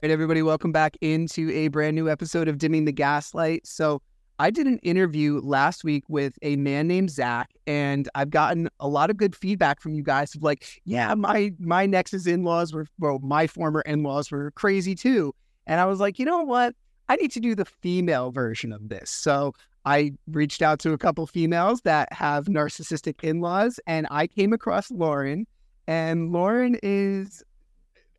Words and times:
right, 0.00 0.10
everybody, 0.10 0.42
welcome 0.42 0.72
back 0.72 0.96
into 1.02 1.50
a 1.50 1.68
brand 1.68 1.94
new 1.94 2.08
episode 2.08 2.48
of 2.48 2.56
Dimming 2.56 2.86
the 2.86 2.92
Gaslight. 2.92 3.66
So, 3.66 4.00
I 4.38 4.50
did 4.50 4.66
an 4.66 4.78
interview 4.78 5.40
last 5.42 5.84
week 5.84 6.04
with 6.08 6.38
a 6.40 6.56
man 6.56 6.88
named 6.88 7.10
Zach, 7.10 7.50
and 7.66 8.08
I've 8.14 8.30
gotten 8.30 8.70
a 8.80 8.88
lot 8.88 9.10
of 9.10 9.18
good 9.18 9.36
feedback 9.36 9.80
from 9.80 9.94
you 9.94 10.02
guys 10.02 10.34
of 10.34 10.42
like, 10.42 10.80
yeah, 10.84 11.14
my 11.14 11.52
my 11.58 11.84
Nexus 11.84 12.26
in-laws 12.26 12.72
were 12.72 12.86
well, 12.98 13.18
my 13.18 13.46
former 13.46 13.82
in-laws 13.82 14.30
were 14.30 14.50
crazy 14.52 14.94
too. 14.94 15.34
And 15.66 15.78
I 15.78 15.84
was 15.84 16.00
like, 16.00 16.18
you 16.18 16.24
know 16.24 16.42
what? 16.42 16.74
I 17.08 17.16
need 17.16 17.30
to 17.32 17.40
do 17.40 17.54
the 17.54 17.66
female 17.66 18.30
version 18.32 18.72
of 18.72 18.88
this. 18.88 19.10
So 19.10 19.54
I 19.84 20.14
reached 20.26 20.62
out 20.62 20.78
to 20.80 20.92
a 20.92 20.98
couple 20.98 21.26
females 21.26 21.82
that 21.82 22.10
have 22.12 22.46
narcissistic 22.46 23.22
in-laws, 23.22 23.78
and 23.86 24.06
I 24.10 24.26
came 24.26 24.54
across 24.54 24.90
Lauren. 24.90 25.46
And 25.86 26.32
Lauren 26.32 26.78
is 26.82 27.42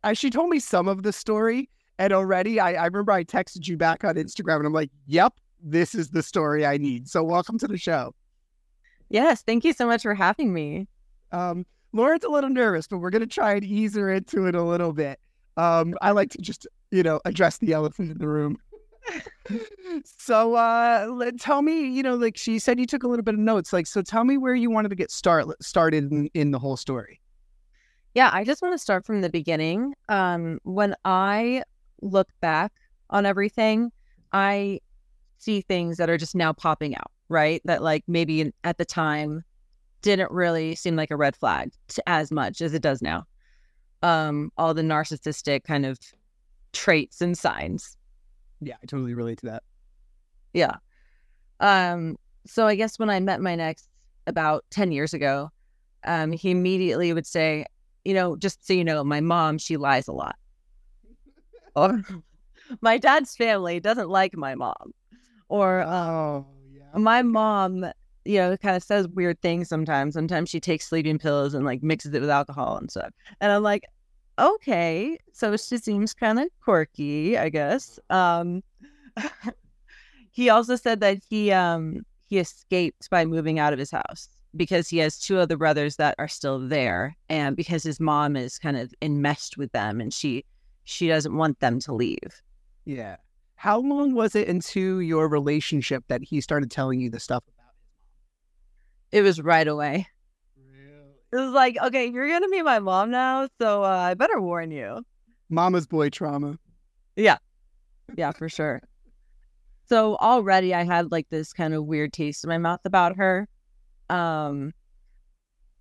I, 0.04 0.12
she 0.12 0.28
told 0.28 0.50
me 0.50 0.58
some 0.58 0.86
of 0.86 1.02
the 1.02 1.12
story, 1.12 1.70
and 1.98 2.12
already 2.12 2.60
I, 2.60 2.74
I 2.74 2.84
remember 2.84 3.12
I 3.12 3.24
texted 3.24 3.66
you 3.66 3.76
back 3.78 4.04
on 4.04 4.16
Instagram, 4.16 4.56
and 4.56 4.66
I'm 4.66 4.72
like, 4.72 4.90
"Yep, 5.06 5.32
this 5.62 5.94
is 5.94 6.10
the 6.10 6.22
story 6.22 6.66
I 6.66 6.76
need." 6.76 7.08
So 7.08 7.24
welcome 7.24 7.58
to 7.58 7.66
the 7.66 7.78
show. 7.78 8.14
Yes, 9.08 9.42
thank 9.42 9.64
you 9.64 9.72
so 9.72 9.86
much 9.86 10.02
for 10.02 10.14
having 10.14 10.52
me. 10.52 10.86
Um, 11.32 11.64
Lauren's 11.92 12.24
a 12.24 12.28
little 12.28 12.50
nervous, 12.50 12.86
but 12.86 12.98
we're 12.98 13.10
gonna 13.10 13.26
try 13.26 13.54
and 13.54 13.64
ease 13.64 13.96
her 13.96 14.12
into 14.12 14.46
it 14.46 14.54
a 14.54 14.62
little 14.62 14.92
bit. 14.92 15.18
Um, 15.56 15.94
I 16.02 16.10
like 16.10 16.30
to 16.30 16.38
just 16.38 16.66
you 16.90 17.02
know 17.02 17.20
address 17.24 17.56
the 17.58 17.72
elephant 17.72 18.10
in 18.10 18.18
the 18.18 18.28
room. 18.28 18.58
so 20.04 20.54
uh 20.54 21.06
let, 21.10 21.38
tell 21.38 21.60
me 21.60 21.86
you 21.88 22.02
know 22.02 22.14
like 22.14 22.38
she 22.38 22.58
said 22.58 22.80
you 22.80 22.86
took 22.86 23.02
a 23.02 23.08
little 23.08 23.22
bit 23.22 23.34
of 23.34 23.40
notes 23.40 23.70
like 23.70 23.86
so 23.86 24.00
tell 24.00 24.24
me 24.24 24.38
where 24.38 24.54
you 24.54 24.70
wanted 24.70 24.88
to 24.88 24.94
get 24.94 25.10
start 25.10 25.46
started 25.62 26.10
in, 26.10 26.26
in 26.32 26.52
the 26.52 26.58
whole 26.58 26.74
story 26.74 27.20
Yeah, 28.14 28.30
I 28.32 28.44
just 28.44 28.62
want 28.62 28.74
to 28.74 28.78
start 28.78 29.04
from 29.04 29.20
the 29.22 29.30
beginning. 29.30 29.94
Um, 30.08 30.60
when 30.62 30.94
I 31.04 31.64
look 32.00 32.28
back 32.40 32.72
on 33.10 33.26
everything, 33.26 33.90
I 34.32 34.80
see 35.38 35.60
things 35.60 35.96
that 35.98 36.08
are 36.10 36.18
just 36.18 36.34
now 36.34 36.52
popping 36.52 36.96
out, 36.96 37.10
right? 37.28 37.60
That 37.64 37.82
like 37.82 38.04
maybe 38.06 38.52
at 38.62 38.78
the 38.78 38.84
time 38.84 39.42
didn't 40.02 40.30
really 40.30 40.74
seem 40.74 40.96
like 40.96 41.10
a 41.10 41.16
red 41.16 41.36
flag 41.36 41.72
to 41.88 42.02
as 42.08 42.30
much 42.30 42.60
as 42.60 42.74
it 42.74 42.82
does 42.82 43.02
now. 43.02 43.24
Um, 44.02 44.52
all 44.58 44.74
the 44.74 44.82
narcissistic 44.82 45.64
kind 45.64 45.86
of 45.86 45.98
traits 46.72 47.20
and 47.20 47.38
signs. 47.38 47.96
yeah 48.60 48.74
i 48.82 48.86
totally 48.86 49.14
relate 49.14 49.38
to 49.38 49.46
that 49.46 49.62
Yeah. 50.52 50.76
Um, 51.60 52.16
so 52.46 52.66
I 52.66 52.74
guess 52.74 52.98
when 52.98 53.10
I 53.10 53.20
met 53.20 53.40
my 53.40 53.54
next 53.54 53.88
about 54.26 54.64
10 54.70 54.92
years 54.92 55.14
ago, 55.14 55.50
um, 56.04 56.32
he 56.32 56.50
immediately 56.50 57.12
would 57.12 57.26
say, 57.26 57.66
you 58.04 58.14
know, 58.14 58.36
just 58.36 58.66
so 58.66 58.72
you 58.72 58.84
know, 58.84 59.02
my 59.04 59.20
mom, 59.20 59.58
she 59.58 59.76
lies 59.76 60.08
a 60.08 60.12
lot. 60.12 60.36
Or 61.74 62.02
my 62.80 62.98
dad's 62.98 63.36
family 63.36 63.80
doesn't 63.80 64.08
like 64.08 64.36
my 64.36 64.54
mom. 64.54 64.92
Or 65.48 65.82
um, 65.82 65.90
oh 65.90 66.46
yeah 66.72 66.98
my 66.98 67.22
mom, 67.22 67.86
you 68.24 68.38
know, 68.38 68.56
kind 68.56 68.76
of 68.76 68.82
says 68.82 69.08
weird 69.08 69.40
things 69.40 69.68
sometimes. 69.68 70.14
Sometimes 70.14 70.48
she 70.48 70.60
takes 70.60 70.86
sleeping 70.86 71.18
pills 71.18 71.54
and 71.54 71.64
like 71.64 71.82
mixes 71.82 72.14
it 72.14 72.20
with 72.20 72.30
alcohol 72.30 72.76
and 72.76 72.90
stuff. 72.90 73.10
And 73.40 73.52
I'm 73.52 73.62
like, 73.62 73.84
okay, 74.38 75.18
so 75.32 75.56
she 75.56 75.78
seems 75.78 76.14
kind 76.14 76.38
of 76.40 76.48
quirky, 76.62 77.38
I 77.38 77.48
guess. 77.48 77.98
Um, 78.10 78.62
he 80.30 80.48
also 80.48 80.76
said 80.76 81.00
that 81.00 81.18
he 81.28 81.52
um 81.52 82.04
he 82.28 82.38
escaped 82.38 83.08
by 83.10 83.24
moving 83.24 83.58
out 83.58 83.72
of 83.72 83.78
his 83.78 83.90
house 83.90 84.28
because 84.56 84.88
he 84.88 84.98
has 84.98 85.18
two 85.18 85.38
other 85.38 85.56
brothers 85.56 85.96
that 85.96 86.14
are 86.18 86.28
still 86.28 86.58
there, 86.58 87.16
and 87.28 87.56
because 87.56 87.82
his 87.82 88.00
mom 88.00 88.36
is 88.36 88.58
kind 88.58 88.76
of 88.76 88.92
enmeshed 89.02 89.56
with 89.56 89.72
them, 89.72 90.00
and 90.00 90.12
she 90.12 90.44
she 90.84 91.08
doesn't 91.08 91.36
want 91.36 91.60
them 91.60 91.80
to 91.80 91.94
leave. 91.94 92.42
Yeah. 92.84 93.16
How 93.56 93.78
long 93.78 94.14
was 94.14 94.34
it 94.34 94.48
into 94.48 95.00
your 95.00 95.28
relationship 95.28 96.04
that 96.08 96.22
he 96.22 96.40
started 96.40 96.70
telling 96.70 97.00
you 97.00 97.08
the 97.10 97.20
stuff 97.20 97.42
about 97.44 97.72
his 97.72 97.88
mom? 99.12 99.18
It 99.18 99.22
was 99.22 99.40
right 99.40 99.66
away. 99.66 100.06
mom? 100.56 101.14
It 101.32 101.36
was 101.36 101.52
like, 101.52 101.78
okay, 101.82 102.10
you're 102.10 102.28
gonna 102.28 102.48
be 102.48 102.62
my 102.62 102.78
mom 102.78 103.10
now, 103.10 103.48
so 103.60 103.82
uh, 103.82 103.88
I 103.88 104.14
better 104.14 104.40
warn 104.40 104.70
you. 104.70 105.04
Mama's 105.48 105.86
boy 105.86 106.10
trauma. 106.10 106.58
Yeah. 107.16 107.38
Yeah, 108.16 108.32
for 108.32 108.48
sure. 108.48 108.82
So 109.86 110.16
already 110.16 110.74
I 110.74 110.84
had 110.84 111.12
like 111.12 111.28
this 111.30 111.52
kind 111.52 111.74
of 111.74 111.84
weird 111.84 112.12
taste 112.12 112.44
in 112.44 112.48
my 112.48 112.58
mouth 112.58 112.80
about 112.84 113.16
her. 113.16 113.48
Um 114.10 114.72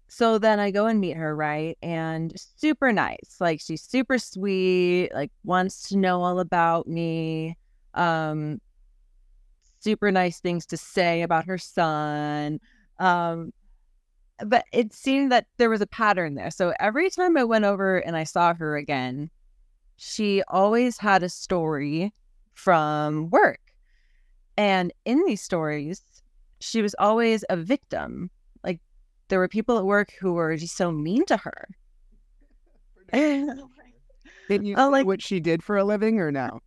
so 0.07 0.37
then 0.37 0.59
I 0.59 0.69
go 0.69 0.85
and 0.85 0.99
meet 0.99 1.17
her, 1.17 1.35
right? 1.35 1.77
And 1.81 2.33
super 2.57 2.91
nice. 2.91 3.37
Like 3.39 3.59
she's 3.59 3.81
super 3.81 4.19
sweet, 4.19 5.09
like 5.13 5.31
wants 5.43 5.89
to 5.89 5.97
know 5.97 6.21
all 6.21 6.39
about 6.39 6.87
me. 6.87 7.57
Um 7.95 8.61
super 9.79 10.11
nice 10.11 10.39
things 10.39 10.65
to 10.67 10.77
say 10.77 11.21
about 11.21 11.45
her 11.45 11.57
son. 11.57 12.59
Um 12.99 13.51
but 14.45 14.65
it 14.73 14.93
seemed 14.93 15.31
that 15.31 15.47
there 15.57 15.69
was 15.69 15.81
a 15.81 15.87
pattern 15.87 16.35
there. 16.35 16.51
So 16.51 16.73
every 16.79 17.09
time 17.09 17.37
I 17.37 17.43
went 17.43 17.65
over 17.65 17.97
and 17.97 18.17
I 18.17 18.23
saw 18.23 18.53
her 18.53 18.75
again, 18.77 19.29
she 19.97 20.43
always 20.47 20.97
had 20.97 21.23
a 21.23 21.29
story 21.29 22.13
from 22.53 23.29
work. 23.29 23.59
And 24.57 24.93
in 25.05 25.23
these 25.25 25.41
stories, 25.41 26.01
she 26.63 26.81
was 26.81 26.95
always 26.99 27.43
a 27.49 27.57
victim. 27.57 28.29
Like 28.63 28.79
there 29.29 29.39
were 29.39 29.47
people 29.47 29.77
at 29.77 29.85
work 29.85 30.09
who 30.19 30.33
were 30.33 30.55
just 30.57 30.75
so 30.77 30.91
mean 30.91 31.25
to 31.25 31.37
her. 31.37 31.67
Did 34.49 34.65
you 34.65 34.75
Oh, 34.77 34.89
like- 34.89 35.05
what 35.05 35.21
she 35.21 35.39
did 35.39 35.63
for 35.63 35.77
a 35.77 35.83
living 35.83 36.19
or 36.19 36.31
no? 36.31 36.59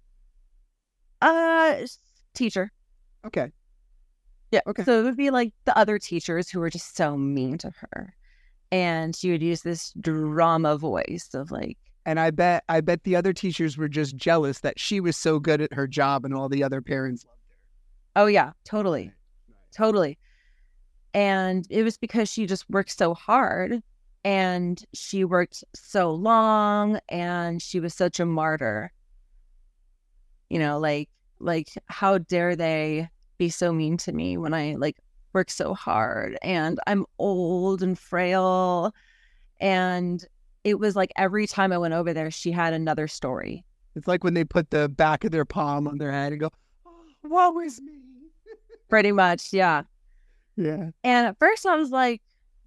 uh 1.22 1.76
teacher. 2.34 2.70
Okay. 3.24 3.50
Yeah. 4.52 4.60
Okay. 4.66 4.84
So 4.84 5.00
it 5.00 5.04
would 5.04 5.16
be 5.16 5.30
like 5.30 5.52
the 5.64 5.76
other 5.76 5.98
teachers 5.98 6.48
who 6.50 6.60
were 6.60 6.70
just 6.70 6.94
so 6.96 7.16
mean 7.16 7.56
to 7.58 7.72
her. 7.90 8.14
And 8.70 9.16
she 9.16 9.30
would 9.30 9.42
use 9.42 9.62
this 9.62 9.92
drama 10.00 10.76
voice 10.76 11.30
of 11.34 11.50
like, 11.50 11.78
And 12.04 12.20
I 12.20 12.30
bet 12.30 12.64
I 12.68 12.80
bet 12.82 13.04
the 13.04 13.16
other 13.16 13.32
teachers 13.32 13.76
were 13.78 13.88
just 13.88 14.14
jealous 14.16 14.60
that 14.60 14.78
she 14.78 15.00
was 15.00 15.16
so 15.16 15.38
good 15.38 15.60
at 15.62 15.72
her 15.72 15.86
job 15.86 16.24
and 16.24 16.34
all 16.34 16.48
the 16.50 16.62
other 16.62 16.82
parents 16.82 17.24
loved 17.24 17.38
her. 17.48 18.22
oh 18.22 18.26
yeah, 18.26 18.52
totally. 18.64 19.10
Totally. 19.76 20.18
And 21.12 21.66
it 21.68 21.82
was 21.82 21.98
because 21.98 22.30
she 22.30 22.46
just 22.46 22.68
worked 22.70 22.96
so 22.96 23.12
hard 23.12 23.82
and 24.24 24.82
she 24.94 25.22
worked 25.22 25.62
so 25.74 26.12
long 26.12 26.98
and 27.10 27.60
she 27.60 27.78
was 27.78 27.92
such 27.92 28.18
a 28.18 28.24
martyr. 28.24 28.90
You 30.48 30.58
know, 30.58 30.78
like 30.78 31.10
like 31.40 31.68
how 31.88 32.16
dare 32.16 32.56
they 32.56 33.10
be 33.36 33.50
so 33.50 33.70
mean 33.70 33.98
to 33.98 34.12
me 34.12 34.38
when 34.38 34.54
I 34.54 34.76
like 34.78 34.96
work 35.34 35.50
so 35.50 35.74
hard 35.74 36.38
and 36.40 36.80
I'm 36.86 37.04
old 37.18 37.82
and 37.82 37.98
frail 37.98 38.94
and 39.60 40.24
it 40.64 40.78
was 40.78 40.96
like 40.96 41.12
every 41.16 41.46
time 41.46 41.70
I 41.70 41.76
went 41.76 41.92
over 41.92 42.14
there 42.14 42.30
she 42.30 42.50
had 42.50 42.72
another 42.72 43.08
story. 43.08 43.62
It's 43.94 44.08
like 44.08 44.24
when 44.24 44.32
they 44.32 44.44
put 44.44 44.70
the 44.70 44.88
back 44.88 45.24
of 45.24 45.32
their 45.32 45.44
palm 45.44 45.86
on 45.86 45.98
their 45.98 46.12
head 46.12 46.32
and 46.32 46.40
go, 46.40 46.50
oh, 46.86 47.04
"Woe 47.24 47.60
is 47.60 47.82
me." 47.82 48.15
Pretty 48.88 49.12
much, 49.12 49.52
yeah. 49.52 49.82
Yeah. 50.56 50.90
And 51.04 51.26
at 51.26 51.38
first 51.38 51.66
I 51.66 51.76
was 51.76 51.90
like, 51.90 52.22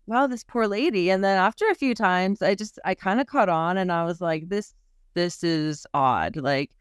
wow, 0.05 0.27
this 0.27 0.43
poor 0.43 0.67
lady. 0.67 1.09
And 1.09 1.23
then 1.23 1.37
after 1.37 1.65
a 1.69 1.75
few 1.75 1.95
times, 1.95 2.41
I 2.41 2.55
just 2.55 2.77
I 2.85 2.93
kind 2.95 3.19
of 3.21 3.27
caught 3.27 3.49
on 3.49 3.77
and 3.77 3.91
I 3.91 4.03
was 4.05 4.21
like, 4.21 4.49
this 4.49 4.73
this 5.13 5.43
is 5.43 5.85
odd. 5.93 6.35
Like 6.35 6.71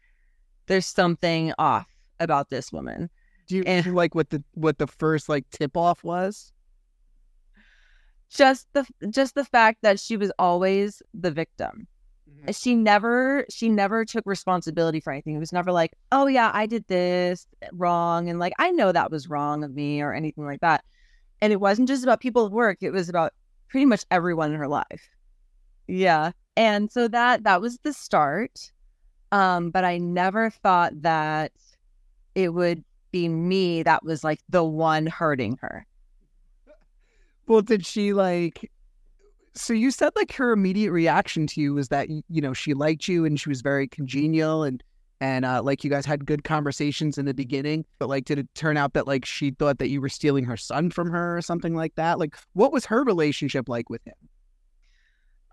there's 0.67 0.85
something 0.85 1.53
off 1.57 1.87
about 2.19 2.49
this 2.49 2.71
woman. 2.71 3.09
Do 3.47 3.55
you 3.55 3.63
And- 3.65 3.85
know, 3.85 3.93
like 3.93 4.13
what 4.13 4.29
the 4.29 4.43
what 4.53 4.77
the 4.77 4.87
first 4.87 5.29
like 5.29 5.49
tip 5.49 5.75
off 5.77 6.03
was? 6.03 6.51
Just 8.29 8.67
the 8.73 8.85
just 9.09 9.33
the 9.35 9.45
fact 9.45 9.79
that 9.81 9.99
she 9.99 10.15
was 10.17 10.31
always 10.37 11.01
the 11.13 11.31
victim. 11.31 11.87
She 12.51 12.75
never 12.75 13.45
she 13.49 13.69
never 13.69 14.05
took 14.05 14.25
responsibility 14.25 14.99
for 14.99 15.11
anything. 15.11 15.35
It 15.35 15.39
was 15.39 15.53
never 15.53 15.71
like, 15.71 15.91
"Oh 16.11 16.27
yeah, 16.27 16.51
I 16.53 16.65
did 16.65 16.85
this 16.87 17.47
wrong," 17.73 18.29
and 18.29 18.39
like 18.39 18.53
I 18.59 18.71
know 18.71 18.91
that 18.91 19.11
was 19.11 19.29
wrong 19.29 19.63
of 19.63 19.73
me 19.75 20.01
or 20.01 20.13
anything 20.13 20.45
like 20.45 20.61
that. 20.61 20.83
And 21.41 21.53
it 21.53 21.59
wasn't 21.59 21.87
just 21.87 22.03
about 22.03 22.21
people 22.21 22.45
at 22.45 22.51
work; 22.51 22.77
it 22.81 22.91
was 22.91 23.09
about 23.09 23.33
pretty 23.69 23.85
much 23.85 24.05
everyone 24.11 24.51
in 24.51 24.57
her 24.57 24.67
life. 24.67 25.09
Yeah, 25.87 26.31
and 26.55 26.91
so 26.91 27.07
that 27.09 27.43
that 27.43 27.61
was 27.61 27.77
the 27.83 27.93
start. 27.93 28.71
Um, 29.31 29.69
but 29.69 29.83
I 29.85 29.99
never 29.99 30.49
thought 30.49 31.01
that 31.03 31.51
it 32.35 32.49
would 32.49 32.83
be 33.11 33.27
me 33.29 33.83
that 33.83 34.03
was 34.03 34.23
like 34.23 34.39
the 34.49 34.63
one 34.63 35.07
hurting 35.07 35.57
her. 35.61 35.85
Well, 37.47 37.61
did 37.61 37.83
she 37.85 38.13
like? 38.13 38.71
So 39.55 39.73
you 39.73 39.91
said 39.91 40.11
like 40.15 40.33
her 40.33 40.51
immediate 40.51 40.91
reaction 40.91 41.47
to 41.47 41.61
you 41.61 41.73
was 41.73 41.89
that 41.89 42.09
you 42.09 42.41
know 42.41 42.53
she 42.53 42.73
liked 42.73 43.07
you 43.07 43.25
and 43.25 43.39
she 43.39 43.49
was 43.49 43.61
very 43.61 43.87
congenial 43.87 44.63
and 44.63 44.83
and 45.21 45.43
uh, 45.43 45.61
like 45.61 45.83
you 45.83 45.89
guys 45.89 46.05
had 46.05 46.25
good 46.25 46.45
conversations 46.45 47.17
in 47.17 47.25
the 47.25 47.33
beginning. 47.33 47.83
But 47.97 48.07
like, 48.07 48.23
did 48.25 48.39
it 48.39 48.47
turn 48.55 48.77
out 48.77 48.93
that 48.93 49.05
like 49.07 49.25
she 49.25 49.51
thought 49.51 49.79
that 49.79 49.89
you 49.89 49.99
were 49.99 50.09
stealing 50.09 50.45
her 50.45 50.55
son 50.55 50.91
from 50.91 51.11
her 51.11 51.37
or 51.37 51.41
something 51.41 51.75
like 51.75 51.95
that? 51.95 52.19
Like, 52.19 52.37
what 52.53 52.71
was 52.71 52.85
her 52.85 53.03
relationship 53.03 53.67
like 53.67 53.89
with 53.89 54.01
him? 54.05 54.15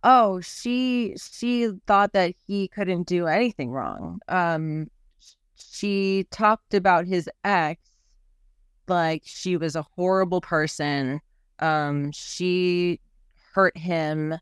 oh 0.06 0.40
she 0.40 1.14
she 1.18 1.70
thought 1.86 2.12
that 2.12 2.34
he 2.46 2.68
couldn't 2.68 3.06
do 3.06 3.26
anything 3.26 3.70
wrong 3.70 4.20
um 4.28 4.86
she 5.56 6.24
talked 6.30 6.74
about 6.74 7.06
his 7.06 7.28
ex 7.44 7.80
like 8.88 9.22
she 9.24 9.56
was 9.56 9.74
a 9.74 9.84
horrible 9.96 10.40
person 10.40 11.20
um 11.58 12.10
she 12.12 13.00
hurt 13.56 13.74
him 13.78 14.38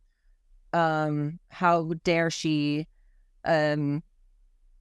um 0.72 1.38
how 1.50 1.92
dare 2.02 2.30
she 2.30 2.84
um 3.44 4.02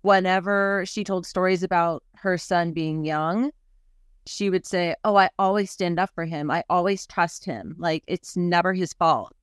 whenever 0.02 0.84
she 0.88 1.04
told 1.04 1.24
stories 1.24 1.62
about 1.62 2.02
her 2.16 2.36
son 2.36 2.74
being 2.74 3.06
young 3.06 3.52
she 4.26 4.50
would 4.50 4.66
say 4.66 4.96
oh 5.04 5.16
i 5.16 5.30
always 5.38 5.70
stand 5.70 6.00
up 6.00 6.10
for 6.16 6.26
him 6.26 6.50
i 6.50 6.64
always 6.68 7.06
trust 7.06 7.46
him 7.46 7.76
like 7.78 8.04
it's 8.08 8.36
never 8.36 8.74
his 8.74 8.92
fault 8.94 9.36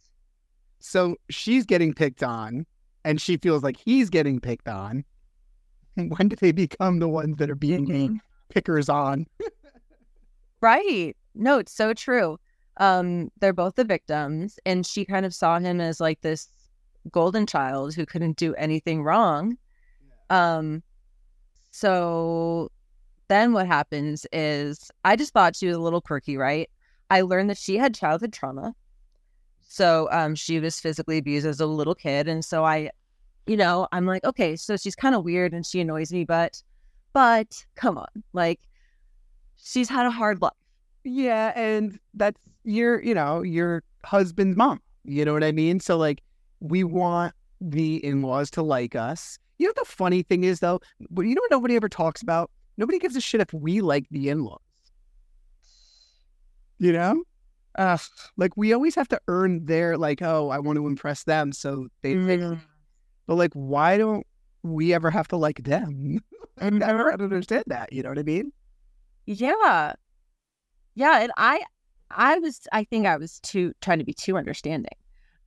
So 0.80 1.14
she's 1.28 1.66
getting 1.66 1.92
picked 1.94 2.22
on, 2.22 2.66
and 3.04 3.20
she 3.20 3.36
feels 3.36 3.62
like 3.62 3.76
he's 3.76 4.08
getting 4.10 4.40
picked 4.40 4.66
on. 4.66 5.04
When 5.94 6.28
do 6.28 6.36
they 6.36 6.52
become 6.52 6.98
the 6.98 7.08
ones 7.08 7.36
that 7.36 7.50
are 7.50 7.54
being 7.54 8.20
pickers 8.48 8.88
on? 8.88 9.26
Right. 10.62 11.16
No, 11.34 11.58
it's 11.58 11.72
so 11.72 11.94
true. 11.94 12.38
Um, 12.76 13.30
they're 13.40 13.52
both 13.52 13.74
the 13.74 13.84
victims, 13.84 14.58
and 14.64 14.86
she 14.86 15.04
kind 15.04 15.26
of 15.26 15.34
saw 15.34 15.58
him 15.58 15.80
as 15.80 16.00
like 16.00 16.20
this 16.20 16.48
golden 17.10 17.46
child 17.46 17.94
who 17.94 18.06
couldn't 18.06 18.36
do 18.36 18.54
anything 18.54 19.02
wrong. 19.02 19.56
Um, 20.28 20.82
so 21.70 22.70
then 23.28 23.52
what 23.52 23.66
happens 23.66 24.26
is 24.32 24.90
I 25.04 25.16
just 25.16 25.32
thought 25.32 25.56
she 25.56 25.66
was 25.66 25.76
a 25.76 25.80
little 25.80 26.00
quirky, 26.00 26.36
right? 26.36 26.68
I 27.10 27.22
learned 27.22 27.50
that 27.50 27.58
she 27.58 27.76
had 27.76 27.94
childhood 27.94 28.32
trauma. 28.32 28.74
So 29.68 30.08
um 30.10 30.34
she 30.34 30.58
was 30.58 30.80
physically 30.80 31.18
abused 31.18 31.46
as 31.46 31.60
a 31.60 31.66
little 31.66 31.94
kid. 31.94 32.28
And 32.28 32.44
so 32.44 32.64
I, 32.64 32.90
you 33.46 33.56
know, 33.56 33.86
I'm 33.92 34.04
like, 34.04 34.24
okay, 34.24 34.56
so 34.56 34.76
she's 34.76 34.96
kind 34.96 35.14
of 35.14 35.24
weird 35.24 35.52
and 35.52 35.64
she 35.64 35.80
annoys 35.80 36.12
me, 36.12 36.24
but 36.24 36.60
but 37.12 37.64
come 37.76 37.98
on, 37.98 38.24
like 38.32 38.60
she's 39.56 39.88
had 39.88 40.06
a 40.06 40.10
hard 40.10 40.42
life. 40.42 40.52
Yeah, 41.04 41.52
and 41.56 41.98
that's 42.14 42.40
your, 42.64 43.02
you 43.02 43.14
know, 43.14 43.42
your 43.42 43.82
husband's 44.04 44.56
mom. 44.56 44.80
You 45.04 45.24
know 45.24 45.32
what 45.32 45.44
I 45.44 45.52
mean? 45.52 45.80
So 45.80 45.96
like, 45.96 46.22
we 46.60 46.84
want 46.84 47.34
the 47.60 48.04
in-laws 48.04 48.50
to 48.52 48.62
like 48.62 48.94
us. 48.94 49.38
You 49.58 49.66
know 49.66 49.70
what 49.70 49.86
the 49.86 49.92
funny 49.92 50.22
thing 50.22 50.44
is 50.44 50.60
though? 50.60 50.80
But 51.10 51.22
you 51.22 51.34
know 51.34 51.40
what 51.42 51.50
nobody 51.50 51.76
ever 51.76 51.88
talks 51.88 52.22
about? 52.22 52.50
Nobody 52.76 52.98
gives 52.98 53.16
a 53.16 53.20
shit 53.20 53.40
if 53.40 53.52
we 53.52 53.80
like 53.80 54.06
the 54.10 54.28
in-laws. 54.28 54.60
You 56.78 56.92
know? 56.92 57.24
Uh, 57.76 57.98
like 58.36 58.56
we 58.56 58.72
always 58.72 58.94
have 58.94 59.08
to 59.08 59.20
earn 59.28 59.64
their 59.64 59.96
like, 59.96 60.22
oh, 60.22 60.48
I 60.48 60.58
want 60.58 60.76
to 60.76 60.86
impress 60.86 61.24
them, 61.24 61.52
so 61.52 61.88
they. 62.02 62.14
Mm. 62.14 62.60
But 63.26 63.36
like, 63.36 63.52
why 63.52 63.96
don't 63.96 64.26
we 64.62 64.92
ever 64.92 65.10
have 65.10 65.28
to 65.28 65.36
like 65.36 65.62
them? 65.62 66.18
I 66.60 66.70
never 66.70 67.12
understand 67.12 67.64
that. 67.68 67.92
You 67.92 68.02
know 68.02 68.08
what 68.08 68.18
I 68.18 68.22
mean? 68.22 68.52
Yeah. 69.26 69.94
Yeah, 71.00 71.20
and 71.22 71.32
I 71.38 71.62
I 72.10 72.38
was 72.40 72.60
I 72.72 72.84
think 72.84 73.06
I 73.06 73.16
was 73.16 73.40
too 73.40 73.72
trying 73.80 74.00
to 74.00 74.04
be 74.04 74.12
too 74.12 74.36
understanding. 74.36 74.92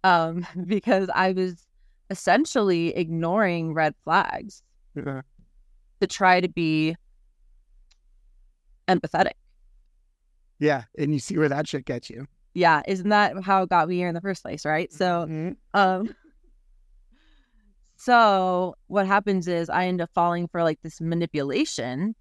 Um 0.04 0.48
because 0.66 1.10
I 1.14 1.32
was 1.34 1.68
essentially 2.10 2.96
ignoring 2.96 3.76
red 3.76 3.94
flags 4.04 4.64
Yeah. 4.96 5.22
to 6.02 6.08
try 6.08 6.42
to 6.42 6.50
be 6.50 6.96
empathetic. 8.88 9.34
Yeah, 10.58 10.86
and 10.98 11.14
you 11.14 11.20
see 11.20 11.38
where 11.38 11.50
that 11.50 11.68
shit 11.68 11.86
gets 11.86 12.10
you. 12.10 12.26
Yeah, 12.56 12.82
isn't 12.88 13.10
that 13.10 13.44
how 13.44 13.62
it 13.64 13.70
got 13.70 13.88
me 13.88 13.96
here 13.98 14.08
in 14.08 14.16
the 14.16 14.22
first 14.22 14.42
place, 14.42 14.66
right? 14.66 14.92
So 14.92 15.28
Mhm. 15.30 15.56
Um, 15.76 16.16
so 17.96 18.74
what 18.88 19.06
happens 19.06 19.48
is 19.48 19.70
I 19.70 19.86
end 19.86 20.02
up 20.02 20.10
falling 20.16 20.48
for 20.48 20.64
like 20.64 20.80
this 20.82 21.00
manipulation. 21.00 22.16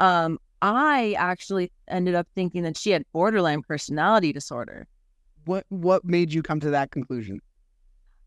Um, 0.00 0.38
I 0.62 1.14
actually 1.18 1.70
ended 1.88 2.14
up 2.14 2.26
thinking 2.34 2.62
that 2.64 2.76
she 2.76 2.90
had 2.90 3.04
borderline 3.12 3.62
personality 3.62 4.32
disorder. 4.32 4.86
what 5.44 5.64
what 5.68 6.04
made 6.04 6.32
you 6.32 6.42
come 6.42 6.60
to 6.60 6.70
that 6.70 6.90
conclusion? 6.90 7.40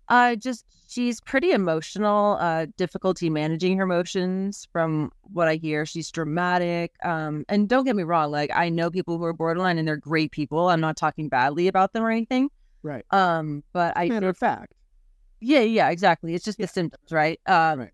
Uh, 0.10 0.36
just 0.36 0.66
she's 0.90 1.22
pretty 1.22 1.52
emotional, 1.52 2.38
uh, 2.42 2.66
difficulty 2.76 3.30
managing 3.30 3.78
her 3.78 3.84
emotions 3.84 4.68
from 4.74 5.10
what 5.22 5.48
I 5.48 5.56
hear. 5.56 5.86
She's 5.86 6.12
dramatic. 6.12 6.92
Um, 7.04 7.46
and 7.48 7.70
don't 7.70 7.86
get 7.86 7.96
me 7.96 8.04
wrong, 8.04 8.30
like 8.32 8.52
I 8.54 8.68
know 8.70 8.90
people 8.92 9.18
who 9.18 9.24
are 9.24 9.34
borderline 9.34 9.78
and 9.78 9.88
they're 9.88 9.96
great 9.98 10.32
people. 10.32 10.68
I'm 10.70 10.82
not 10.82 10.98
talking 10.98 11.30
badly 11.30 11.68
about 11.70 11.94
them 11.94 12.04
or 12.04 12.12
anything. 12.12 12.50
Right. 12.84 13.06
Um, 13.12 13.64
but 13.72 13.96
I 13.96 14.10
Matter 14.10 14.28
of 14.30 14.38
fact. 14.38 14.74
Yeah, 15.40 15.62
yeah, 15.62 15.90
exactly. 15.90 16.34
It's 16.34 16.44
just 16.44 16.60
Yeah. 16.60 16.66
the 16.66 16.72
symptoms, 16.74 17.12
right? 17.12 17.40
Um, 17.46 17.80
Right. 17.80 17.92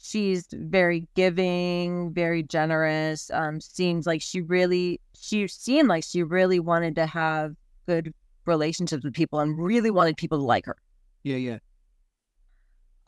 She's 0.00 0.46
very 0.52 1.08
giving, 1.14 2.12
very 2.12 2.42
generous. 2.42 3.30
Um, 3.32 3.60
seems 3.60 4.06
like 4.06 4.22
she 4.22 4.40
really, 4.42 5.00
she 5.18 5.48
seemed 5.48 5.88
like 5.88 6.04
she 6.04 6.22
really 6.22 6.60
wanted 6.60 6.94
to 6.96 7.06
have 7.06 7.54
good 7.86 8.12
relationships 8.44 9.04
with 9.04 9.14
people 9.14 9.40
and 9.40 9.58
really 9.58 9.90
wanted 9.90 10.16
people 10.16 10.38
to 10.38 10.44
like 10.44 10.66
her. 10.66 10.76
Yeah, 11.24 11.36
yeah. 11.36 11.58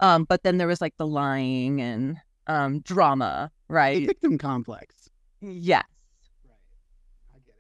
Um, 0.01 0.25
but 0.25 0.43
then 0.43 0.59
there 0.59 0.67
was 0.67 0.81
like 0.81 0.95
the 0.97 1.07
lying 1.07 1.81
and 1.81 2.17
um 2.47 2.81
drama, 2.81 3.51
A 3.69 3.73
right? 3.73 4.07
victim 4.07 4.39
complex. 4.39 5.11
Yes. 5.41 5.85
Right. 6.47 6.55
I 7.35 7.39
get 7.47 7.55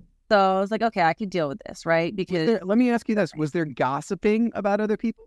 it. 0.00 0.06
So 0.30 0.38
I 0.38 0.60
was 0.60 0.70
like, 0.70 0.82
okay, 0.82 1.02
I 1.02 1.14
can 1.14 1.28
deal 1.28 1.48
with 1.48 1.58
this, 1.66 1.84
right? 1.86 2.14
Because 2.14 2.46
there- 2.46 2.60
let 2.64 2.78
me 2.78 2.90
ask 2.90 3.08
you 3.08 3.14
this: 3.14 3.34
Was 3.36 3.52
there 3.52 3.64
gossiping 3.64 4.52
about 4.54 4.80
other 4.80 4.96
people? 4.96 5.24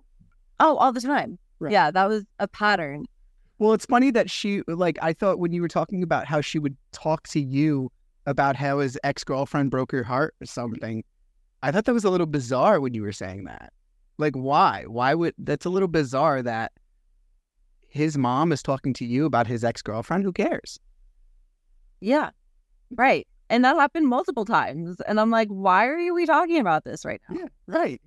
oh, 0.59 0.77
all 0.77 0.93
the 0.93 1.01
time. 1.01 1.37
Right. 1.59 1.71
Yeah, 1.71 1.91
that 1.91 2.07
was 2.07 2.23
a 2.39 2.47
pattern. 2.47 3.05
Well, 3.61 3.73
it's 3.73 3.85
funny 3.85 4.09
that 4.09 4.27
she 4.27 4.63
like 4.67 4.97
I 5.03 5.13
thought 5.13 5.37
when 5.37 5.53
you 5.53 5.61
were 5.61 5.67
talking 5.67 6.01
about 6.01 6.25
how 6.25 6.41
she 6.41 6.57
would 6.57 6.75
talk 6.93 7.27
to 7.27 7.39
you 7.39 7.91
about 8.25 8.55
how 8.55 8.79
his 8.79 8.97
ex 9.03 9.23
girlfriend 9.23 9.69
broke 9.69 9.91
her 9.91 10.01
heart 10.01 10.33
or 10.41 10.47
something. 10.47 11.03
I 11.61 11.71
thought 11.71 11.85
that 11.85 11.93
was 11.93 12.03
a 12.03 12.09
little 12.09 12.25
bizarre 12.25 12.79
when 12.81 12.95
you 12.95 13.03
were 13.03 13.11
saying 13.11 13.43
that. 13.43 13.71
Like, 14.17 14.35
why? 14.35 14.85
Why 14.87 15.13
would 15.13 15.35
that's 15.37 15.67
a 15.67 15.69
little 15.69 15.87
bizarre 15.87 16.41
that 16.41 16.71
his 17.87 18.17
mom 18.17 18.51
is 18.51 18.63
talking 18.63 18.93
to 18.95 19.05
you 19.05 19.25
about 19.25 19.45
his 19.45 19.63
ex 19.63 19.83
girlfriend? 19.83 20.23
Who 20.23 20.33
cares? 20.33 20.79
Yeah. 21.99 22.31
Right. 22.89 23.27
And 23.51 23.63
that 23.63 23.75
happened 23.75 24.07
multiple 24.07 24.43
times. 24.43 24.99
And 25.07 25.19
I'm 25.19 25.29
like, 25.29 25.49
why 25.49 25.85
are 25.85 26.13
we 26.15 26.25
talking 26.25 26.59
about 26.59 26.83
this 26.83 27.05
right 27.05 27.21
now? 27.29 27.41
Yeah, 27.41 27.47
right. 27.67 28.01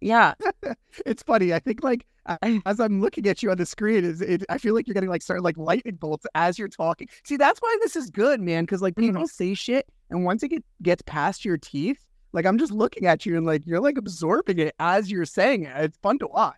Yeah. 0.00 0.34
It's 1.06 1.22
funny. 1.22 1.54
I 1.54 1.60
think 1.60 1.84
like 1.84 2.04
as 2.42 2.80
I'm 2.80 3.00
looking 3.00 3.26
at 3.26 3.42
you 3.42 3.50
on 3.50 3.56
the 3.56 3.66
screen, 3.66 4.04
is 4.04 4.20
it, 4.20 4.44
I 4.48 4.58
feel 4.58 4.74
like 4.74 4.86
you're 4.86 4.94
getting 4.94 5.08
like 5.08 5.22
certain 5.22 5.42
like 5.42 5.56
lightning 5.56 5.96
bolts 5.96 6.26
as 6.34 6.58
you're 6.58 6.68
talking. 6.68 7.08
See, 7.24 7.36
that's 7.36 7.60
why 7.60 7.76
this 7.82 7.96
is 7.96 8.10
good, 8.10 8.40
man. 8.40 8.64
Because 8.64 8.82
like 8.82 8.96
people 8.96 9.26
say 9.26 9.54
shit, 9.54 9.86
and 10.10 10.24
once 10.24 10.42
it 10.42 10.48
get, 10.48 10.64
gets 10.82 11.02
past 11.02 11.44
your 11.44 11.58
teeth, 11.58 11.98
like 12.32 12.46
I'm 12.46 12.58
just 12.58 12.72
looking 12.72 13.06
at 13.06 13.24
you 13.26 13.36
and 13.36 13.46
like 13.46 13.66
you're 13.66 13.80
like 13.80 13.98
absorbing 13.98 14.58
it 14.58 14.74
as 14.78 15.10
you're 15.10 15.24
saying 15.24 15.64
it. 15.64 15.72
It's 15.76 15.98
fun 15.98 16.18
to 16.18 16.26
watch. 16.26 16.56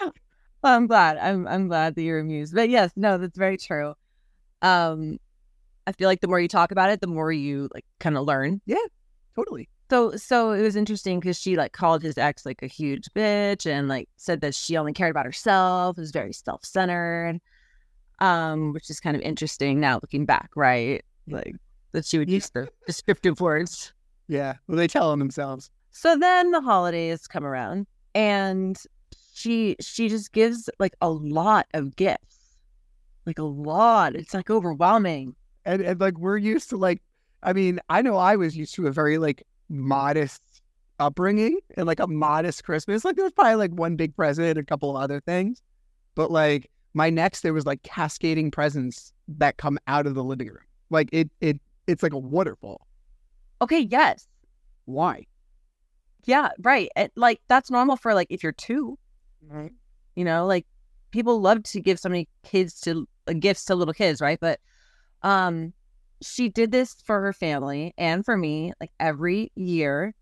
Well, 0.00 0.12
I'm 0.64 0.86
glad. 0.86 1.18
I'm 1.18 1.46
I'm 1.46 1.68
glad 1.68 1.94
that 1.94 2.02
you're 2.02 2.18
amused. 2.18 2.54
But 2.54 2.68
yes, 2.70 2.92
no, 2.96 3.18
that's 3.18 3.38
very 3.38 3.56
true. 3.56 3.94
Um 4.62 5.18
I 5.86 5.92
feel 5.92 6.08
like 6.08 6.20
the 6.20 6.28
more 6.28 6.40
you 6.40 6.48
talk 6.48 6.70
about 6.70 6.90
it, 6.90 7.00
the 7.00 7.06
more 7.06 7.32
you 7.32 7.68
like 7.72 7.86
kind 8.00 8.16
of 8.16 8.24
learn. 8.26 8.60
Yeah, 8.66 8.76
totally. 9.34 9.68
So 9.90 10.16
so 10.16 10.52
it 10.52 10.62
was 10.62 10.76
interesting 10.76 11.18
because 11.18 11.40
she 11.40 11.56
like 11.56 11.72
called 11.72 12.02
his 12.02 12.18
ex 12.18 12.44
like 12.44 12.62
a 12.62 12.66
huge 12.66 13.06
bitch 13.16 13.64
and 13.64 13.88
like 13.88 14.08
said 14.16 14.42
that 14.42 14.54
she 14.54 14.76
only 14.76 14.92
cared 14.92 15.10
about 15.10 15.24
herself, 15.24 15.96
was 15.96 16.10
very 16.10 16.32
self 16.32 16.64
centered. 16.64 17.40
Um, 18.20 18.72
which 18.72 18.90
is 18.90 18.98
kind 18.98 19.16
of 19.16 19.22
interesting 19.22 19.78
now 19.78 20.00
looking 20.02 20.26
back, 20.26 20.50
right? 20.56 21.04
Like 21.28 21.54
that 21.92 22.04
she 22.04 22.18
would 22.18 22.28
use 22.28 22.50
the 22.50 22.68
descriptive 22.86 23.40
words. 23.40 23.92
Yeah. 24.26 24.54
Well, 24.66 24.76
they 24.76 24.88
tell 24.88 25.10
on 25.10 25.20
themselves. 25.20 25.70
So 25.90 26.16
then 26.16 26.50
the 26.50 26.60
holidays 26.60 27.26
come 27.26 27.44
around 27.44 27.86
and 28.14 28.76
she 29.32 29.76
she 29.80 30.08
just 30.08 30.32
gives 30.32 30.68
like 30.78 30.94
a 31.00 31.08
lot 31.10 31.66
of 31.74 31.96
gifts. 31.96 32.56
Like 33.24 33.38
a 33.38 33.44
lot. 33.44 34.16
It's 34.16 34.34
like 34.34 34.50
overwhelming. 34.50 35.34
And, 35.64 35.80
and 35.82 36.00
like 36.00 36.18
we're 36.18 36.38
used 36.38 36.70
to 36.70 36.76
like, 36.76 37.02
I 37.42 37.52
mean, 37.52 37.78
I 37.88 38.02
know 38.02 38.16
I 38.16 38.36
was 38.36 38.56
used 38.56 38.74
to 38.74 38.86
a 38.86 38.92
very 38.92 39.18
like 39.18 39.44
modest 39.68 40.42
upbringing 40.98 41.58
and 41.76 41.86
like 41.86 42.00
a 42.00 42.06
modest 42.06 42.64
Christmas. 42.64 43.04
Like 43.04 43.16
there 43.16 43.24
was 43.24 43.32
probably 43.32 43.54
like 43.56 43.70
one 43.72 43.96
big 43.96 44.14
present, 44.16 44.58
a 44.58 44.64
couple 44.64 44.96
of 44.96 45.02
other 45.02 45.20
things. 45.20 45.62
But 46.14 46.30
like 46.30 46.70
my 46.94 47.10
next, 47.10 47.42
there 47.42 47.52
was 47.52 47.66
like 47.66 47.82
cascading 47.82 48.50
presents 48.50 49.12
that 49.28 49.56
come 49.56 49.78
out 49.86 50.06
of 50.06 50.14
the 50.14 50.24
living 50.24 50.48
room. 50.48 50.64
Like 50.90 51.08
it 51.12 51.30
it 51.40 51.60
it's 51.86 52.02
like 52.02 52.12
a 52.12 52.18
waterfall. 52.18 52.86
Okay, 53.60 53.80
yes. 53.80 54.26
Why? 54.86 55.26
Yeah, 56.24 56.50
right. 56.62 56.90
It, 56.96 57.12
like 57.16 57.40
that's 57.48 57.70
normal 57.70 57.96
for 57.96 58.14
like 58.14 58.28
if 58.30 58.42
you're 58.42 58.52
two, 58.52 58.98
Right. 59.46 59.72
you 60.16 60.24
know, 60.24 60.46
like 60.46 60.66
people 61.10 61.40
love 61.40 61.62
to 61.64 61.80
give 61.80 61.98
so 61.98 62.08
many 62.08 62.28
kids 62.42 62.80
to 62.80 63.06
uh, 63.28 63.32
gifts 63.34 63.64
to 63.66 63.74
little 63.74 63.94
kids, 63.94 64.20
right? 64.20 64.38
But 64.40 64.60
um 65.22 65.72
she 66.22 66.48
did 66.48 66.72
this 66.72 66.96
for 67.04 67.20
her 67.20 67.32
family 67.32 67.94
and 67.98 68.24
for 68.24 68.36
me 68.36 68.72
like 68.80 68.90
every 69.00 69.52
year. 69.54 70.14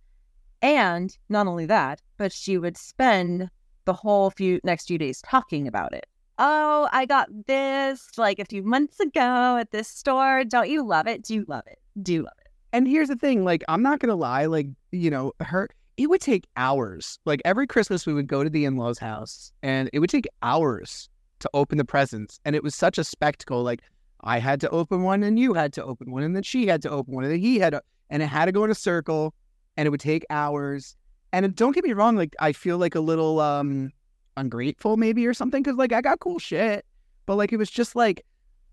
And 0.63 1.17
not 1.29 1.47
only 1.47 1.67
that, 1.67 2.03
but 2.17 2.33
she 2.33 2.59
would 2.59 2.77
spend 2.77 3.51
the 3.85 3.93
whole 3.93 4.31
few 4.31 4.61
next 4.65 4.87
few 4.87 4.99
days 4.99 5.23
talking 5.23 5.69
about 5.69 5.93
it. 5.93 6.07
Oh, 6.39 6.89
I 6.93 7.07
got 7.07 7.29
this 7.47 8.19
like 8.19 8.39
a 8.39 8.45
few 8.45 8.63
months 8.63 9.01
ago 9.01 9.57
at 9.57 9.71
this 9.71 9.89
store. 9.89 10.45
Don't 10.45 10.69
you 10.69 10.85
love 10.85 11.07
it? 11.07 11.23
Do 11.23 11.35
you 11.35 11.45
love 11.49 11.65
it? 11.67 11.79
Do 12.03 12.13
you 12.13 12.23
love 12.23 12.35
it? 12.41 12.49
And 12.73 12.87
here's 12.87 13.09
the 13.09 13.17
thing, 13.17 13.45
like 13.45 13.65
I'm 13.69 13.83
not 13.83 14.01
gonna 14.01 14.17
lie, 14.17 14.47
like 14.47 14.67
you 14.93 15.11
know, 15.11 15.33
her 15.41 15.69
it 15.97 16.11
would 16.11 16.21
take 16.21 16.47
hours. 16.57 17.19
Like 17.25 17.41
every 17.45 17.67
Christmas, 17.67 18.07
we 18.07 18.13
would 18.13 18.27
go 18.27 18.45
to 18.45 18.51
the 18.51 18.67
in-laws' 18.67 18.99
house, 18.99 19.51
and 19.63 19.89
it 19.93 19.99
would 20.01 20.11
take 20.11 20.27
hours 20.43 21.09
to 21.39 21.51
open 21.55 21.79
the 21.79 21.85
presents, 21.85 22.39
and 22.45 22.55
it 22.55 22.63
was 22.63 22.75
such 22.75 22.99
a 22.99 23.05
spectacle. 23.05 23.63
Like 23.63 23.81
I 24.27 24.41
had 24.41 24.61
to 24.63 24.71
open 24.71 25.03
one, 25.03 25.23
and 25.23 25.39
you 25.39 25.55
had 25.55 25.73
to 25.75 25.85
open 25.85 26.11
one, 26.11 26.25
and 26.25 26.35
then 26.35 26.43
she 26.43 26.67
had 26.67 26.83
to 26.83 26.91
open 26.91 27.15
one, 27.15 27.25
and 27.25 27.33
then 27.33 27.41
he 27.41 27.59
had 27.59 27.71
to, 27.71 27.83
and 28.11 28.23
it 28.23 28.27
had 28.27 28.47
to 28.47 28.53
go 28.53 28.65
in 28.65 28.71
a 28.71 28.75
circle, 28.75 29.35
and 29.77 29.87
it 29.87 29.91
would 29.91 30.01
take 30.01 30.27
hours. 30.31 30.97
And 31.33 31.55
don't 31.55 31.73
get 31.73 31.85
me 31.85 31.93
wrong, 31.93 32.17
like 32.17 32.35
I 32.41 32.53
feel 32.53 32.77
like 32.77 32.95
a 32.95 33.01
little 33.01 33.41
um 33.41 33.93
ungrateful 34.37 34.97
maybe 34.97 35.27
or 35.27 35.33
something 35.33 35.63
because 35.63 35.79
like 35.79 35.93
I 35.93 36.01
got 36.01 36.21
cool 36.21 36.39
shit, 36.39 36.85
but 37.25 37.37
like 37.37 37.53
it 37.53 37.57
was 37.57 37.71
just 37.71 37.97
like 37.97 38.25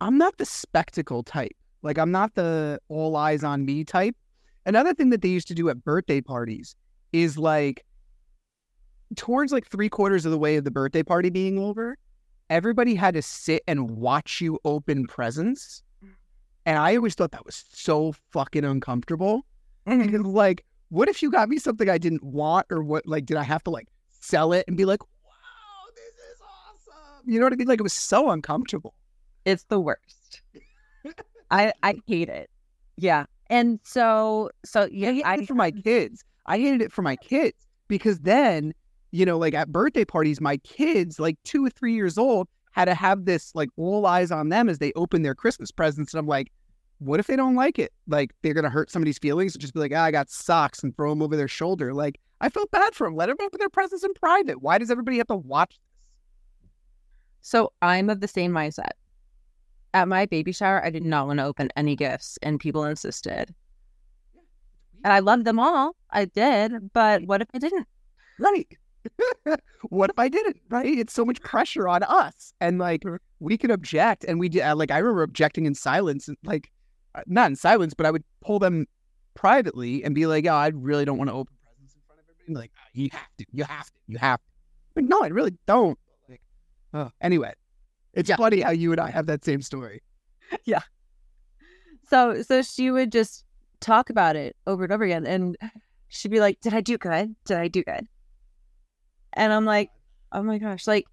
I'm 0.02 0.18
not 0.18 0.38
the 0.38 0.46
spectacle 0.46 1.24
type. 1.24 1.56
Like 1.84 1.98
I'm 1.98 2.12
not 2.12 2.36
the 2.36 2.80
all 2.90 3.16
eyes 3.16 3.44
on 3.44 3.66
me 3.66 3.84
type. 3.84 4.16
Another 4.66 4.94
thing 4.94 5.10
that 5.12 5.22
they 5.22 5.30
used 5.30 5.48
to 5.50 5.54
do 5.54 5.70
at 5.70 5.84
birthday 5.84 6.22
parties 6.22 6.76
is 7.12 7.38
like 7.38 7.86
towards 9.16 9.52
like 9.52 9.68
three 9.68 9.90
quarters 9.90 10.26
of 10.26 10.32
the 10.32 10.38
way 10.38 10.56
of 10.56 10.64
the 10.64 10.72
birthday 10.72 11.04
party 11.04 11.30
being 11.30 11.60
over, 11.60 11.98
everybody 12.50 12.96
had 12.96 13.14
to 13.16 13.22
sit 13.22 13.64
and 13.68 13.92
watch 13.92 14.42
you 14.42 14.60
open 14.66 15.08
presents. 15.08 15.84
And 16.66 16.78
I 16.78 16.96
always 16.96 17.16
thought 17.16 17.32
that 17.32 17.46
was 17.46 17.66
so 17.74 18.14
fucking 18.32 18.64
uncomfortable. 18.64 19.46
Mm-hmm. 19.86 20.04
Because 20.04 20.26
like, 20.26 20.64
what 20.90 21.10
if 21.10 21.22
you 21.22 21.30
got 21.30 21.50
me 21.50 21.58
something 21.58 21.90
I 21.90 21.98
didn't 21.98 22.24
want, 22.24 22.68
or 22.70 22.82
what? 22.84 23.06
Like, 23.06 23.26
did 23.26 23.38
I 23.38 23.44
have 23.44 23.64
to 23.66 23.70
like 23.70 23.88
sell 24.12 24.54
it 24.54 24.64
and 24.68 24.78
be 24.78 24.86
like, 24.86 25.02
"Wow, 25.04 25.90
this 25.96 26.06
is 26.06 26.42
awesome"? 26.42 27.30
You 27.30 27.40
know 27.40 27.46
what 27.48 27.54
I 27.54 27.58
mean? 27.58 27.68
Like, 27.68 27.80
it 27.80 27.84
was 27.84 27.94
so 27.94 28.30
uncomfortable. 28.30 28.94
It's 29.44 29.64
the 29.64 29.80
worst. 29.80 30.42
I 31.52 31.74
I 31.84 31.96
hate 32.08 32.30
it. 32.30 32.50
Yeah. 32.96 33.26
And 33.50 33.80
so 33.84 34.50
so 34.64 34.88
yeah, 34.92 35.10
I 35.10 35.14
hated 35.14 35.26
I 35.26 35.36
it 35.36 35.48
for 35.48 35.56
my 35.56 35.72
kids. 35.72 36.24
I 36.46 36.58
hated 36.58 36.82
it 36.82 36.92
for 36.94 37.02
my 37.02 37.16
kids 37.18 37.68
because 37.88 38.20
then, 38.20 38.74
you 39.14 39.28
know, 39.28 39.38
like 39.38 39.54
at 39.54 39.72
birthday 39.72 40.04
parties, 40.04 40.42
my 40.42 40.58
kids, 40.58 41.20
like 41.20 41.38
two 41.44 41.64
or 41.64 41.70
three 41.70 41.94
years 41.94 42.18
old, 42.18 42.48
had 42.72 42.86
to 42.86 42.96
have 42.96 43.26
this 43.26 43.54
like 43.54 43.70
all 43.78 44.08
eyes 44.08 44.32
on 44.32 44.50
them 44.50 44.68
as 44.68 44.80
they 44.80 44.92
open 44.96 45.22
their 45.22 45.36
Christmas 45.36 45.70
presents. 45.70 46.14
And 46.14 46.20
I'm 46.20 46.26
like, 46.26 46.52
what 46.98 47.20
if 47.20 47.28
they 47.28 47.36
don't 47.36 47.54
like 47.54 47.78
it? 47.78 47.94
Like 48.08 48.34
they're 48.42 48.56
gonna 48.56 48.72
hurt 48.72 48.90
somebody's 48.90 49.20
feelings 49.20 49.54
and 49.54 49.62
just 49.62 49.76
be 49.76 49.80
like, 49.80 49.92
ah, 49.96 50.06
I 50.06 50.10
got 50.10 50.32
socks 50.32 50.82
and 50.82 50.98
throw 50.98 51.12
them 51.12 51.22
over 51.22 51.38
their 51.38 51.48
shoulder. 51.48 51.94
Like 51.94 52.20
I 52.42 52.50
felt 52.50 52.72
bad 52.72 52.96
for 52.96 53.06
them. 53.06 53.16
Let 53.16 53.28
them 53.28 53.38
open 53.40 53.60
their 53.60 53.70
presents 53.70 54.04
in 54.04 54.16
private. 54.16 54.64
Why 54.64 54.80
does 54.80 54.90
everybody 54.90 55.20
have 55.20 55.28
to 55.28 55.36
watch 55.36 55.70
this? 55.70 55.78
so 57.42 57.72
I'm 57.84 58.10
of 58.10 58.20
the 58.20 58.28
same 58.28 58.52
mindset. 58.52 58.94
At 59.94 60.08
my 60.08 60.26
baby 60.26 60.52
shower, 60.52 60.84
I 60.84 60.90
did 60.90 61.06
not 61.06 61.28
want 61.28 61.38
to 61.38 61.46
open 61.46 61.70
any 61.76 61.96
gifts 61.96 62.40
and 62.42 62.60
people 62.60 62.84
insisted. 62.84 63.54
And 65.04 65.14
I 65.14 65.20
loved 65.20 65.46
them 65.46 65.60
all. 65.60 65.96
I 66.10 66.26
did, 66.26 66.92
but 66.94 67.26
what 67.26 67.44
if 67.44 67.50
I 67.54 67.60
didn't? 67.60 67.88
Right. 68.40 68.76
what 69.90 70.10
if 70.10 70.20
I 70.20 70.30
didn't? 70.30 70.58
Right? 70.70 70.86
It's 70.98 71.14
so 71.14 71.26
much 71.26 71.42
pressure 71.42 71.88
on 71.88 72.04
us, 72.04 72.54
and 72.62 72.80
like 72.80 73.04
we 73.40 73.58
can 73.58 73.72
object, 73.72 74.24
and 74.26 74.40
we 74.40 74.50
did. 74.50 74.72
Like 74.74 74.92
I 74.92 74.98
remember 75.00 75.24
objecting 75.24 75.66
in 75.66 75.76
silence, 75.76 76.28
and 76.28 76.38
like 76.44 76.72
uh, 77.16 77.22
not 77.28 77.50
in 77.50 77.56
silence, 77.56 77.94
but 77.94 78.06
I 78.06 78.12
would 78.12 78.24
pull 78.42 78.60
them 78.60 78.86
privately 79.36 80.04
and 80.04 80.14
be 80.16 80.26
like, 80.26 80.46
"Oh, 80.46 80.54
I 80.54 80.68
really 80.74 81.06
don't 81.06 81.18
want 81.18 81.30
to 81.30 81.34
open 81.36 81.54
presents 81.64 81.96
in 81.96 82.02
front 82.08 82.20
of 82.22 82.26
everybody." 82.30 82.48
And 82.48 82.56
like, 82.58 82.72
"Ah, 82.78 82.90
you 82.94 83.10
have 83.12 83.38
to, 83.38 83.46
you 83.52 83.64
have 83.64 83.86
to, 83.88 83.92
you 84.08 84.18
have 84.18 84.40
to. 84.40 84.46
But 84.96 85.04
no, 85.06 85.22
I 85.24 85.28
really 85.28 85.56
don't. 85.68 85.98
Like, 86.30 86.42
oh, 86.94 87.12
anyway, 87.22 87.54
it's 88.14 88.30
Yeah. 88.30 88.36
funny 88.38 88.62
how 88.62 88.72
you 88.72 88.92
and 88.92 89.02
I 89.02 89.10
have 89.12 89.26
that 89.28 89.44
same 89.46 89.62
story. 89.62 90.02
Yeah. 90.66 90.82
So 92.10 92.42
so 92.44 92.62
she 92.62 92.92
would 92.92 93.12
just 93.12 93.44
talk 93.80 94.10
about 94.10 94.36
it 94.36 94.56
over 94.68 94.84
and 94.84 94.94
over 94.94 95.04
again 95.04 95.26
and 95.26 95.58
she'd 96.10 96.30
be 96.32 96.40
like, 96.40 96.60
Did 96.62 96.74
I 96.76 96.82
do 96.82 96.98
good? 96.98 97.36
Did 97.46 97.58
I 97.58 97.68
do 97.70 97.84
good? 97.84 98.08
And 99.34 99.54
I'm 99.54 99.66
like, 99.66 99.90
Oh 100.32 100.42
my 100.42 100.58
gosh, 100.58 100.88
like 100.88 101.06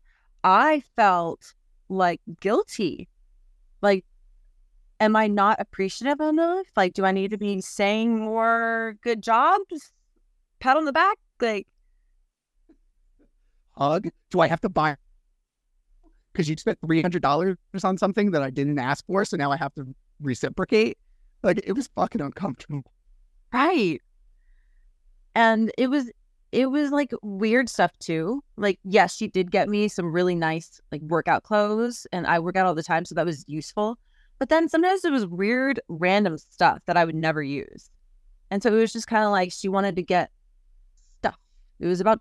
I 0.42 0.82
felt 0.96 1.54
like 1.88 2.20
guilty. 2.40 3.08
Like, 3.82 4.04
am 4.98 5.14
I 5.14 5.26
not 5.26 5.60
appreciative 5.60 6.20
enough? 6.20 6.66
Like, 6.76 6.94
do 6.94 7.04
I 7.04 7.12
need 7.12 7.30
to 7.32 7.38
be 7.38 7.60
saying 7.60 8.18
more 8.18 8.96
good 9.02 9.22
jobs? 9.22 9.92
Pat 10.60 10.76
on 10.76 10.84
the 10.84 10.92
back? 10.92 11.18
Like, 11.40 11.66
Hug? 13.76 14.08
Do 14.30 14.40
I 14.40 14.46
have 14.46 14.60
to 14.62 14.68
buy? 14.68 14.96
Because 16.32 16.48
you 16.48 16.56
spent 16.56 16.78
three 16.80 17.02
hundred 17.02 17.22
dollars 17.22 17.56
on 17.82 17.98
something 17.98 18.30
that 18.30 18.42
I 18.42 18.50
didn't 18.50 18.78
ask 18.78 19.04
for, 19.06 19.24
so 19.24 19.36
now 19.36 19.50
I 19.50 19.56
have 19.56 19.74
to 19.74 19.86
reciprocate. 20.20 20.96
Like 21.42 21.60
it 21.64 21.72
was 21.72 21.88
fucking 21.94 22.20
uncomfortable. 22.20 22.90
Right. 23.52 24.00
And 25.34 25.72
it 25.76 25.88
was 25.88 26.10
it 26.52 26.70
was 26.70 26.90
like 26.90 27.12
weird 27.22 27.68
stuff 27.68 27.92
too. 27.98 28.42
Like 28.56 28.78
yes, 28.84 29.16
she 29.16 29.28
did 29.28 29.50
get 29.50 29.68
me 29.68 29.88
some 29.88 30.12
really 30.12 30.34
nice 30.34 30.80
like 30.90 31.02
workout 31.02 31.42
clothes 31.42 32.06
and 32.12 32.26
I 32.26 32.38
work 32.38 32.56
out 32.56 32.66
all 32.66 32.74
the 32.74 32.82
time 32.82 33.04
so 33.04 33.14
that 33.14 33.26
was 33.26 33.44
useful. 33.46 33.98
But 34.38 34.48
then 34.48 34.68
sometimes 34.68 35.04
it 35.04 35.12
was 35.12 35.26
weird 35.26 35.80
random 35.88 36.38
stuff 36.38 36.78
that 36.86 36.96
I 36.96 37.04
would 37.04 37.14
never 37.14 37.42
use. 37.42 37.90
And 38.50 38.62
so 38.62 38.74
it 38.74 38.80
was 38.80 38.92
just 38.92 39.06
kind 39.06 39.24
of 39.24 39.30
like 39.30 39.52
she 39.52 39.68
wanted 39.68 39.96
to 39.96 40.02
get 40.02 40.30
stuff. 41.18 41.38
It 41.78 41.86
was 41.86 42.00
about 42.00 42.20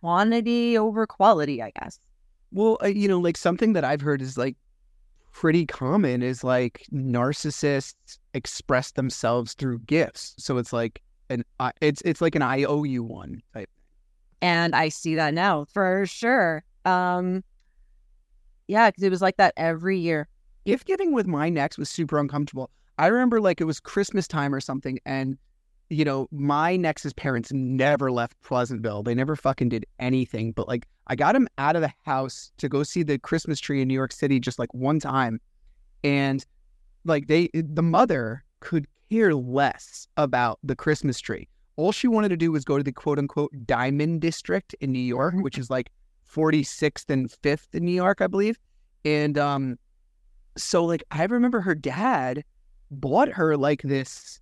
quantity 0.00 0.78
over 0.78 1.06
quality, 1.06 1.62
I 1.62 1.72
guess. 1.78 1.98
Well, 2.52 2.78
uh, 2.82 2.86
you 2.86 3.08
know, 3.08 3.18
like 3.18 3.36
something 3.36 3.74
that 3.74 3.84
I've 3.84 4.00
heard 4.00 4.22
is 4.22 4.38
like 4.38 4.56
pretty 5.32 5.66
common 5.66 6.22
is 6.22 6.42
like 6.42 6.86
narcissists 6.92 8.18
express 8.34 8.92
themselves 8.92 9.54
through 9.54 9.80
gifts. 9.80 10.34
So 10.38 10.56
it's 10.56 10.72
like 10.72 11.02
an 11.30 11.44
I 11.58 11.72
it's 11.80 12.02
it's 12.04 12.20
like 12.20 12.34
an 12.34 12.42
I 12.42 12.64
owe 12.64 12.84
you 12.84 13.02
one 13.02 13.42
type. 13.54 13.70
and 14.42 14.74
I 14.74 14.88
see 14.88 15.14
that 15.14 15.32
now 15.34 15.64
for 15.64 16.04
sure. 16.06 16.62
Um, 16.84 17.42
yeah, 18.68 18.90
because 18.90 19.02
it 19.02 19.10
was 19.10 19.22
like 19.22 19.36
that 19.38 19.54
every 19.56 19.98
year. 19.98 20.28
Gift 20.66 20.86
giving 20.86 21.12
with 21.12 21.26
my 21.26 21.48
next 21.48 21.78
was 21.78 21.88
super 21.88 22.18
uncomfortable. 22.18 22.70
I 22.98 23.06
remember 23.06 23.40
like 23.40 23.60
it 23.60 23.64
was 23.64 23.80
Christmas 23.80 24.28
time 24.28 24.54
or 24.54 24.60
something, 24.60 24.98
and 25.06 25.38
you 25.90 26.04
know, 26.04 26.28
my 26.30 26.76
Nex's 26.76 27.12
parents 27.12 27.52
never 27.52 28.12
left 28.12 28.40
Pleasantville. 28.42 29.02
They 29.02 29.14
never 29.14 29.34
fucking 29.34 29.68
did 29.68 29.84
anything. 29.98 30.52
But 30.52 30.68
like, 30.68 30.86
I 31.08 31.16
got 31.16 31.34
him 31.34 31.48
out 31.58 31.74
of 31.74 31.82
the 31.82 31.92
house 32.04 32.52
to 32.58 32.68
go 32.68 32.84
see 32.84 33.02
the 33.02 33.18
Christmas 33.18 33.58
tree 33.58 33.82
in 33.82 33.88
New 33.88 33.94
York 33.94 34.12
City 34.12 34.38
just 34.38 34.58
like 34.58 34.72
one 34.72 35.00
time. 35.00 35.40
And 36.04 36.46
like, 37.04 37.26
they, 37.26 37.50
the 37.52 37.82
mother 37.82 38.44
could 38.60 38.86
care 39.10 39.34
less 39.34 40.06
about 40.16 40.58
the 40.62 40.76
Christmas 40.76 41.20
tree. 41.20 41.48
All 41.76 41.92
she 41.92 42.08
wanted 42.08 42.28
to 42.30 42.36
do 42.36 42.52
was 42.52 42.64
go 42.64 42.76
to 42.76 42.84
the 42.84 42.92
quote 42.92 43.18
unquote 43.18 43.52
diamond 43.66 44.20
district 44.20 44.74
in 44.80 44.92
New 44.92 44.98
York, 44.98 45.34
which 45.38 45.58
is 45.58 45.70
like 45.70 45.90
46th 46.32 47.08
and 47.08 47.30
5th 47.30 47.74
in 47.74 47.84
New 47.84 47.92
York, 47.92 48.20
I 48.20 48.26
believe. 48.26 48.58
And, 49.04 49.38
um, 49.38 49.78
so 50.56 50.84
like, 50.84 51.02
I 51.10 51.24
remember 51.24 51.60
her 51.60 51.74
dad 51.74 52.44
bought 52.90 53.28
her 53.28 53.56
like 53.56 53.82
this 53.82 54.40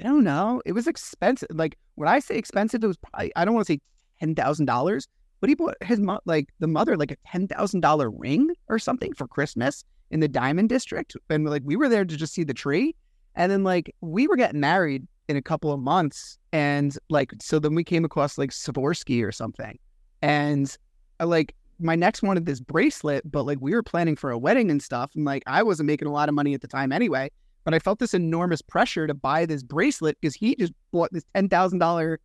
I 0.00 0.02
don't 0.02 0.24
know. 0.24 0.62
It 0.64 0.72
was 0.72 0.86
expensive. 0.86 1.48
Like 1.52 1.76
when 1.96 2.08
I 2.08 2.20
say 2.20 2.36
expensive, 2.36 2.82
it 2.82 2.86
was 2.86 2.96
probably 2.96 3.32
I 3.36 3.44
don't 3.44 3.54
want 3.54 3.66
to 3.66 3.74
say 3.74 3.80
ten 4.18 4.34
thousand 4.34 4.64
dollars, 4.64 5.06
but 5.40 5.50
he 5.50 5.54
bought 5.54 5.76
his 5.82 6.00
mo- 6.00 6.20
like 6.24 6.48
the 6.58 6.66
mother 6.66 6.96
like 6.96 7.10
a 7.10 7.16
ten 7.26 7.46
thousand 7.46 7.80
dollar 7.80 8.10
ring 8.10 8.50
or 8.68 8.78
something 8.78 9.12
for 9.12 9.28
Christmas 9.28 9.84
in 10.10 10.20
the 10.20 10.28
Diamond 10.28 10.70
District, 10.70 11.14
and 11.28 11.48
like 11.48 11.62
we 11.66 11.76
were 11.76 11.88
there 11.88 12.06
to 12.06 12.16
just 12.16 12.32
see 12.32 12.44
the 12.44 12.54
tree, 12.54 12.96
and 13.34 13.50
then 13.50 13.64
like 13.64 13.94
we 14.00 14.26
were 14.26 14.36
getting 14.36 14.60
married 14.60 15.06
in 15.28 15.36
a 15.36 15.42
couple 15.42 15.72
of 15.72 15.80
months, 15.80 16.38
and 16.52 16.96
like 17.08 17.32
so 17.40 17.58
then 17.58 17.74
we 17.74 17.84
came 17.84 18.04
across 18.04 18.38
like 18.38 18.50
Swarovski 18.50 19.24
or 19.24 19.32
something, 19.32 19.78
and 20.22 20.76
I 21.18 21.24
like 21.24 21.54
my 21.78 21.96
next 21.96 22.22
wanted 22.22 22.46
this 22.46 22.60
bracelet, 22.60 23.30
but 23.30 23.44
like 23.44 23.58
we 23.60 23.72
were 23.72 23.82
planning 23.82 24.16
for 24.16 24.30
a 24.30 24.38
wedding 24.38 24.70
and 24.70 24.82
stuff, 24.82 25.12
and 25.14 25.24
like 25.24 25.42
I 25.46 25.62
wasn't 25.62 25.86
making 25.86 26.08
a 26.08 26.12
lot 26.12 26.28
of 26.28 26.34
money 26.34 26.54
at 26.54 26.60
the 26.60 26.68
time 26.68 26.92
anyway. 26.92 27.30
But 27.64 27.74
I 27.74 27.78
felt 27.78 27.98
this 27.98 28.14
enormous 28.14 28.62
pressure 28.62 29.06
to 29.06 29.14
buy 29.14 29.44
this 29.44 29.62
bracelet 29.62 30.16
because 30.20 30.34
he 30.34 30.56
just 30.56 30.72
bought 30.92 31.12
this 31.12 31.24
ten 31.34 31.48
thousand 31.48 31.78
dollar, 31.78 32.18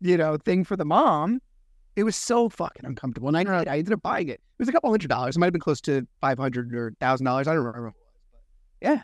you 0.00 0.16
know, 0.16 0.36
thing 0.38 0.64
for 0.64 0.76
the 0.76 0.84
mom. 0.84 1.40
It 1.94 2.04
was 2.04 2.16
so 2.16 2.48
fucking 2.48 2.84
uncomfortable, 2.84 3.28
and 3.34 3.36
I 3.36 3.62
I 3.62 3.78
ended 3.78 3.92
up 3.92 4.02
buying 4.02 4.28
it. 4.28 4.40
It 4.40 4.58
was 4.58 4.68
a 4.68 4.72
couple 4.72 4.90
hundred 4.90 5.08
dollars. 5.08 5.36
It 5.36 5.38
might 5.38 5.46
have 5.46 5.52
been 5.52 5.60
close 5.60 5.80
to 5.82 6.06
five 6.20 6.38
hundred 6.38 6.74
or 6.74 6.92
thousand 7.00 7.26
dollars. 7.26 7.48
I 7.48 7.54
don't 7.54 7.64
remember. 7.64 7.94
Yeah, 8.82 9.02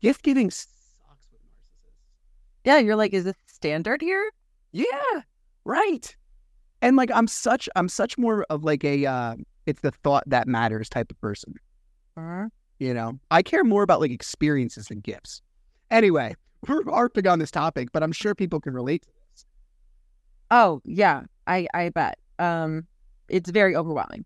gift 0.00 0.22
giving 0.22 0.50
sucks 0.50 1.28
with 1.32 1.40
narcissists. 1.42 2.64
Yeah, 2.64 2.78
you're 2.78 2.96
like, 2.96 3.12
is 3.12 3.24
this 3.24 3.36
standard 3.46 4.00
here? 4.00 4.30
Yeah, 4.72 5.22
right. 5.64 6.14
And 6.82 6.96
like 6.96 7.10
I'm 7.12 7.26
such 7.26 7.68
I'm 7.76 7.88
such 7.88 8.18
more 8.18 8.44
of 8.50 8.64
like 8.64 8.84
a 8.84 9.06
uh, 9.06 9.36
it's 9.66 9.80
the 9.80 9.90
thought 9.90 10.24
that 10.26 10.46
matters 10.46 10.88
type 10.88 11.10
of 11.10 11.20
person. 11.20 11.54
Uh-huh. 12.16 12.48
You 12.78 12.92
know, 12.92 13.18
I 13.30 13.42
care 13.42 13.64
more 13.64 13.82
about 13.82 14.00
like 14.00 14.10
experiences 14.10 14.86
than 14.86 15.00
gifts. 15.00 15.42
Anyway, 15.90 16.34
we're 16.68 16.84
harping 16.84 17.26
on 17.26 17.38
this 17.38 17.50
topic, 17.50 17.88
but 17.92 18.02
I'm 18.02 18.12
sure 18.12 18.34
people 18.34 18.60
can 18.60 18.74
relate 18.74 19.02
to 19.02 19.08
this. 19.08 19.46
Oh 20.50 20.80
yeah, 20.84 21.22
I 21.46 21.66
I 21.74 21.88
bet. 21.90 22.18
Um, 22.38 22.86
it's 23.28 23.50
very 23.50 23.74
overwhelming. 23.74 24.24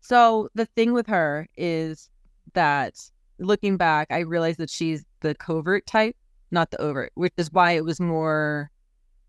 So 0.00 0.48
the 0.54 0.66
thing 0.66 0.92
with 0.92 1.06
her 1.06 1.46
is 1.56 2.10
that 2.54 2.98
looking 3.38 3.76
back, 3.76 4.08
I 4.10 4.20
realized 4.20 4.58
that 4.58 4.70
she's 4.70 5.04
the 5.20 5.34
covert 5.34 5.86
type, 5.86 6.16
not 6.50 6.70
the 6.70 6.80
overt, 6.80 7.12
which 7.14 7.32
is 7.36 7.52
why 7.52 7.72
it 7.72 7.84
was 7.84 8.00
more 8.00 8.70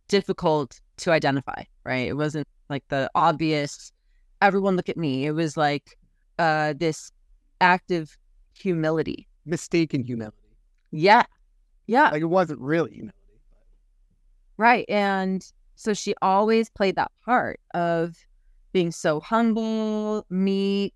difficult 0.07 0.79
to 0.97 1.11
identify. 1.11 1.63
Right? 1.83 2.07
It 2.07 2.17
wasn't 2.17 2.47
like 2.69 2.83
the 2.89 3.09
obvious. 3.15 3.91
Everyone 4.41 4.75
look 4.75 4.89
at 4.89 4.97
me. 4.97 5.25
It 5.25 5.31
was 5.31 5.57
like 5.57 5.97
uh 6.39 6.73
this 6.77 7.11
active 7.61 8.17
humility. 8.53 9.27
Mistaken 9.45 10.03
humility. 10.03 10.37
Yeah, 10.91 11.23
yeah. 11.87 12.09
Like 12.09 12.21
it 12.21 12.25
wasn't 12.25 12.59
really 12.59 12.91
humility. 12.91 13.17
Right. 14.57 14.85
And 14.87 15.45
so 15.75 15.93
she 15.93 16.13
always 16.21 16.69
played 16.69 16.95
that 16.95 17.11
part 17.25 17.59
of 17.73 18.15
being 18.71 18.91
so 18.91 19.19
humble, 19.19 20.25
meek, 20.29 20.93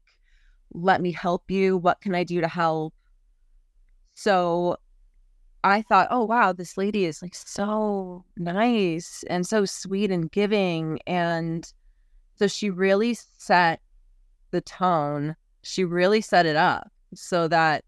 let 0.73 1.01
me 1.01 1.11
help 1.11 1.49
you. 1.49 1.77
What 1.77 2.01
can 2.01 2.15
I 2.15 2.23
do 2.23 2.41
to 2.41 2.47
help? 2.47 2.93
So 4.19 4.77
I 5.63 5.83
thought, 5.83 6.07
oh, 6.09 6.25
wow, 6.25 6.51
this 6.51 6.75
lady 6.75 7.05
is 7.05 7.21
like 7.21 7.35
so 7.35 8.25
nice 8.35 9.23
and 9.29 9.45
so 9.45 9.63
sweet 9.63 10.09
and 10.09 10.31
giving. 10.31 10.99
And 11.05 11.71
so 12.35 12.47
she 12.47 12.71
really 12.71 13.13
set 13.13 13.79
the 14.49 14.61
tone. 14.61 15.35
She 15.61 15.83
really 15.83 16.21
set 16.21 16.47
it 16.47 16.55
up 16.55 16.91
so 17.13 17.47
that 17.49 17.85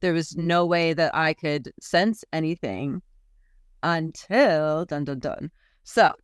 there 0.00 0.14
was 0.14 0.34
no 0.34 0.64
way 0.64 0.94
that 0.94 1.14
I 1.14 1.34
could 1.34 1.70
sense 1.78 2.24
anything 2.32 3.02
until 3.82 4.86
dun 4.86 5.04
dun 5.04 5.18
dun. 5.18 5.50
So 5.84 6.14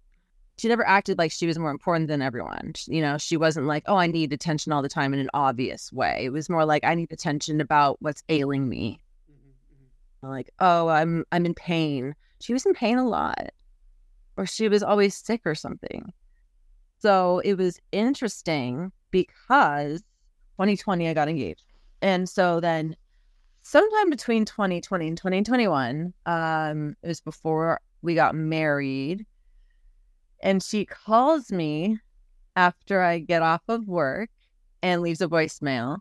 she 0.56 0.68
never 0.68 0.88
acted 0.88 1.18
like 1.18 1.30
she 1.30 1.46
was 1.46 1.58
more 1.58 1.70
important 1.70 2.08
than 2.08 2.22
everyone. 2.22 2.72
You 2.86 3.02
know, 3.02 3.18
she 3.18 3.36
wasn't 3.36 3.66
like, 3.66 3.84
oh, 3.84 3.96
I 3.96 4.06
need 4.06 4.32
attention 4.32 4.72
all 4.72 4.80
the 4.80 4.88
time 4.88 5.12
in 5.12 5.20
an 5.20 5.28
obvious 5.34 5.92
way. 5.92 6.22
It 6.22 6.30
was 6.30 6.48
more 6.48 6.64
like 6.64 6.84
I 6.84 6.94
need 6.94 7.12
attention 7.12 7.60
about 7.60 7.98
what's 8.00 8.22
ailing 8.30 8.66
me. 8.66 8.98
Like, 10.28 10.50
oh, 10.58 10.88
I'm 10.88 11.24
I'm 11.32 11.46
in 11.46 11.54
pain. 11.54 12.14
She 12.40 12.52
was 12.52 12.66
in 12.66 12.74
pain 12.74 12.98
a 12.98 13.08
lot. 13.08 13.50
Or 14.36 14.46
she 14.46 14.68
was 14.68 14.82
always 14.82 15.14
sick 15.14 15.42
or 15.46 15.54
something. 15.54 16.12
So 16.98 17.40
it 17.40 17.54
was 17.54 17.80
interesting 17.92 18.92
because 19.10 20.00
2020 20.56 21.08
I 21.08 21.14
got 21.14 21.28
engaged. 21.28 21.64
And 22.02 22.28
so 22.28 22.60
then 22.60 22.96
sometime 23.62 24.10
between 24.10 24.44
2020 24.44 25.08
and 25.08 25.16
2021, 25.16 26.12
um, 26.26 26.96
it 27.02 27.08
was 27.08 27.20
before 27.20 27.80
we 28.02 28.14
got 28.14 28.34
married. 28.34 29.26
And 30.40 30.62
she 30.62 30.84
calls 30.84 31.50
me 31.50 31.98
after 32.54 33.02
I 33.02 33.18
get 33.18 33.42
off 33.42 33.62
of 33.68 33.86
work 33.88 34.30
and 34.82 35.02
leaves 35.02 35.20
a 35.20 35.28
voicemail. 35.28 35.98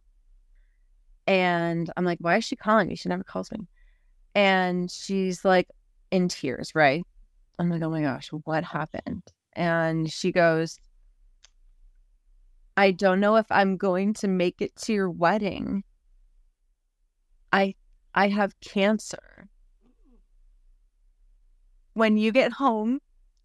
And 1.27 1.91
I'm 1.97 2.05
like, 2.05 2.19
why 2.21 2.37
is 2.37 2.45
she 2.45 2.55
calling 2.55 2.87
me? 2.87 2.95
She 2.95 3.09
never 3.09 3.23
calls 3.23 3.51
me. 3.51 3.59
And 4.35 4.91
she's 4.91 5.43
like 5.45 5.67
in 6.11 6.27
tears, 6.27 6.75
right? 6.75 7.03
I'm 7.57 7.69
like, 7.69 7.81
oh 7.81 7.89
my 7.89 8.01
gosh, 8.01 8.27
what 8.43 8.63
happened? 8.63 9.23
And 9.53 10.11
she 10.11 10.31
goes, 10.31 10.77
I 12.77 12.91
don't 12.91 13.21
know 13.21 13.37
if 13.37 13.45
I'm 13.49 13.77
going 13.77 14.13
to 14.15 14.27
make 14.27 14.61
it 14.61 14.75
to 14.77 14.93
your 14.93 15.09
wedding. 15.09 15.83
I 17.53 17.75
I 18.13 18.27
have 18.27 18.59
cancer. 18.59 19.47
When 21.93 22.17
you 22.17 22.33
get 22.33 22.51
home 22.51 22.99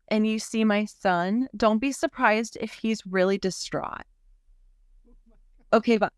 and 0.09 0.26
you 0.26 0.40
see 0.40 0.64
my 0.64 0.85
son, 0.87 1.48
don't 1.57 1.79
be 1.79 1.92
surprised 1.92 2.59
if 2.61 2.72
he's 2.72 3.07
really 3.07 3.38
distraught. 3.38 4.03
Okay, 5.72 5.98
but 5.98 6.12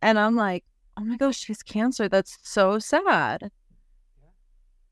and 0.00 0.18
I'm 0.18 0.34
like, 0.34 0.64
oh 0.96 1.04
my 1.04 1.16
gosh, 1.16 1.38
she 1.38 1.52
has 1.52 1.62
cancer. 1.62 2.08
That's 2.08 2.38
so 2.42 2.78
sad. 2.78 3.50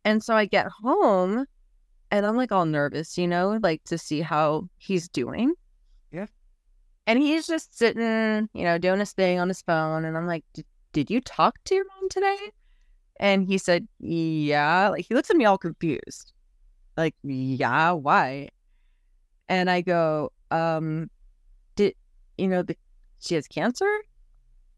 And 0.05 0.23
so 0.23 0.35
I 0.35 0.47
get 0.47 0.67
home 0.83 1.47
and 2.11 2.27
I'm 2.27 2.37
like 2.37 2.53
all 2.53 2.65
nervous, 2.65 3.19
you 3.19 3.29
know, 3.29 3.59
like 3.63 3.85
to 3.85 3.99
see 3.99 4.21
how 4.21 4.69
he's 4.79 5.09
doing. 5.09 5.55
Yeah. 6.11 6.27
And 7.07 7.19
he's 7.19 7.47
just 7.47 7.77
sitting, 7.77 8.49
you 8.55 8.65
know, 8.65 8.79
doing 8.79 9.01
his 9.01 9.13
thing 9.13 9.39
on 9.39 9.49
his 9.49 9.63
phone. 9.63 10.05
And 10.05 10.17
I'm 10.17 10.27
like, 10.27 10.45
did 10.93 11.11
you 11.11 11.21
talk 11.21 11.57
to 11.65 11.75
your 11.75 11.85
mom 11.85 12.09
today? 12.09 12.39
And 13.19 13.47
he 13.47 13.59
said, 13.59 13.87
yeah. 13.99 14.89
Like 14.89 15.07
he 15.07 15.15
looks 15.15 15.31
at 15.31 15.37
me 15.37 15.45
all 15.45 15.59
confused. 15.59 16.33
Like, 16.97 17.15
yeah, 17.23 17.93
why? 17.93 18.49
And 19.49 19.71
I 19.71 19.81
go, 19.81 20.33
um, 20.51 21.11
did, 21.77 21.95
you 22.39 22.49
know, 22.49 22.63
the, 22.63 22.77
she 23.21 23.35
has 23.35 23.47
cancer? 23.47 23.91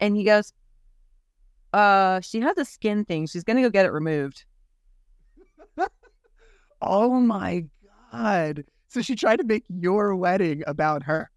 And 0.01 0.17
he 0.17 0.25
goes, 0.25 0.53
uh, 1.73 2.21
she 2.21 2.41
has 2.41 2.57
a 2.59 2.65
skin 2.65 3.05
thing. 3.05 3.27
She's 3.27 3.45
gonna 3.45 3.63
go 3.63 3.71
get 3.71 3.87
it 3.87 3.93
removed. 3.93 4.45
oh 6.83 7.21
my 7.21 7.65
god! 8.13 8.65
So 8.89 9.03
she 9.03 9.17
tried 9.17 9.37
to 9.37 9.45
make 9.45 9.65
your 9.69 10.15
wedding 10.15 10.63
about 10.67 11.03
her. 11.05 11.31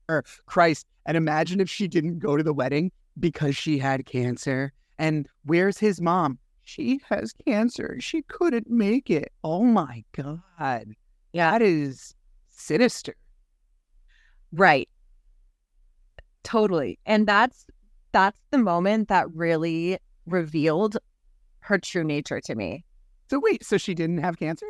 Christ! 0.45 0.85
And 1.05 1.17
imagine 1.17 1.59
if 1.59 1.69
she 1.69 1.87
didn't 1.87 2.19
go 2.19 2.35
to 2.35 2.43
the 2.43 2.53
wedding 2.53 2.91
because 3.19 3.55
she 3.55 3.77
had 3.77 4.05
cancer. 4.05 4.73
And 4.97 5.27
where's 5.43 5.77
his 5.77 6.01
mom? 6.01 6.39
She 6.63 6.99
has 7.09 7.33
cancer. 7.45 7.97
She 7.99 8.23
couldn't 8.23 8.69
make 8.69 9.09
it. 9.09 9.31
Oh 9.43 9.63
my 9.63 10.03
god! 10.13 10.87
Yeah. 11.31 11.51
That 11.51 11.61
is 11.61 12.15
sinister. 12.49 13.15
Right. 14.51 14.89
Totally. 16.43 16.99
And 17.05 17.27
that's 17.27 17.65
that's 18.11 18.39
the 18.51 18.57
moment 18.57 19.09
that 19.09 19.29
really 19.33 19.97
revealed 20.25 20.97
her 21.59 21.77
true 21.77 22.03
nature 22.03 22.39
to 22.41 22.55
me. 22.55 22.83
So 23.29 23.39
wait, 23.39 23.63
so 23.65 23.77
she 23.77 23.93
didn't 23.93 24.19
have 24.19 24.37
cancer? 24.37 24.67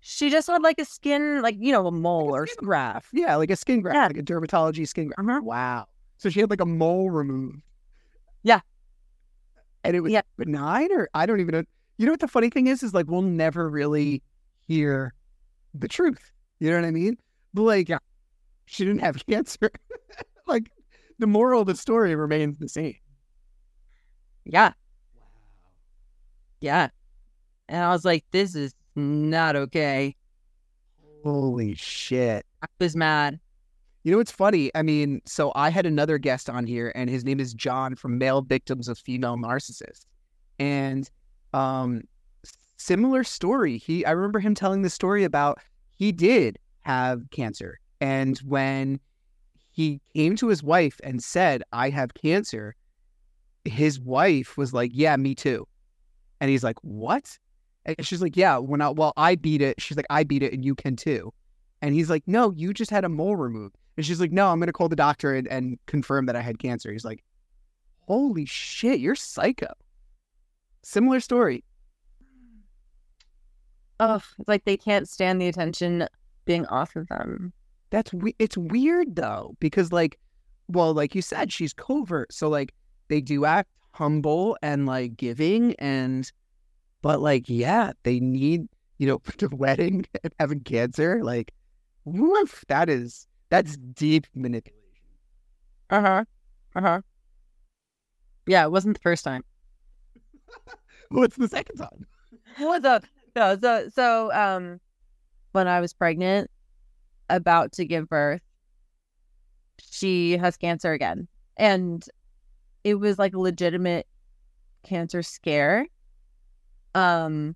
She 0.00 0.30
just 0.30 0.46
had 0.48 0.62
like 0.62 0.78
a 0.78 0.84
skin, 0.84 1.42
like 1.42 1.56
you 1.58 1.72
know, 1.72 1.86
a 1.86 1.90
mole 1.92 2.34
or 2.34 2.46
skin 2.46 2.64
graft. 2.66 3.08
Yeah, 3.12 3.36
like 3.36 3.50
a 3.50 3.56
skin 3.56 3.80
graft, 3.82 3.96
Yeah. 3.96 4.06
like 4.06 4.16
a 4.16 4.22
dermatology 4.22 4.88
skin 4.88 5.08
graft. 5.08 5.20
Uh-huh. 5.28 5.40
Wow. 5.42 5.86
So 6.16 6.30
she 6.30 6.40
had 6.40 6.48
like 6.50 6.60
a 6.62 6.66
mole 6.66 7.10
removed. 7.10 7.60
Yeah. 8.42 8.60
And 9.84 9.94
it 9.94 10.00
was 10.00 10.12
Yeah. 10.12 10.22
benign 10.38 10.90
or 10.92 11.08
I 11.14 11.26
don't 11.26 11.40
even 11.40 11.52
know. 11.52 11.64
You 11.98 12.06
know 12.06 12.12
what 12.12 12.20
the 12.20 12.28
funny 12.28 12.48
thing 12.48 12.66
is? 12.66 12.82
Is 12.82 12.94
like 12.94 13.06
we'll 13.08 13.20
never 13.22 13.68
really 13.68 14.22
hear 14.66 15.12
the 15.74 15.88
truth. 15.88 16.32
You 16.60 16.70
know 16.70 16.76
what 16.76 16.86
I 16.86 16.90
mean? 16.90 17.18
But 17.52 17.62
like 17.62 17.90
she 18.64 18.84
didn't 18.86 19.00
have 19.00 19.24
cancer. 19.28 19.70
like 20.46 20.70
the 21.18 21.26
moral 21.26 21.60
of 21.60 21.66
the 21.66 21.76
story 21.76 22.14
remains 22.14 22.56
the 22.58 22.68
same. 22.70 22.94
Yeah, 24.50 24.72
yeah. 26.60 26.88
And 27.68 27.82
I 27.84 27.90
was 27.90 28.04
like, 28.04 28.24
this 28.32 28.56
is 28.56 28.74
not 28.96 29.54
okay. 29.54 30.16
Holy 31.22 31.74
shit. 31.74 32.44
I 32.62 32.66
was 32.80 32.96
mad. 32.96 33.38
You 34.02 34.10
know 34.10 34.18
what's 34.18 34.32
funny? 34.32 34.70
I 34.74 34.82
mean, 34.82 35.20
so 35.24 35.52
I 35.54 35.70
had 35.70 35.86
another 35.86 36.18
guest 36.18 36.50
on 36.50 36.66
here, 36.66 36.90
and 36.94 37.08
his 37.08 37.24
name 37.24 37.38
is 37.38 37.54
John 37.54 37.94
from 37.94 38.18
Male 38.18 38.42
Victims 38.42 38.88
of 38.88 38.98
Female 38.98 39.36
Narcissists. 39.36 40.06
And 40.58 41.08
um, 41.52 42.02
similar 42.76 43.22
story. 43.22 43.78
He 43.78 44.04
I 44.04 44.10
remember 44.10 44.40
him 44.40 44.54
telling 44.54 44.82
the 44.82 44.90
story 44.90 45.22
about 45.22 45.58
he 45.96 46.12
did 46.12 46.58
have 46.82 47.22
cancer. 47.30 47.78
And 48.00 48.38
when 48.38 48.98
he 49.70 50.00
came 50.14 50.34
to 50.36 50.48
his 50.48 50.62
wife 50.62 50.98
and 51.04 51.22
said, 51.22 51.62
I 51.72 51.90
have 51.90 52.14
cancer, 52.14 52.74
his 53.64 54.00
wife 54.00 54.56
was 54.56 54.72
like, 54.72 54.90
Yeah, 54.94 55.16
me 55.16 55.34
too. 55.34 55.66
And 56.40 56.50
he's 56.50 56.64
like, 56.64 56.76
What? 56.82 57.38
And 57.84 58.04
she's 58.04 58.22
like, 58.22 58.36
Yeah, 58.36 58.58
when 58.58 58.80
I 58.80 58.90
well, 58.90 59.12
I 59.16 59.34
beat 59.34 59.62
it. 59.62 59.80
She's 59.80 59.96
like, 59.96 60.06
I 60.10 60.24
beat 60.24 60.42
it 60.42 60.52
and 60.52 60.64
you 60.64 60.74
can 60.74 60.96
too. 60.96 61.32
And 61.82 61.94
he's 61.94 62.10
like, 62.10 62.24
No, 62.26 62.50
you 62.52 62.72
just 62.72 62.90
had 62.90 63.04
a 63.04 63.08
mole 63.08 63.36
removed. 63.36 63.76
And 63.96 64.04
she's 64.06 64.20
like, 64.20 64.32
No, 64.32 64.48
I'm 64.48 64.58
gonna 64.58 64.72
call 64.72 64.88
the 64.88 64.96
doctor 64.96 65.34
and, 65.34 65.46
and 65.48 65.78
confirm 65.86 66.26
that 66.26 66.36
I 66.36 66.40
had 66.40 66.58
cancer. 66.58 66.92
He's 66.92 67.04
like, 67.04 67.22
Holy 68.06 68.44
shit, 68.44 69.00
you're 69.00 69.14
psycho. 69.14 69.72
Similar 70.82 71.20
story. 71.20 71.64
Oh, 73.98 74.22
it's 74.38 74.48
like 74.48 74.64
they 74.64 74.76
can't 74.78 75.08
stand 75.08 75.40
the 75.40 75.48
attention 75.48 76.08
being 76.46 76.64
off 76.66 76.96
of 76.96 77.06
them. 77.08 77.52
That's 77.90 78.12
we- 78.14 78.36
it's 78.38 78.56
weird 78.56 79.14
though 79.16 79.56
because 79.60 79.92
like, 79.92 80.18
well, 80.68 80.94
like 80.94 81.14
you 81.14 81.22
said, 81.22 81.52
she's 81.52 81.72
covert, 81.74 82.32
so 82.32 82.48
like 82.48 82.72
they 83.10 83.20
do 83.20 83.44
act 83.44 83.68
humble 83.92 84.56
and 84.62 84.86
like 84.86 85.16
giving 85.16 85.74
and, 85.74 86.30
but 87.02 87.20
like 87.20 87.48
yeah, 87.48 87.92
they 88.04 88.20
need 88.20 88.68
you 88.98 89.06
know 89.06 89.20
the 89.38 89.48
wedding 89.54 90.06
and 90.24 90.32
having 90.38 90.60
cancer 90.60 91.22
like, 91.22 91.52
woof, 92.04 92.64
that 92.68 92.88
is 92.88 93.26
that's 93.50 93.76
deep 93.76 94.26
manipulation. 94.34 94.80
Uh 95.90 96.00
huh. 96.00 96.24
Uh 96.76 96.80
huh. 96.80 97.00
Yeah, 98.46 98.64
it 98.64 98.70
wasn't 98.70 98.94
the 98.94 99.02
first 99.02 99.24
time. 99.24 99.44
What's 101.10 101.36
the 101.36 101.48
second 101.48 101.76
time? 101.76 102.06
What's 102.58 102.86
up? 102.86 103.04
No, 103.36 103.56
so 103.60 103.88
so 103.92 104.32
um, 104.32 104.80
when 105.52 105.68
I 105.68 105.80
was 105.80 105.92
pregnant, 105.92 106.50
about 107.28 107.72
to 107.72 107.84
give 107.84 108.08
birth, 108.08 108.42
she 109.80 110.36
has 110.36 110.56
cancer 110.56 110.92
again, 110.92 111.26
and 111.56 112.04
it 112.84 112.94
was 112.94 113.18
like 113.18 113.34
a 113.34 113.38
legitimate 113.40 114.06
cancer 114.82 115.22
scare. 115.22 115.86
Um, 116.94 117.54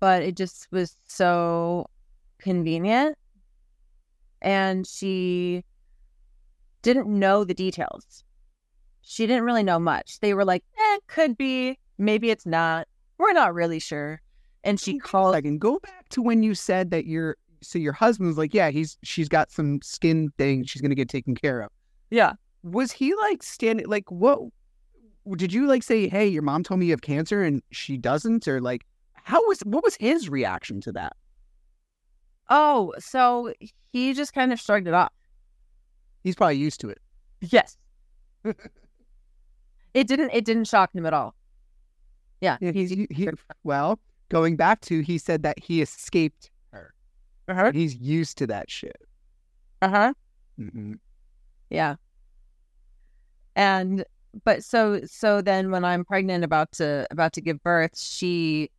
but 0.00 0.22
it 0.22 0.36
just 0.36 0.68
was 0.70 0.96
so 1.06 1.88
convenient, 2.38 3.16
and 4.42 4.86
she 4.86 5.64
didn't 6.82 7.06
know 7.06 7.44
the 7.44 7.54
details. 7.54 8.24
She 9.02 9.26
didn't 9.26 9.44
really 9.44 9.62
know 9.62 9.78
much. 9.78 10.20
They 10.20 10.34
were 10.34 10.44
like, 10.44 10.64
"Eh, 10.78 10.98
could 11.06 11.36
be, 11.36 11.78
maybe 11.98 12.30
it's 12.30 12.46
not. 12.46 12.88
We're 13.18 13.32
not 13.32 13.54
really 13.54 13.78
sure." 13.78 14.20
And 14.64 14.80
she 14.80 14.98
called. 14.98 15.34
second. 15.34 15.60
Go 15.60 15.78
back 15.78 16.08
to 16.10 16.22
when 16.22 16.42
you 16.42 16.54
said 16.54 16.90
that 16.90 17.06
your 17.06 17.36
so 17.62 17.78
your 17.78 17.92
husband's 17.92 18.38
like, 18.38 18.54
yeah, 18.54 18.70
he's 18.70 18.98
she's 19.02 19.28
got 19.28 19.50
some 19.50 19.80
skin 19.82 20.32
thing 20.38 20.64
she's 20.64 20.82
gonna 20.82 20.94
get 20.94 21.08
taken 21.08 21.34
care 21.34 21.60
of. 21.60 21.70
Yeah. 22.10 22.34
Was 22.62 22.92
he 22.92 23.14
like 23.14 23.42
standing 23.42 23.86
like 23.86 24.10
what? 24.10 24.40
Did 25.36 25.52
you 25.52 25.66
like 25.66 25.82
say, 25.82 26.08
hey, 26.08 26.26
your 26.26 26.42
mom 26.42 26.62
told 26.62 26.80
me 26.80 26.86
you 26.86 26.92
have 26.92 27.02
cancer 27.02 27.42
and 27.42 27.62
she 27.70 27.96
doesn't, 27.96 28.48
or 28.48 28.60
like 28.60 28.86
how 29.12 29.46
was 29.46 29.60
what 29.60 29.84
was 29.84 29.96
his 29.96 30.28
reaction 30.28 30.80
to 30.82 30.92
that? 30.92 31.14
Oh, 32.50 32.94
so 32.98 33.52
he 33.92 34.14
just 34.14 34.32
kind 34.32 34.52
of 34.52 34.60
shrugged 34.60 34.88
it 34.88 34.94
off. 34.94 35.12
He's 36.24 36.34
probably 36.34 36.56
used 36.56 36.80
to 36.80 36.88
it. 36.88 36.98
Yes. 37.40 37.76
it 38.44 40.06
didn't 40.06 40.30
it 40.32 40.44
didn't 40.44 40.64
shock 40.64 40.94
him 40.94 41.06
at 41.06 41.12
all. 41.12 41.34
Yeah. 42.40 42.56
Yeah, 42.60 42.72
he's 42.72 42.90
he, 42.90 43.06
he, 43.10 43.28
well, 43.64 43.98
going 44.28 44.56
back 44.56 44.80
to 44.82 45.00
he 45.00 45.18
said 45.18 45.42
that 45.42 45.58
he 45.58 45.82
escaped 45.82 46.50
her. 46.72 46.94
uh-huh. 47.48 47.72
He's 47.72 47.96
used 47.96 48.38
to 48.38 48.46
that 48.46 48.70
shit. 48.70 48.96
Uh-huh. 49.82 50.12
hmm 50.56 50.94
Yeah. 51.70 51.96
And 53.58 54.04
but 54.44 54.62
so 54.62 55.00
so 55.04 55.42
then 55.42 55.72
when 55.72 55.84
I'm 55.84 56.04
pregnant 56.04 56.44
about 56.44 56.70
to 56.72 57.08
about 57.10 57.32
to 57.34 57.40
give 57.40 57.60
birth, 57.62 57.98
she 57.98 58.70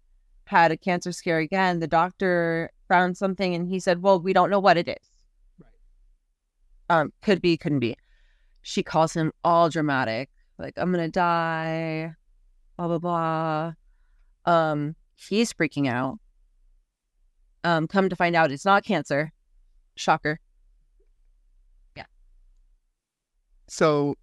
had 0.46 0.72
a 0.72 0.78
cancer 0.78 1.12
scare 1.12 1.39
again. 1.39 1.80
The 1.80 1.88
doctor 1.88 2.72
found 2.88 3.18
something 3.18 3.54
and 3.54 3.68
he 3.68 3.80
said, 3.82 4.02
"Well, 4.02 4.22
we 4.22 4.32
don't 4.32 4.50
know 4.50 4.60
what 4.60 4.78
it 4.78 4.88
is." 4.88 5.12
Right. 5.60 6.98
Um 7.02 7.13
could 7.22 7.42
be, 7.42 7.58
couldn't 7.58 7.80
be. 7.82 7.98
She 8.62 8.82
calls 8.82 9.13
him 9.13 9.34
all 9.44 9.70
dramatic, 9.70 10.30
like 10.58 10.76
I'm 10.78 10.94
going 10.94 11.06
to 11.06 11.12
die, 11.12 12.13
blah 12.78 12.88
blah 12.88 13.00
blah. 13.00 13.74
Um 14.46 14.96
he's 15.18 15.52
freaking 15.52 15.89
out. 15.89 16.20
Um 17.65 17.86
come 17.86 18.08
to 18.08 18.15
find 18.15 18.34
out 18.34 18.52
it's 18.52 18.65
not 18.65 18.86
cancer. 18.86 19.34
Shocker. 19.98 20.39
Yeah. 21.98 22.06
So 23.68 24.15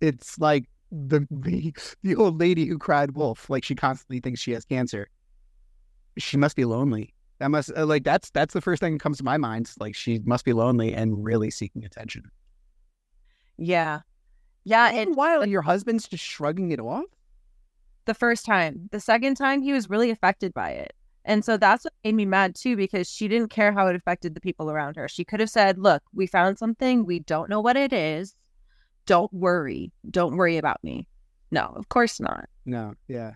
it's 0.00 0.38
like 0.38 0.64
the, 0.90 1.26
the 1.30 1.74
the 2.02 2.16
old 2.16 2.38
lady 2.40 2.66
who 2.66 2.78
cried 2.78 3.12
wolf. 3.12 3.48
Like 3.50 3.64
she 3.64 3.74
constantly 3.74 4.20
thinks 4.20 4.40
she 4.40 4.52
has 4.52 4.64
cancer. 4.64 5.08
She 6.18 6.36
must 6.36 6.56
be 6.56 6.64
lonely. 6.64 7.14
That 7.38 7.50
must 7.50 7.70
uh, 7.76 7.86
like 7.86 8.04
that's 8.04 8.30
that's 8.30 8.54
the 8.54 8.60
first 8.60 8.80
thing 8.80 8.94
that 8.94 9.00
comes 9.02 9.18
to 9.18 9.24
my 9.24 9.36
mind. 9.36 9.70
Like 9.78 9.94
she 9.94 10.18
must 10.24 10.44
be 10.44 10.52
lonely 10.52 10.92
and 10.94 11.24
really 11.24 11.50
seeking 11.50 11.84
attention. 11.84 12.30
Yeah. 13.56 14.00
Yeah, 14.64 14.88
And 14.88 14.98
and 15.08 15.16
while 15.16 15.46
your 15.46 15.62
husband's 15.62 16.08
just 16.08 16.24
shrugging 16.24 16.72
it 16.72 16.80
off. 16.80 17.04
the 18.06 18.14
first 18.14 18.44
time. 18.44 18.88
The 18.92 19.00
second 19.00 19.36
time, 19.36 19.62
he 19.62 19.72
was 19.72 19.88
really 19.90 20.10
affected 20.10 20.52
by 20.54 20.70
it. 20.70 20.94
And 21.24 21.44
so 21.44 21.56
that's 21.56 21.84
what 21.84 21.92
made 22.04 22.14
me 22.14 22.24
mad 22.24 22.54
too, 22.54 22.76
because 22.76 23.08
she 23.10 23.28
didn't 23.28 23.50
care 23.50 23.72
how 23.72 23.86
it 23.88 23.96
affected 23.96 24.34
the 24.34 24.40
people 24.40 24.70
around 24.70 24.96
her. 24.96 25.08
She 25.08 25.24
could 25.24 25.40
have 25.40 25.50
said, 25.50 25.78
Look, 25.78 26.02
we 26.14 26.26
found 26.26 26.58
something. 26.58 27.04
We 27.04 27.20
don't 27.20 27.50
know 27.50 27.60
what 27.60 27.76
it 27.76 27.92
is. 27.92 28.34
Don't 29.08 29.32
worry. 29.32 29.90
Don't 30.10 30.36
worry 30.36 30.58
about 30.58 30.84
me. 30.84 31.06
No, 31.50 31.72
of 31.74 31.88
course 31.88 32.20
not. 32.20 32.44
No, 32.66 32.92
yeah. 33.08 33.32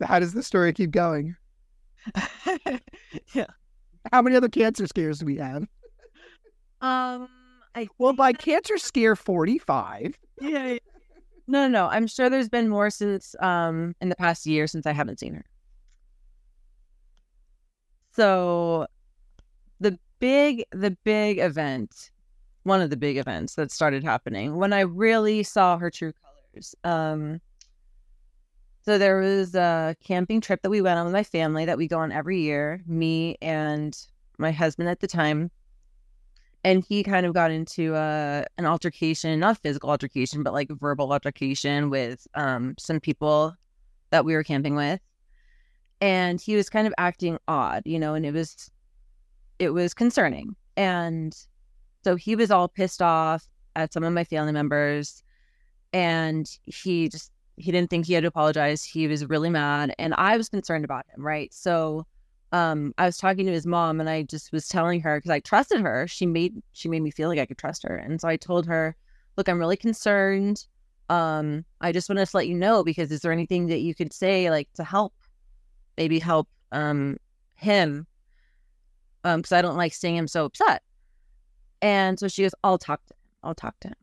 How 0.00 0.20
does 0.20 0.32
the 0.34 0.42
story 0.44 0.72
keep 0.72 0.92
going? 0.92 1.34
yeah. 3.34 3.46
How 4.12 4.22
many 4.22 4.36
other 4.36 4.48
cancer 4.48 4.86
scares 4.86 5.18
do 5.18 5.26
we 5.26 5.36
have? 5.38 5.64
Um, 6.80 7.28
I, 7.74 7.88
Well, 7.98 8.12
by 8.12 8.32
cancer 8.32 8.78
scare 8.78 9.16
forty-five. 9.16 10.16
yeah. 10.40 10.78
No, 11.48 11.66
no, 11.66 11.68
no. 11.68 11.88
I'm 11.88 12.06
sure 12.06 12.30
there's 12.30 12.48
been 12.48 12.68
more 12.68 12.88
since, 12.88 13.34
um, 13.40 13.96
in 14.00 14.10
the 14.10 14.14
past 14.16 14.46
year 14.46 14.68
since 14.68 14.86
I 14.86 14.92
haven't 14.92 15.18
seen 15.18 15.34
her. 15.34 15.44
So 18.14 18.86
the 19.80 19.98
big, 20.20 20.64
the 20.70 20.96
big 21.02 21.38
event, 21.40 22.11
one 22.64 22.80
of 22.80 22.90
the 22.90 22.96
big 22.96 23.16
events 23.16 23.54
that 23.56 23.70
started 23.70 24.04
happening 24.04 24.56
when 24.56 24.72
I 24.72 24.80
really 24.80 25.42
saw 25.42 25.78
her 25.78 25.90
true 25.90 26.12
colors. 26.12 26.74
Um, 26.84 27.40
so 28.84 28.98
there 28.98 29.18
was 29.18 29.54
a 29.54 29.96
camping 30.04 30.40
trip 30.40 30.62
that 30.62 30.70
we 30.70 30.82
went 30.82 30.98
on 30.98 31.04
with 31.04 31.12
my 31.12 31.22
family 31.22 31.64
that 31.64 31.78
we 31.78 31.86
go 31.86 31.98
on 31.98 32.10
every 32.10 32.40
year, 32.40 32.82
me 32.86 33.36
and 33.40 33.96
my 34.38 34.50
husband 34.50 34.88
at 34.88 35.00
the 35.00 35.06
time. 35.06 35.50
And 36.64 36.84
he 36.88 37.02
kind 37.02 37.26
of 37.26 37.34
got 37.34 37.50
into 37.50 37.94
uh, 37.94 38.44
an 38.58 38.66
altercation, 38.66 39.38
not 39.40 39.58
physical 39.58 39.90
altercation, 39.90 40.42
but 40.42 40.52
like 40.52 40.68
verbal 40.70 41.12
altercation 41.12 41.90
with 41.90 42.26
um, 42.34 42.74
some 42.78 43.00
people 43.00 43.54
that 44.10 44.24
we 44.24 44.34
were 44.34 44.44
camping 44.44 44.76
with. 44.76 45.00
And 46.00 46.40
he 46.40 46.56
was 46.56 46.68
kind 46.68 46.86
of 46.86 46.94
acting 46.98 47.38
odd, 47.48 47.82
you 47.84 47.98
know, 47.98 48.14
and 48.14 48.26
it 48.26 48.32
was 48.32 48.70
it 49.58 49.70
was 49.70 49.94
concerning. 49.94 50.56
And 50.76 51.36
so 52.04 52.16
he 52.16 52.36
was 52.36 52.50
all 52.50 52.68
pissed 52.68 53.02
off 53.02 53.46
at 53.76 53.92
some 53.92 54.04
of 54.04 54.12
my 54.12 54.24
family 54.24 54.52
members 54.52 55.22
and 55.92 56.58
he 56.64 57.08
just 57.08 57.30
he 57.56 57.70
didn't 57.70 57.90
think 57.90 58.06
he 58.06 58.14
had 58.14 58.22
to 58.22 58.28
apologize. 58.28 58.82
He 58.82 59.06
was 59.06 59.26
really 59.26 59.50
mad 59.50 59.94
and 59.98 60.14
I 60.14 60.36
was 60.36 60.48
concerned 60.48 60.84
about 60.84 61.06
him, 61.14 61.24
right? 61.24 61.52
So 61.52 62.06
um 62.52 62.94
I 62.98 63.06
was 63.06 63.18
talking 63.18 63.46
to 63.46 63.52
his 63.52 63.66
mom 63.66 64.00
and 64.00 64.08
I 64.08 64.22
just 64.22 64.52
was 64.52 64.68
telling 64.68 65.00
her 65.02 65.20
cuz 65.20 65.30
I 65.30 65.40
trusted 65.40 65.80
her. 65.80 66.06
She 66.08 66.26
made 66.26 66.62
she 66.72 66.88
made 66.88 67.02
me 67.02 67.10
feel 67.10 67.28
like 67.28 67.38
I 67.38 67.46
could 67.46 67.58
trust 67.58 67.82
her. 67.84 67.96
And 67.96 68.20
so 68.20 68.28
I 68.28 68.36
told 68.36 68.66
her, 68.66 68.96
"Look, 69.36 69.48
I'm 69.48 69.58
really 69.58 69.76
concerned. 69.76 70.66
Um 71.08 71.64
I 71.80 71.92
just 71.92 72.08
wanted 72.08 72.26
to 72.26 72.36
let 72.36 72.48
you 72.48 72.54
know 72.54 72.82
because 72.84 73.12
is 73.12 73.20
there 73.20 73.32
anything 73.32 73.66
that 73.68 73.80
you 73.80 73.94
could 73.94 74.12
say 74.12 74.50
like 74.50 74.68
to 74.74 74.84
help 74.84 75.14
maybe 75.96 76.18
help 76.18 76.48
um 76.72 77.18
him 77.54 78.06
um 79.24 79.40
because 79.40 79.52
I 79.52 79.62
don't 79.62 79.76
like 79.76 79.94
seeing 79.94 80.16
him 80.16 80.28
so 80.28 80.44
upset." 80.46 80.82
And 81.82 82.18
so 82.18 82.28
she 82.28 82.42
goes, 82.42 82.54
I'll 82.64 82.78
talk 82.78 83.04
to 83.06 83.14
him. 83.14 83.18
I'll 83.42 83.54
talk 83.54 83.78
to 83.80 83.88
him. 83.88 83.94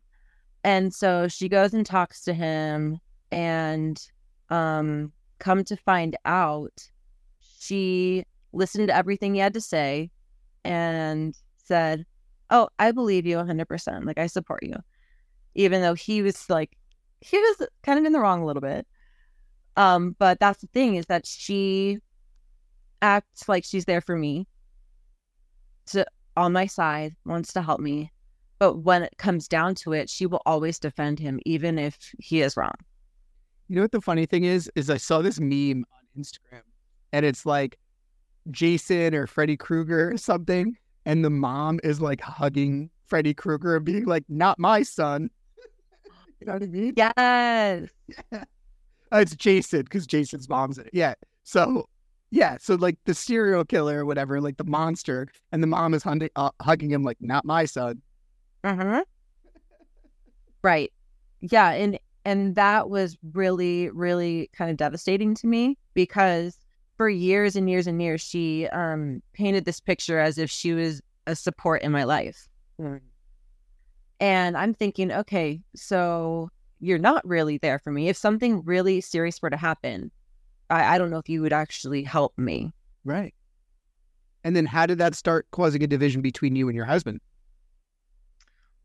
And 0.64 0.94
so 0.94 1.28
she 1.30 1.48
goes 1.50 1.74
and 1.74 1.86
talks 1.86 2.22
to 2.26 2.34
him 2.34 3.00
and 3.32 4.02
um 4.50 5.12
come 5.38 5.64
to 5.64 5.78
find 5.78 6.18
out 6.26 6.90
she 7.60 8.26
listened 8.52 8.88
to 8.88 8.96
everything 8.96 9.34
he 9.34 9.40
had 9.40 9.54
to 9.54 9.62
say 9.62 10.12
and 10.66 11.38
said, 11.64 12.06
"Oh, 12.50 12.70
I 12.80 12.92
believe 12.92 13.26
you 13.26 13.38
100%. 13.38 14.06
Like 14.06 14.18
I 14.18 14.28
support 14.28 14.64
you." 14.64 14.76
Even 15.56 15.82
though 15.82 15.94
he 15.94 16.22
was 16.22 16.50
like 16.50 16.76
he 17.22 17.38
was 17.38 17.68
kind 17.84 18.00
of 18.00 18.06
in 18.06 18.14
the 18.14 18.20
wrong 18.20 18.42
a 18.42 18.46
little 18.46 18.62
bit. 18.62 18.88
Um, 19.78 20.16
but 20.20 20.40
that's 20.40 20.62
the 20.62 20.68
thing 20.68 20.96
is 20.96 21.06
that 21.08 21.26
she 21.26 22.00
acts 23.02 23.48
like 23.48 23.64
she's 23.64 23.86
there 23.86 24.02
for 24.02 24.18
me, 24.18 24.48
to 25.88 26.06
on 26.40 26.54
my 26.54 26.66
side, 26.66 27.16
wants 27.26 27.54
to 27.54 27.62
help 27.62 27.80
me. 27.80 28.12
But 28.60 28.80
when 28.80 29.04
it 29.04 29.14
comes 29.18 29.48
down 29.48 29.76
to 29.76 29.94
it, 29.94 30.10
she 30.10 30.26
will 30.26 30.42
always 30.46 30.80
defend 30.80 31.20
him, 31.20 31.40
even 31.46 31.78
if 31.78 31.98
he 32.20 32.42
is 32.42 32.58
wrong. 32.58 32.74
You 33.68 33.76
know 33.76 33.84
what 33.84 33.92
the 33.92 34.02
funny 34.02 34.26
thing 34.26 34.44
is? 34.44 34.70
Is 34.76 34.90
I 34.90 34.98
saw 34.98 35.22
this 35.22 35.40
meme 35.40 35.86
on 35.94 36.22
Instagram 36.22 36.64
and 37.14 37.26
it's 37.26 37.46
like 37.46 37.78
Jason 38.52 39.14
or 39.14 39.28
Freddy 39.28 39.56
Krueger 39.56 40.12
or 40.12 40.18
something. 40.18 40.76
And 41.06 41.24
the 41.24 41.30
mom 41.30 41.80
is 41.84 42.02
like 42.02 42.22
hugging 42.22 42.90
Freddy 43.06 43.34
Krueger 43.34 43.76
and 43.76 43.86
being 43.86 44.06
like, 44.06 44.24
not 44.28 44.60
my 44.60 44.84
son. 44.84 45.30
you 46.40 46.48
know 46.48 46.54
what 46.54 46.64
I 46.64 46.68
mean? 46.68 46.94
Yes. 46.96 47.90
Uh, 49.12 49.18
it's 49.18 49.36
Jason 49.36 49.82
because 49.82 50.06
Jason's 50.06 50.48
mom's 50.48 50.78
in 50.78 50.86
it. 50.86 50.92
Yeah. 50.94 51.16
So, 51.44 51.90
yeah. 52.32 52.58
So, 52.60 52.76
like 52.76 52.98
the 53.06 53.14
serial 53.14 53.66
killer 53.66 54.00
or 54.00 54.06
whatever, 54.06 54.42
like 54.42 54.58
the 54.58 54.64
monster, 54.64 55.28
and 55.52 55.64
the 55.64 55.68
mom 55.68 55.94
is 55.94 56.04
hunting, 56.04 56.30
uh, 56.36 56.52
hugging 56.62 56.92
him 56.92 57.04
like, 57.04 57.18
not 57.22 57.46
my 57.46 57.66
son. 57.66 58.02
Uh-huh. 58.64 59.04
Right. 60.62 60.92
Yeah, 61.40 61.70
and 61.70 61.98
and 62.26 62.56
that 62.56 62.90
was 62.90 63.18
really 63.32 63.90
really 63.92 64.50
kind 64.52 64.70
of 64.70 64.76
devastating 64.76 65.34
to 65.36 65.48
me 65.48 65.78
because 65.94 66.58
for 66.98 67.08
years 67.08 67.56
and 67.56 67.70
years 67.70 67.88
and 67.88 68.02
years 68.02 68.20
she 68.20 68.68
um 68.68 69.22
painted 69.32 69.64
this 69.64 69.80
picture 69.80 70.20
as 70.20 70.38
if 70.38 70.52
she 70.52 70.74
was 70.74 71.02
a 71.28 71.36
support 71.36 71.82
in 71.82 71.94
my 71.94 72.04
life. 72.04 72.48
And 74.20 74.58
I'm 74.58 74.74
thinking, 74.74 75.12
okay, 75.14 75.62
so 75.76 76.50
you're 76.82 76.98
not 77.00 77.26
really 77.26 77.58
there 77.58 77.80
for 77.80 77.92
me. 77.92 78.10
If 78.10 78.18
something 78.18 78.62
really 78.66 79.00
serious 79.00 79.42
were 79.42 79.50
to 79.50 79.58
happen, 79.58 80.12
I, 80.70 80.96
I 80.96 80.98
don't 80.98 81.10
know 81.10 81.18
if 81.18 81.30
you 81.30 81.42
would 81.42 81.54
actually 81.54 82.04
help 82.04 82.38
me. 82.38 82.72
Right. 83.06 83.34
And 84.44 84.56
then 84.56 84.66
how 84.66 84.86
did 84.86 84.98
that 85.00 85.16
start 85.16 85.48
causing 85.52 85.84
a 85.84 85.88
division 85.88 86.22
between 86.22 86.56
you 86.56 86.70
and 86.70 86.76
your 86.76 86.86
husband? 86.86 87.20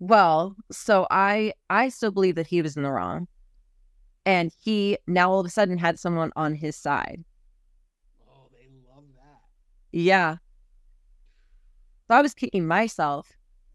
Well, 0.00 0.56
so 0.72 1.06
I 1.10 1.52
I 1.70 1.88
still 1.88 2.10
believe 2.10 2.34
that 2.34 2.46
he 2.46 2.60
was 2.62 2.76
in 2.76 2.82
the 2.82 2.90
wrong. 2.90 3.28
And 4.26 4.52
he 4.62 4.98
now 5.06 5.30
all 5.30 5.40
of 5.40 5.46
a 5.46 5.50
sudden 5.50 5.78
had 5.78 5.98
someone 5.98 6.32
on 6.34 6.54
his 6.54 6.76
side. 6.76 7.24
Oh, 8.28 8.48
they 8.52 8.66
love 8.94 9.04
that. 9.16 9.42
Yeah. 9.92 10.36
So 12.08 12.16
I 12.16 12.22
was 12.22 12.34
kicking 12.34 12.66
myself 12.66 13.32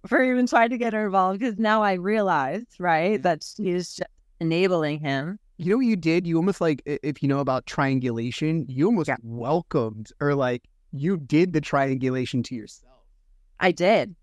for 0.08 0.22
even 0.22 0.48
trying 0.48 0.70
to 0.70 0.78
get 0.78 0.94
her 0.94 1.06
involved 1.06 1.40
because 1.40 1.58
now 1.58 1.82
I 1.82 1.94
realized, 1.94 2.76
right, 2.80 3.22
that 3.24 3.44
she's 3.44 3.96
just 3.96 4.10
enabling 4.40 5.00
him. 5.00 5.40
You 5.60 5.70
know 5.72 5.76
what 5.76 5.86
you 5.88 5.98
did? 5.98 6.26
You 6.26 6.38
almost 6.38 6.62
like, 6.62 6.82
if 6.86 7.22
you 7.22 7.28
know 7.28 7.40
about 7.40 7.66
triangulation, 7.66 8.66
you 8.70 8.86
almost 8.86 9.10
Yeah. 9.10 9.18
welcomed 9.22 10.10
or 10.22 10.34
like 10.34 10.64
you 10.94 11.18
did 11.18 11.52
the 11.52 11.60
triangulation 11.60 12.44
to 12.44 12.56
yourself. 12.56 12.94
I 13.60 13.74
did. 13.74 14.16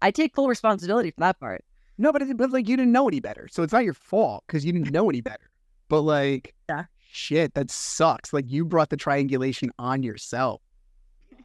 I 0.00 0.10
take 0.10 0.34
full 0.34 0.48
responsibility 0.48 1.10
for 1.10 1.20
that 1.20 1.38
part. 1.40 1.62
No, 1.98 2.10
but, 2.10 2.22
it, 2.22 2.38
but 2.38 2.50
like 2.52 2.66
you 2.70 2.76
didn't 2.78 2.90
know 2.92 3.06
any 3.06 3.20
better. 3.20 3.48
So 3.50 3.62
it's 3.62 3.72
not 3.74 3.84
your 3.84 3.92
fault 3.92 4.42
because 4.46 4.64
you 4.64 4.72
didn't 4.72 4.90
know 4.90 5.10
any 5.10 5.20
better. 5.20 5.50
But 5.90 6.00
like, 6.00 6.54
Yeah. 6.70 6.84
shit, 7.10 7.52
that 7.52 7.70
sucks. 7.70 8.32
Like 8.32 8.50
you 8.50 8.64
brought 8.64 8.88
the 8.88 8.96
triangulation 8.96 9.70
on 9.78 10.02
yourself. 10.02 10.62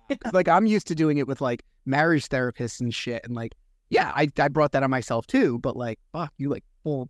like 0.31 0.47
I'm 0.47 0.67
used 0.67 0.87
to 0.87 0.95
doing 0.95 1.17
it 1.17 1.27
with 1.27 1.41
like 1.41 1.63
marriage 1.85 2.29
therapists 2.29 2.79
and 2.79 2.95
shit. 2.95 3.25
And 3.25 3.35
like, 3.35 3.51
yeah, 3.89 4.13
I, 4.15 4.29
I 4.39 4.47
brought 4.47 4.71
that 4.71 4.83
on 4.83 4.89
myself 4.89 5.27
too. 5.27 5.59
But 5.59 5.75
like, 5.75 5.99
fuck, 6.13 6.31
you 6.37 6.47
like 6.47 6.63
full, 6.85 7.09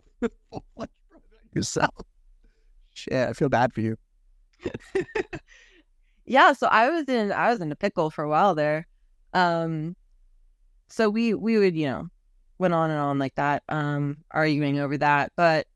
full 0.50 0.64
fledged 0.76 0.90
brought 0.90 0.90
it 0.90 0.90
on 0.90 0.90
yourself. 1.56 1.96
Shit, 2.94 3.30
I 3.30 3.34
feel 3.34 3.50
bad 3.50 3.74
for 3.74 3.82
you. 3.82 3.98
Yeah, 6.26 6.54
so 6.54 6.68
I 6.68 6.90
was 6.90 7.08
in 7.08 7.32
I 7.32 7.52
was 7.52 7.62
in 7.62 7.72
a 7.72 7.76
pickle 7.76 8.10
for 8.10 8.24
a 8.24 8.30
while 8.30 8.56
there. 8.56 8.88
Um 9.34 9.96
so 10.90 11.10
we 11.10 11.34
we 11.34 11.58
would, 11.58 11.76
you 11.76 11.88
know, 11.88 12.08
went 12.58 12.74
on 12.74 12.90
and 12.92 13.00
on 13.00 13.20
like 13.20 13.36
that, 13.36 13.64
um, 13.70 14.18
arguing 14.32 14.80
over 14.80 14.98
that. 14.98 15.32
But 15.36 15.68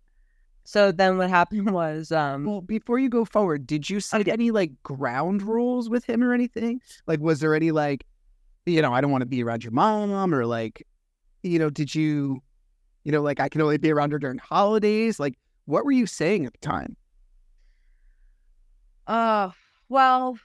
so 0.64 0.92
then 0.92 1.18
what 1.18 1.30
happened 1.30 1.72
was 1.74 2.12
um 2.12 2.46
Well, 2.46 2.62
before 2.62 3.00
you 3.00 3.10
go 3.10 3.26
forward, 3.26 3.68
did 3.68 3.90
you 3.90 4.00
set 4.00 4.28
any 4.28 4.52
like 4.52 4.72
ground 4.84 5.42
rules 5.44 5.90
with 5.90 6.06
him 6.06 6.24
or 6.24 6.34
anything? 6.34 6.82
Like, 7.08 7.20
was 7.20 7.40
there 7.40 7.56
any 7.56 7.72
like, 7.72 8.06
you 8.66 8.82
know, 8.82 8.94
I 8.94 9.02
don't 9.02 9.12
want 9.12 9.22
to 9.24 9.28
be 9.28 9.44
around 9.44 9.64
your 9.64 9.74
mom 9.74 10.34
or 10.34 10.46
like, 10.46 10.86
you 11.44 11.60
know, 11.60 11.70
did 11.70 11.94
you, 11.96 12.42
you 13.04 13.12
know, 13.12 13.22
like 13.22 13.40
I 13.40 13.50
can 13.50 13.62
only 13.62 13.78
be 13.78 13.92
around 13.92 14.12
her 14.12 14.20
during 14.20 14.40
holidays? 14.40 15.20
Like, 15.20 15.36
what 15.70 15.86
were 15.86 15.92
you 15.92 16.08
saying 16.08 16.46
at 16.46 16.54
the 16.54 16.60
time? 16.60 16.98
uh 19.08 19.50
well 19.88 20.38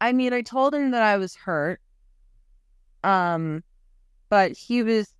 I 0.00 0.12
mean 0.12 0.32
I 0.32 0.42
told 0.42 0.74
him 0.74 0.90
that 0.92 1.02
I 1.02 1.16
was 1.16 1.34
hurt. 1.34 1.80
Um 3.04 3.62
but 4.28 4.52
he 4.52 4.82
was 4.82 5.14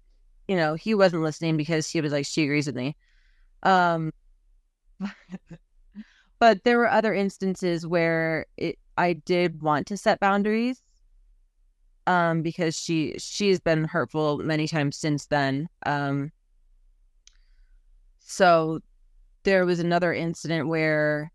you 0.49 0.57
know, 0.57 0.75
he 0.75 0.95
wasn't 0.95 1.23
listening 1.23 1.57
because 1.59 1.89
he 1.91 2.01
was 2.01 2.13
like, 2.13 2.27
she 2.27 2.45
agrees 2.45 2.67
with 2.67 2.77
me. 2.77 2.97
Um 3.63 4.13
but 6.39 6.65
there 6.65 6.79
were 6.79 6.91
other 6.91 7.15
instances 7.15 7.87
where 7.87 8.47
it 8.57 8.79
I 8.97 9.13
did 9.15 9.63
want 9.63 9.87
to 9.89 9.97
set 9.97 10.21
boundaries. 10.21 10.83
Um, 12.07 12.41
because 12.41 12.75
she 12.75 13.15
she's 13.19 13.61
been 13.61 13.85
hurtful 13.85 14.39
many 14.39 14.67
times 14.67 14.97
since 14.97 15.27
then. 15.27 15.69
Um 15.85 16.33
so 18.21 18.81
there 19.49 19.65
was 19.65 19.81
another 19.81 20.13
incident 20.13 20.69
where 20.69 21.33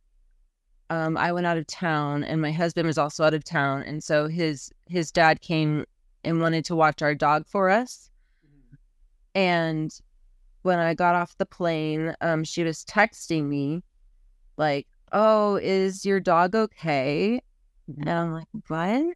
um 0.91 1.17
I 1.17 1.31
went 1.31 1.47
out 1.47 1.57
of 1.57 1.65
town 1.65 2.23
and 2.23 2.39
my 2.39 2.51
husband 2.51 2.85
was 2.85 2.99
also 2.99 3.23
out 3.23 3.33
of 3.33 3.43
town 3.43 3.81
and 3.81 4.03
so 4.03 4.27
his 4.27 4.71
his 4.87 5.11
dad 5.11 5.41
came 5.41 5.85
and 6.23 6.39
wanted 6.39 6.63
to 6.65 6.75
watch 6.75 7.01
our 7.01 7.15
dog 7.15 7.47
for 7.47 7.71
us. 7.71 8.11
And 9.33 9.91
when 10.61 10.77
I 10.77 10.93
got 10.93 11.15
off 11.15 11.35
the 11.39 11.45
plane, 11.47 12.15
um, 12.21 12.43
she 12.43 12.63
was 12.63 12.85
texting 12.85 13.45
me, 13.45 13.81
like, 14.57 14.85
"Oh, 15.11 15.55
is 15.55 16.05
your 16.05 16.19
dog 16.19 16.55
okay?" 16.55 17.41
And 17.97 18.09
I'm 18.09 18.31
like, 18.33 18.47
"What?" 18.67 19.15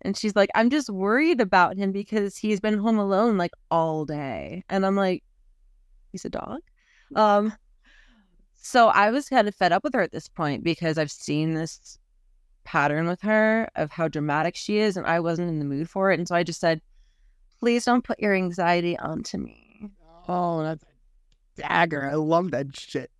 And 0.00 0.16
she's 0.16 0.34
like, 0.34 0.48
"I'm 0.54 0.70
just 0.70 0.88
worried 0.88 1.42
about 1.42 1.76
him 1.76 1.92
because 1.92 2.38
he's 2.38 2.58
been 2.58 2.78
home 2.78 2.98
alone 2.98 3.36
like 3.36 3.52
all 3.70 4.06
day." 4.06 4.64
And 4.70 4.86
I'm 4.86 4.96
like, 4.96 5.22
"He's 6.10 6.24
a 6.24 6.30
dog." 6.30 6.60
Um, 7.14 7.52
so 8.60 8.88
I 8.88 9.10
was 9.10 9.28
kind 9.28 9.48
of 9.48 9.54
fed 9.54 9.72
up 9.72 9.84
with 9.84 9.94
her 9.94 10.02
at 10.02 10.12
this 10.12 10.28
point 10.28 10.62
because 10.62 10.98
I've 10.98 11.10
seen 11.10 11.54
this 11.54 11.98
pattern 12.64 13.06
with 13.06 13.20
her 13.22 13.68
of 13.74 13.90
how 13.90 14.08
dramatic 14.08 14.54
she 14.54 14.78
is, 14.78 14.96
and 14.96 15.06
I 15.06 15.20
wasn't 15.20 15.48
in 15.48 15.58
the 15.58 15.64
mood 15.64 15.88
for 15.88 16.12
it. 16.12 16.18
And 16.18 16.28
so 16.28 16.34
I 16.34 16.42
just 16.42 16.60
said, 16.60 16.80
"Please 17.58 17.84
don't 17.84 18.04
put 18.04 18.20
your 18.20 18.34
anxiety 18.34 18.98
onto 18.98 19.38
me." 19.38 19.90
Oh, 20.28 20.62
that's 20.62 20.84
a 20.84 21.62
dagger. 21.62 22.08
I 22.08 22.14
love 22.14 22.50
that 22.52 22.78
shit. 22.78 23.10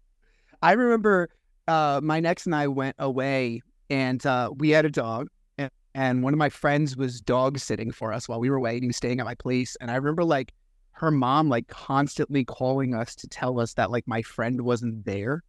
I 0.63 0.73
remember 0.73 1.31
uh, 1.67 2.01
my 2.03 2.21
ex 2.21 2.47
and 2.47 2.55
I 2.55 2.69
went 2.69 2.97
away 2.99 3.63
and 3.89 4.25
uh, 4.27 4.51
we 4.57 4.71
had 4.71 4.85
a 4.85 4.91
dog. 4.91 5.29
And, 5.59 5.71
and 5.95 6.23
one 6.23 6.33
of 6.35 6.39
my 6.39 6.51
friends 6.51 6.97
was 6.97 7.21
dog 7.21 7.59
sitting 7.59 7.91
for 7.91 8.13
us 8.13 8.29
while 8.29 8.41
we 8.41 8.51
were 8.51 8.57
away. 8.57 8.79
He 8.81 8.87
was 8.87 8.97
staying 8.97 9.21
at 9.21 9.27
my 9.27 9.35
place. 9.35 9.77
And 9.81 9.91
I 9.91 9.97
remember 9.97 10.25
like 10.25 10.53
her 11.01 11.11
mom 11.11 11.49
like 11.49 11.67
constantly 11.69 12.45
calling 12.45 12.95
us 12.95 13.15
to 13.15 13.27
tell 13.27 13.59
us 13.59 13.73
that 13.73 13.91
like 13.91 14.07
my 14.07 14.21
friend 14.21 14.61
wasn't 14.61 15.03
there. 15.07 15.43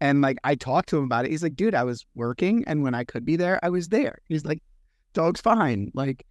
And 0.00 0.22
like 0.22 0.38
I 0.44 0.54
talked 0.54 0.88
to 0.90 0.98
him 0.98 1.04
about 1.04 1.24
it. 1.24 1.32
He's 1.32 1.42
like, 1.42 1.56
dude, 1.56 1.74
I 1.74 1.82
was 1.82 2.06
working 2.14 2.62
and 2.68 2.84
when 2.84 2.94
I 2.94 3.02
could 3.02 3.24
be 3.24 3.34
there, 3.34 3.58
I 3.64 3.70
was 3.70 3.88
there. 3.88 4.18
He's 4.28 4.44
like, 4.44 4.62
dog's 5.12 5.40
fine. 5.40 5.90
Like, 5.94 6.24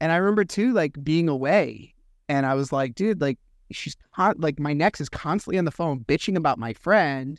and 0.00 0.12
I 0.12 0.16
remember 0.16 0.44
too, 0.44 0.72
like 0.72 0.96
being 1.04 1.28
away. 1.28 1.92
And 2.30 2.46
I 2.46 2.54
was 2.54 2.72
like, 2.72 2.94
dude, 2.94 3.20
like 3.20 3.38
she's 3.70 3.96
con- 4.14 4.36
like 4.38 4.58
my 4.58 4.72
next 4.72 5.02
is 5.02 5.10
constantly 5.10 5.58
on 5.58 5.66
the 5.66 5.70
phone 5.70 6.00
bitching 6.00 6.36
about 6.36 6.58
my 6.58 6.72
friend 6.72 7.38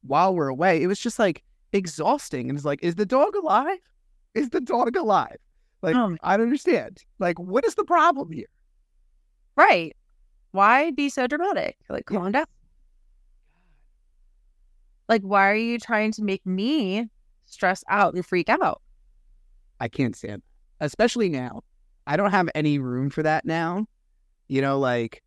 while 0.00 0.34
we're 0.34 0.48
away. 0.48 0.82
It 0.82 0.86
was 0.86 1.00
just 1.00 1.18
like 1.18 1.44
exhausting. 1.74 2.48
And 2.48 2.56
it's 2.56 2.64
like, 2.64 2.82
is 2.82 2.94
the 2.94 3.04
dog 3.04 3.34
alive? 3.36 3.78
Is 4.34 4.48
the 4.48 4.62
dog 4.62 4.96
alive? 4.96 5.36
Like, 5.82 5.96
Oh 5.96 6.16
I 6.22 6.38
don't 6.38 6.46
understand. 6.46 7.04
Like, 7.18 7.38
what 7.38 7.66
is 7.66 7.74
the 7.74 7.84
problem 7.84 8.32
here? 8.32 8.48
Right. 9.54 9.94
Why 10.52 10.90
be 10.90 11.08
so 11.08 11.26
dramatic? 11.26 11.76
Like, 11.88 12.06
calm 12.06 12.32
down. 12.32 12.46
Like, 15.08 15.22
why 15.22 15.48
are 15.50 15.54
you 15.54 15.78
trying 15.78 16.12
to 16.12 16.22
make 16.22 16.44
me 16.44 17.08
stress 17.46 17.82
out 17.88 18.14
and 18.14 18.24
freak 18.24 18.48
out? 18.48 18.82
I 19.80 19.88
can't 19.88 20.16
stand, 20.16 20.42
that. 20.78 20.86
especially 20.86 21.28
now. 21.28 21.62
I 22.06 22.16
don't 22.16 22.30
have 22.30 22.48
any 22.54 22.78
room 22.78 23.10
for 23.10 23.22
that 23.22 23.44
now. 23.44 23.86
You 24.48 24.62
know, 24.62 24.78
like 24.78 25.22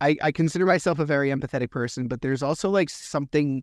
I, 0.00 0.16
I 0.22 0.32
consider 0.32 0.66
myself 0.66 0.98
a 0.98 1.04
very 1.04 1.30
empathetic 1.30 1.70
person, 1.70 2.06
but 2.06 2.20
there's 2.20 2.42
also 2.42 2.68
like 2.70 2.90
something 2.90 3.62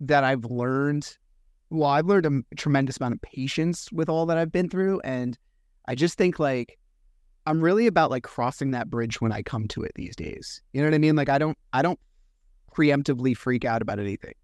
that 0.00 0.24
I've 0.24 0.44
learned. 0.44 1.16
Well, 1.70 1.90
I've 1.90 2.06
learned 2.06 2.26
a 2.26 2.54
tremendous 2.54 2.98
amount 2.98 3.14
of 3.14 3.22
patience 3.22 3.90
with 3.90 4.08
all 4.08 4.26
that 4.26 4.38
I've 4.38 4.52
been 4.52 4.68
through. 4.68 5.00
And 5.00 5.36
I 5.86 5.94
just 5.94 6.16
think 6.16 6.38
like 6.38 6.78
I'm 7.46 7.60
really 7.60 7.86
about 7.86 8.10
like 8.10 8.22
crossing 8.22 8.70
that 8.70 8.88
bridge 8.88 9.20
when 9.20 9.32
I 9.32 9.42
come 9.42 9.68
to 9.68 9.82
it 9.82 9.92
these 9.94 10.16
days. 10.16 10.62
You 10.72 10.80
know 10.80 10.88
what 10.88 10.94
I 10.94 10.98
mean? 10.98 11.16
Like 11.16 11.28
I 11.28 11.38
don't, 11.38 11.58
I 11.72 11.82
don't 11.82 11.98
preemptively 12.74 13.36
freak 13.36 13.64
out 13.64 13.82
about 13.82 13.98
anything. 13.98 14.34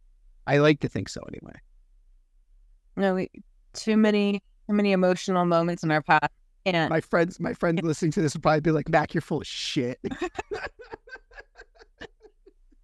I 0.46 0.58
like 0.58 0.80
to 0.80 0.88
think 0.88 1.08
so 1.08 1.20
anyway. 1.28 1.58
No, 2.96 3.14
we 3.14 3.30
too 3.72 3.96
many 3.96 4.42
too 4.68 4.74
many 4.74 4.92
emotional 4.92 5.44
moments 5.44 5.82
in 5.82 5.90
our 5.90 6.02
past. 6.02 6.30
And 6.66 6.90
My 6.90 7.00
friends, 7.00 7.40
my 7.40 7.54
friends 7.54 7.80
listening 7.82 8.12
to 8.12 8.20
this 8.20 8.34
would 8.34 8.42
probably 8.42 8.60
be 8.60 8.70
like, 8.70 8.88
Mac, 8.88 9.14
you're 9.14 9.22
full 9.22 9.40
of 9.40 9.46
shit. 9.46 9.98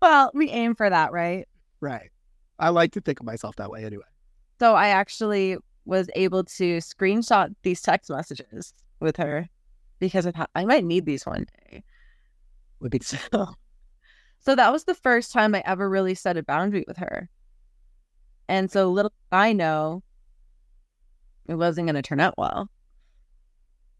well, 0.01 0.31
we 0.33 0.49
aim 0.49 0.75
for 0.75 0.89
that, 0.89 1.13
right? 1.13 1.47
right. 1.81 2.11
I 2.59 2.71
like 2.71 2.93
to 2.93 3.03
think 3.03 3.21
of 3.21 3.27
myself 3.27 3.57
that 3.57 3.71
way 3.71 3.85
anyway. 3.85 4.05
So 4.59 4.75
I 4.75 4.89
actually 4.89 5.59
was 5.85 6.09
able 6.17 6.45
to 6.45 6.79
screenshot 6.79 7.55
these 7.63 7.83
text 7.83 8.11
messages 8.11 8.73
with 8.99 9.19
her 9.19 9.49
because 9.99 10.27
I 10.27 10.31
thought 10.33 10.51
I 10.55 10.65
might 10.65 10.85
need 10.85 11.07
these 11.07 11.27
one 11.27 11.47
day. 11.71 11.83
Would 12.81 12.91
be 12.91 12.99
So, 13.03 13.55
so 14.41 14.55
that 14.55 14.73
was 14.73 14.85
the 14.85 14.95
first 14.95 15.33
time 15.33 15.55
I 15.55 15.63
ever 15.67 15.89
really 15.89 16.15
set 16.15 16.37
a 16.37 16.43
boundary 16.43 16.85
with 16.87 16.99
her. 16.99 17.29
And 18.49 18.71
so 18.71 18.91
little 18.91 19.13
I 19.33 19.53
know 19.53 20.03
it 21.49 21.55
wasn't 21.55 21.87
going 21.87 21.97
to 21.97 22.03
turn 22.03 22.21
out 22.21 22.35
well. 22.39 22.69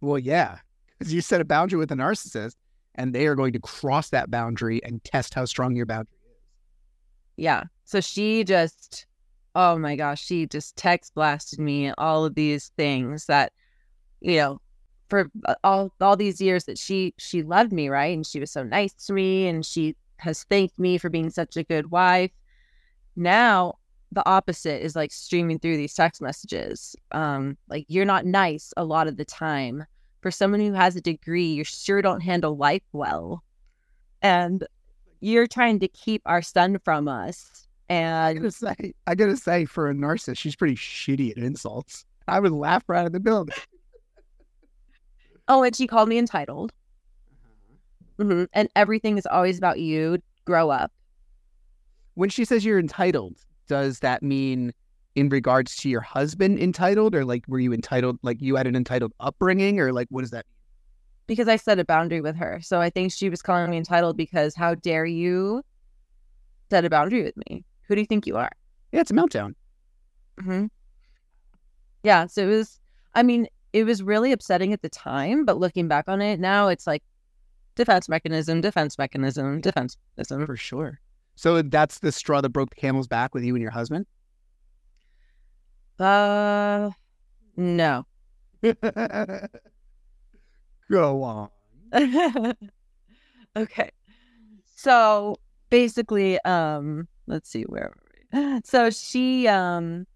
well, 0.01 0.19
yeah. 0.19 0.59
Because 0.99 1.13
you 1.13 1.21
set 1.21 1.41
a 1.41 1.45
boundary 1.45 1.79
with 1.79 1.93
a 1.93 1.95
narcissist 1.95 2.55
and 2.95 3.15
they 3.15 3.27
are 3.27 3.35
going 3.35 3.53
to 3.53 3.61
cross 3.61 4.11
that 4.11 4.31
boundary 4.31 4.83
and 4.85 5.03
test 5.05 5.35
how 5.35 5.45
strong 5.45 5.77
your 5.77 5.87
boundary 5.87 6.17
is. 6.25 6.43
Yeah. 7.37 7.65
So 7.85 8.01
she 8.01 8.45
just, 8.45 9.07
oh 9.55 9.79
my 9.79 9.97
gosh, 9.97 10.25
she 10.25 10.47
just 10.47 10.77
text 10.77 11.15
blasted 11.15 11.59
me 11.59 11.93
all 11.99 12.25
of 12.25 12.35
these 12.35 12.73
things 12.77 13.27
that, 13.27 13.53
you 14.21 14.37
know, 14.37 14.61
for 15.09 15.31
uh, 15.47 15.55
all 15.65 15.93
all 16.01 16.17
these 16.17 16.41
years 16.41 16.65
that 16.65 16.79
she 16.79 17.15
she 17.19 17.43
loved 17.43 17.73
me, 17.73 17.89
right? 17.89 18.15
And 18.15 18.27
she 18.27 18.41
was 18.41 18.51
so 18.51 18.63
nice 18.63 18.93
to 19.07 19.13
me, 19.13 19.47
and 19.49 19.65
she 19.65 19.97
has 20.19 20.45
thanked 20.45 20.79
me 20.79 20.99
for 20.99 21.11
being 21.11 21.31
such 21.31 21.57
a 21.57 21.65
good 21.65 21.91
wife. 21.91 22.31
Now 23.15 23.79
the 24.13 24.27
opposite 24.29 24.85
is 24.85 24.97
like 24.97 25.13
streaming 25.13 25.59
through 25.59 25.77
these 25.77 25.95
text 25.95 26.23
messages. 26.23 26.97
Um, 27.13 27.57
like 27.69 27.85
you're 27.89 28.05
not 28.05 28.25
nice 28.25 28.73
a 28.77 28.85
lot 28.85 29.09
of 29.09 29.17
the 29.17 29.25
time. 29.25 29.85
For 30.23 30.31
someone 30.31 30.61
who 30.61 30.73
has 30.73 30.97
a 30.97 31.01
degree, 31.01 31.47
you 31.47 31.65
sure 31.65 32.03
don't 32.03 32.21
handle 32.23 32.57
life 32.57 32.83
well. 32.93 33.45
And 34.23 34.67
you're 35.21 35.47
trying 35.47 35.81
to 35.81 35.89
keep 35.89 36.23
our 36.25 36.43
son 36.43 36.79
from 36.85 37.09
us. 37.09 37.67
I 37.89 37.95
And 37.95 38.39
gotta 38.39 38.51
say, 38.51 38.95
I 39.07 39.15
gotta 39.15 39.37
say, 39.37 39.65
for 39.67 39.91
a 39.91 39.95
narcissist, 39.95 40.39
she's 40.39 40.57
pretty 40.57 40.75
shitty 40.77 41.31
at 41.31 41.37
insults. 41.37 42.05
I 42.27 42.41
would 42.41 42.53
laugh 42.53 42.83
right 42.89 43.07
in 43.07 43.13
the 43.13 43.21
building. 43.21 43.55
Oh, 45.49 45.63
and 45.63 45.75
she 45.75 45.87
called 45.87 46.09
me 46.09 46.19
entitled. 46.19 46.73
hmm 48.19 48.45
And 48.53 48.69
everything 48.77 49.19
is 49.19 49.27
always 49.27 49.59
about 49.59 49.79
you. 49.81 50.19
Grow 50.45 50.71
up. 50.71 50.93
When 52.15 52.31
she 52.31 52.45
says 52.45 52.65
you're 52.65 52.79
entitled, 52.79 53.37
does 53.69 53.99
that 54.01 54.23
mean 54.23 54.73
in 55.15 55.29
regards 55.29 55.77
to 55.77 55.89
your 55.89 56.01
husband 56.01 56.59
entitled, 56.59 57.15
or 57.15 57.25
like 57.25 57.45
were 57.49 57.59
you 57.59 57.73
entitled, 57.73 58.19
like 58.23 58.41
you 58.41 58.57
had 58.57 58.67
an 58.67 58.77
entitled 58.77 59.13
upbringing, 59.21 59.81
or 59.81 59.93
like 59.93 60.09
what 60.11 60.23
does 60.23 60.31
that? 60.31 60.47
because 61.27 61.49
I 61.49 61.57
set 61.57 61.79
a 61.79 61.85
boundary 61.85 62.21
with 62.21 62.37
her. 62.37 62.61
So 62.63 62.81
I 62.81 62.91
think 62.91 63.13
she 63.13 63.29
was 63.29 63.43
calling 63.43 63.71
me 63.71 63.77
entitled 63.77 64.17
because 64.17 64.55
how 64.55 64.75
dare 64.75 65.07
you 65.07 65.63
set 66.71 66.85
a 66.85 66.91
boundary 66.91 67.23
with 67.23 67.37
me? 67.49 67.65
Who 67.89 67.95
do 67.95 68.01
you 68.01 68.07
think 68.07 68.27
you 68.27 68.37
are? 68.37 68.51
Yeah, 68.93 69.01
it's 69.01 69.11
a 69.11 69.15
meltdown. 69.15 69.55
Mm-hmm. 70.41 70.67
Yeah. 72.03 72.27
So 72.27 72.43
it 72.43 72.47
was, 72.47 72.81
I 73.15 73.23
mean, 73.23 73.49
it 73.77 73.85
was 73.85 74.03
really 74.03 74.33
upsetting 74.33 74.73
at 74.73 74.81
the 74.81 74.89
time, 74.89 75.45
but 75.45 75.59
looking 75.59 75.87
back 75.87 76.09
on 76.09 76.23
it 76.23 76.41
now, 76.41 76.69
it's 76.69 76.87
like 76.87 77.03
defense 77.75 78.09
mechanism, 78.09 78.63
defense 78.63 78.97
mechanism, 78.97 79.61
defense 79.61 79.99
mechanism. 80.17 80.47
For 80.47 80.57
sure. 80.57 80.99
So 81.35 81.61
that's 81.61 81.99
the 81.99 82.11
straw 82.11 82.41
that 82.41 82.49
broke 82.49 82.71
the 82.71 82.77
camel's 82.77 83.07
back 83.07 83.35
with 83.35 83.45
you 83.45 83.55
and 83.55 83.61
your 83.61 83.71
husband? 83.71 84.07
Uh, 85.99 86.89
no. 87.55 88.07
Go 90.91 91.23
on. 91.23 91.51
okay. 93.57 93.91
So 94.75 95.37
basically, 95.69 96.41
um, 96.47 97.09
let's 97.27 97.51
see 97.51 97.65
where? 97.65 97.93
So 98.65 98.91
she 98.91 99.47
um 99.49 100.07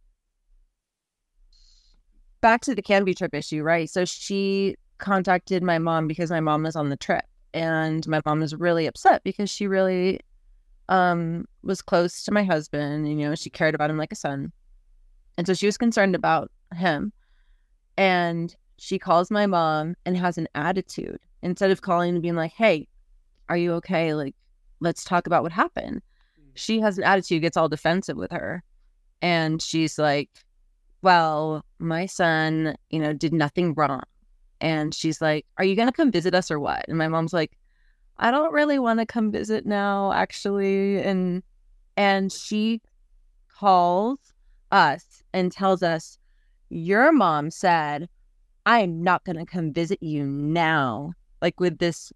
back 2.40 2.62
to 2.62 2.74
the 2.74 2.82
Canby 2.82 3.14
trip 3.14 3.34
issue, 3.34 3.62
right? 3.62 3.88
So 3.88 4.04
she 4.04 4.76
contacted 4.98 5.62
my 5.62 5.78
mom 5.78 6.06
because 6.06 6.30
my 6.30 6.40
mom 6.40 6.62
was 6.62 6.76
on 6.76 6.88
the 6.88 6.96
trip 6.96 7.24
and 7.54 8.06
my 8.06 8.20
mom 8.24 8.40
was 8.40 8.54
really 8.54 8.86
upset 8.86 9.22
because 9.24 9.50
she 9.50 9.66
really 9.66 10.20
um 10.88 11.46
was 11.62 11.82
close 11.82 12.22
to 12.24 12.32
my 12.32 12.44
husband, 12.44 13.08
you 13.08 13.14
know, 13.28 13.34
she 13.34 13.50
cared 13.50 13.74
about 13.74 13.90
him 13.90 13.98
like 13.98 14.12
a 14.12 14.16
son. 14.16 14.52
And 15.38 15.46
so 15.46 15.54
she 15.54 15.66
was 15.66 15.78
concerned 15.78 16.14
about 16.14 16.50
him. 16.74 17.12
And 17.96 18.54
she 18.78 18.98
calls 18.98 19.30
my 19.30 19.46
mom 19.46 19.94
and 20.06 20.16
has 20.16 20.38
an 20.38 20.48
attitude 20.54 21.20
instead 21.42 21.70
of 21.70 21.82
calling 21.82 22.14
and 22.14 22.22
being 22.22 22.36
like, 22.36 22.52
"Hey, 22.52 22.88
are 23.48 23.56
you 23.56 23.72
okay? 23.74 24.14
Like, 24.14 24.34
let's 24.80 25.04
talk 25.04 25.26
about 25.26 25.42
what 25.42 25.52
happened." 25.52 26.02
She 26.54 26.80
has 26.80 26.98
an 26.98 27.04
attitude, 27.04 27.42
gets 27.42 27.56
all 27.56 27.68
defensive 27.68 28.16
with 28.16 28.32
her, 28.32 28.62
and 29.22 29.60
she's 29.62 29.98
like, 29.98 30.30
"Well, 31.02 31.64
my 31.80 32.06
son, 32.06 32.76
you 32.90 33.00
know, 33.00 33.12
did 33.12 33.32
nothing 33.32 33.74
wrong," 33.74 34.02
and 34.60 34.94
she's 34.94 35.20
like, 35.20 35.46
"Are 35.58 35.64
you 35.64 35.76
gonna 35.76 35.92
come 35.92 36.10
visit 36.10 36.34
us 36.34 36.50
or 36.50 36.60
what?" 36.60 36.84
And 36.88 36.98
my 36.98 37.08
mom's 37.08 37.32
like, 37.32 37.56
"I 38.18 38.30
don't 38.30 38.52
really 38.52 38.78
want 38.78 39.00
to 39.00 39.06
come 39.06 39.32
visit 39.32 39.66
now, 39.66 40.12
actually," 40.12 40.98
and 41.02 41.42
and 41.96 42.32
she 42.32 42.80
calls 43.48 44.18
us 44.72 45.22
and 45.32 45.52
tells 45.52 45.82
us, 45.82 46.18
"Your 46.68 47.12
mom 47.12 47.50
said." 47.50 48.08
I'm 48.66 49.02
not 49.02 49.24
going 49.24 49.36
to 49.36 49.46
come 49.46 49.72
visit 49.72 50.02
you 50.02 50.24
now. 50.26 51.12
Like 51.40 51.58
with 51.60 51.78
this 51.78 52.12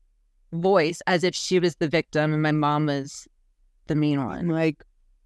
voice 0.53 1.01
as 1.07 1.25
if 1.25 1.35
she 1.35 1.59
was 1.59 1.77
the 1.77 1.89
victim 1.89 2.33
and 2.33 2.43
my 2.43 2.53
mom 2.53 2.87
was 2.87 3.27
the 3.87 3.95
mean 3.95 4.25
one. 4.25 4.49
like, 4.49 4.85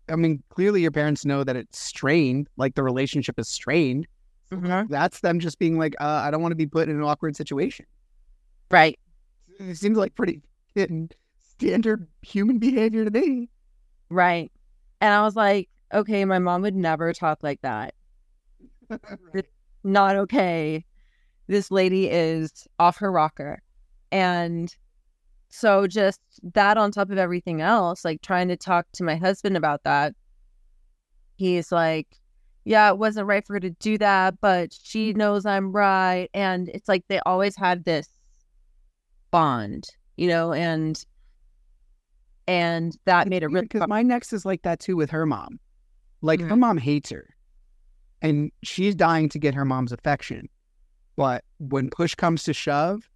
I 0.09 0.16
mean, 0.16 0.42
clearly 0.48 0.81
your 0.81 0.90
parents 0.90 1.24
know 1.24 1.44
that 1.44 1.57
it's 1.57 1.79
strained, 1.79 2.48
like 2.57 2.74
the 2.74 2.83
relationship 2.83 3.38
is 3.38 3.48
strained. 3.48 4.07
Mhm. 4.52 4.88
That's 4.88 5.20
them 5.20 5.40
just 5.40 5.58
being 5.58 5.78
like, 5.78 5.94
uh, 6.00 6.22
I 6.24 6.30
don't 6.30 6.40
want 6.42 6.52
to 6.52 6.56
be 6.56 6.66
put 6.66 6.88
in 6.88 6.96
an 6.96 7.02
awkward 7.02 7.37
situation. 7.37 7.87
Right. 8.70 8.98
It 9.58 9.76
seems 9.76 9.98
like 9.98 10.14
pretty 10.14 10.40
standard 11.40 12.06
human 12.22 12.58
behavior 12.58 13.04
to 13.04 13.11
me. 13.11 13.48
Right. 14.11 14.50
And 15.00 15.12
I 15.12 15.22
was 15.22 15.37
like, 15.37 15.68
okay, 15.92 16.24
my 16.24 16.38
mom 16.38 16.62
would 16.62 16.76
never 16.76 17.12
talk 17.12 17.38
like 17.42 17.61
that. 17.62 17.94
Not 19.84 20.16
okay. 20.16 20.84
This 21.46 21.70
lady 21.70 22.08
is 22.11 22.66
off 22.78 22.98
her 22.98 23.11
rocker. 23.11 23.62
And 24.12 24.74
so 25.50 25.87
just 25.87 26.20
that 26.54 26.76
on 26.78 26.92
top 26.92 27.11
of 27.11 27.18
everything 27.18 27.61
else, 27.62 28.04
like 28.04 28.22
trying 28.22 28.48
to 28.48 28.56
talk 28.56 28.87
to 28.94 29.04
my 29.04 29.16
husband 29.16 29.56
about 29.56 29.82
that, 29.84 30.14
he's 31.37 31.72
like, 31.72 32.08
yeah, 32.68 32.90
it 32.90 32.98
wasn't 32.98 33.26
right 33.26 33.46
for 33.46 33.54
her 33.54 33.61
to 33.61 33.70
do 33.70 33.96
that, 33.96 34.38
but 34.42 34.74
she 34.74 35.11
mm-hmm. 35.11 35.18
knows 35.18 35.46
I'm 35.46 35.72
right. 35.72 36.28
And 36.35 36.68
it's 36.68 36.87
like 36.87 37.02
they 37.09 37.18
always 37.20 37.57
had 37.57 37.85
this 37.85 38.07
bond, 39.31 39.88
you 40.18 40.28
know, 40.28 40.52
and 40.52 41.02
and 42.46 42.94
that 43.07 43.26
made 43.26 43.42
it 43.42 43.46
really 43.46 43.62
because 43.62 43.88
my 43.88 44.02
next 44.02 44.35
is 44.35 44.44
like 44.44 44.62
that 44.62 44.81
too 44.81 44.96
with 44.96 45.09
her 45.11 45.24
mom. 45.24 45.59
Like 46.20 46.40
her 46.40 46.46
mm-hmm. 46.46 46.61
mom 46.61 46.76
hates 46.76 47.09
her, 47.09 47.35
and 48.20 48.52
she's 48.62 48.94
dying 48.94 49.31
to 49.31 49.38
get 49.38 49.54
her 49.54 49.64
mom's 49.64 49.92
affection. 49.92 50.46
But 51.16 51.44
when 51.59 51.88
push 51.88 52.14
comes 52.14 52.44
to 52.44 52.52
shove, 52.52 53.09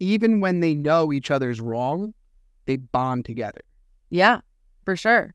even 0.00 0.40
when 0.40 0.60
they 0.60 0.74
know 0.74 1.12
each 1.12 1.30
other's 1.30 1.60
wrong, 1.60 2.14
they 2.64 2.76
bond 2.76 3.26
together. 3.26 3.60
Yeah, 4.08 4.40
for 4.86 4.96
sure. 4.96 5.34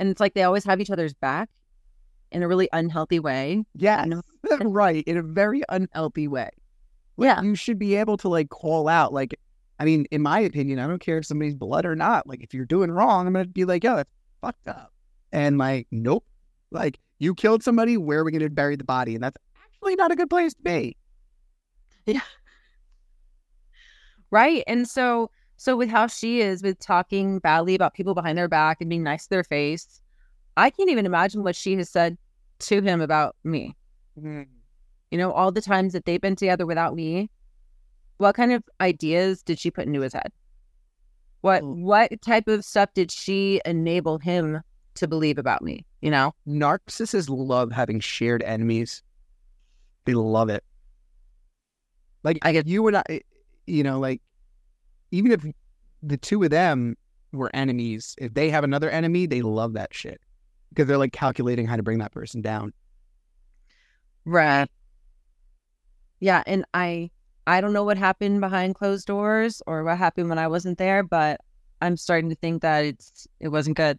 And 0.00 0.08
it's 0.08 0.18
like 0.18 0.34
they 0.34 0.42
always 0.42 0.64
have 0.64 0.80
each 0.80 0.90
other's 0.90 1.14
back 1.14 1.48
in 2.32 2.42
a 2.42 2.48
really 2.48 2.68
unhealthy 2.72 3.18
way. 3.20 3.64
Yeah, 3.74 4.04
right. 4.60 5.04
In 5.06 5.16
a 5.16 5.22
very 5.22 5.62
unhealthy 5.68 6.28
way. 6.28 6.50
Like, 7.16 7.26
Yeah. 7.36 7.42
you 7.42 7.54
should 7.54 7.78
be 7.78 7.94
able 7.96 8.16
to 8.18 8.28
like 8.28 8.48
call 8.50 8.88
out. 8.88 9.12
Like, 9.12 9.38
I 9.78 9.84
mean, 9.84 10.06
in 10.10 10.22
my 10.22 10.40
opinion, 10.40 10.78
I 10.78 10.86
don't 10.86 11.00
care 11.00 11.18
if 11.18 11.26
somebody's 11.26 11.54
blood 11.54 11.86
or 11.86 11.96
not. 11.96 12.26
Like, 12.26 12.42
if 12.42 12.54
you're 12.54 12.66
doing 12.66 12.90
wrong, 12.90 13.26
I'm 13.26 13.32
gonna 13.32 13.46
be 13.46 13.64
like, 13.64 13.84
yo, 13.84 13.96
that's 13.96 14.10
fucked 14.40 14.68
up. 14.68 14.92
And 15.32 15.58
like, 15.58 15.86
nope. 15.90 16.24
Like, 16.70 16.98
you 17.18 17.34
killed 17.34 17.62
somebody. 17.62 17.96
Where 17.96 18.20
are 18.20 18.24
we 18.24 18.32
gonna 18.32 18.48
bury 18.50 18.76
the 18.76 18.84
body? 18.84 19.14
And 19.14 19.22
that's 19.24 19.36
actually 19.64 19.96
not 19.96 20.12
a 20.12 20.16
good 20.16 20.30
place 20.30 20.54
to 20.54 20.62
be. 20.62 20.96
Yeah. 22.06 22.20
Right. 24.30 24.62
And 24.66 24.88
so 24.88 25.30
so 25.56 25.76
with 25.76 25.90
how 25.90 26.06
she 26.06 26.40
is 26.40 26.62
with 26.62 26.78
talking 26.78 27.38
badly 27.40 27.74
about 27.74 27.92
people 27.92 28.14
behind 28.14 28.38
their 28.38 28.48
back 28.48 28.78
and 28.80 28.88
being 28.88 29.02
nice 29.02 29.24
to 29.24 29.30
their 29.30 29.44
face, 29.44 30.00
I 30.56 30.70
can't 30.70 30.90
even 30.90 31.06
imagine 31.06 31.42
what 31.42 31.56
she 31.56 31.76
has 31.76 31.88
said 31.88 32.18
to 32.60 32.82
him 32.82 33.00
about 33.00 33.36
me. 33.44 33.76
You 34.16 35.18
know, 35.18 35.32
all 35.32 35.50
the 35.50 35.60
times 35.60 35.92
that 35.92 36.04
they've 36.04 36.20
been 36.20 36.36
together 36.36 36.66
without 36.66 36.94
me, 36.94 37.30
what 38.18 38.34
kind 38.34 38.52
of 38.52 38.62
ideas 38.80 39.42
did 39.42 39.58
she 39.58 39.70
put 39.70 39.86
into 39.86 40.00
his 40.02 40.12
head? 40.12 40.30
What 41.40 41.62
Mm. 41.62 41.82
what 41.82 42.20
type 42.20 42.48
of 42.48 42.64
stuff 42.64 42.90
did 42.94 43.10
she 43.10 43.60
enable 43.64 44.18
him 44.18 44.60
to 44.96 45.08
believe 45.08 45.38
about 45.38 45.62
me, 45.62 45.86
you 46.02 46.10
know? 46.10 46.32
Narcissists 46.46 47.28
love 47.30 47.72
having 47.72 47.98
shared 47.98 48.42
enemies. 48.42 49.02
They 50.04 50.14
love 50.14 50.50
it. 50.50 50.62
Like 52.22 52.38
I 52.42 52.52
guess 52.52 52.64
you 52.66 52.86
and 52.88 52.98
I, 52.98 53.20
you 53.66 53.82
know, 53.82 53.98
like 53.98 54.20
even 55.10 55.32
if 55.32 55.46
the 56.02 56.18
two 56.18 56.42
of 56.42 56.50
them 56.50 56.96
were 57.32 57.50
enemies, 57.54 58.14
if 58.18 58.34
they 58.34 58.50
have 58.50 58.64
another 58.64 58.90
enemy, 58.90 59.24
they 59.26 59.40
love 59.40 59.72
that 59.72 59.94
shit 59.94 60.20
because 60.70 60.86
they're 60.88 60.98
like 60.98 61.12
calculating 61.12 61.66
how 61.66 61.76
to 61.76 61.82
bring 61.82 61.98
that 61.98 62.12
person 62.12 62.40
down. 62.40 62.72
Right. 64.24 64.68
Yeah, 66.20 66.42
and 66.46 66.64
I 66.74 67.10
I 67.46 67.60
don't 67.60 67.72
know 67.72 67.84
what 67.84 67.98
happened 67.98 68.40
behind 68.40 68.74
closed 68.74 69.06
doors 69.06 69.62
or 69.66 69.84
what 69.84 69.98
happened 69.98 70.28
when 70.28 70.38
I 70.38 70.48
wasn't 70.48 70.78
there, 70.78 71.02
but 71.02 71.40
I'm 71.80 71.96
starting 71.96 72.28
to 72.30 72.36
think 72.36 72.62
that 72.62 72.84
it's 72.84 73.26
it 73.40 73.48
wasn't 73.48 73.76
good. 73.76 73.98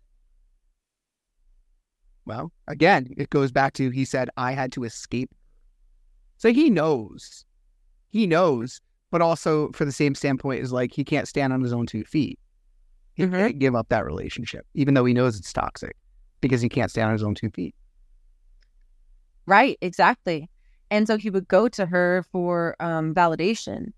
Well, 2.25 2.51
again, 2.67 3.07
it 3.17 3.29
goes 3.29 3.51
back 3.51 3.73
to 3.73 3.89
he 3.89 4.05
said 4.05 4.29
I 4.37 4.53
had 4.53 4.71
to 4.73 4.83
escape. 4.83 5.31
So 6.37 6.51
he 6.53 6.69
knows. 6.69 7.45
He 8.09 8.27
knows, 8.27 8.81
but 9.11 9.21
also 9.21 9.71
for 9.73 9.85
the 9.85 9.91
same 9.91 10.15
standpoint 10.15 10.61
is 10.61 10.71
like 10.71 10.93
he 10.93 11.03
can't 11.03 11.27
stand 11.27 11.53
on 11.53 11.61
his 11.61 11.73
own 11.73 11.85
two 11.85 12.03
feet. 12.03 12.39
He 13.15 13.23
Mhm. 13.23 13.31
can't 13.31 13.59
give 13.59 13.75
up 13.75 13.89
that 13.89 14.05
relationship, 14.05 14.65
even 14.73 14.93
though 14.93 15.05
he 15.05 15.13
knows 15.13 15.37
it's 15.37 15.53
toxic, 15.53 15.95
because 16.41 16.61
he 16.61 16.69
can't 16.69 16.91
stand 16.91 17.07
on 17.07 17.13
his 17.13 17.23
own 17.23 17.35
two 17.35 17.49
feet. 17.49 17.75
Right, 19.45 19.77
exactly. 19.81 20.49
And 20.89 21.07
so 21.07 21.17
he 21.17 21.29
would 21.29 21.47
go 21.47 21.67
to 21.69 21.85
her 21.85 22.25
for 22.31 22.75
um 22.79 23.13
validation. 23.13 23.93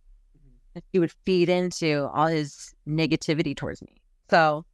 He 0.91 0.99
would 0.99 1.11
feed 1.25 1.49
into 1.49 2.09
all 2.13 2.27
his 2.27 2.73
negativity 2.87 3.55
towards 3.55 3.81
me. 3.81 4.01
So 4.29 4.65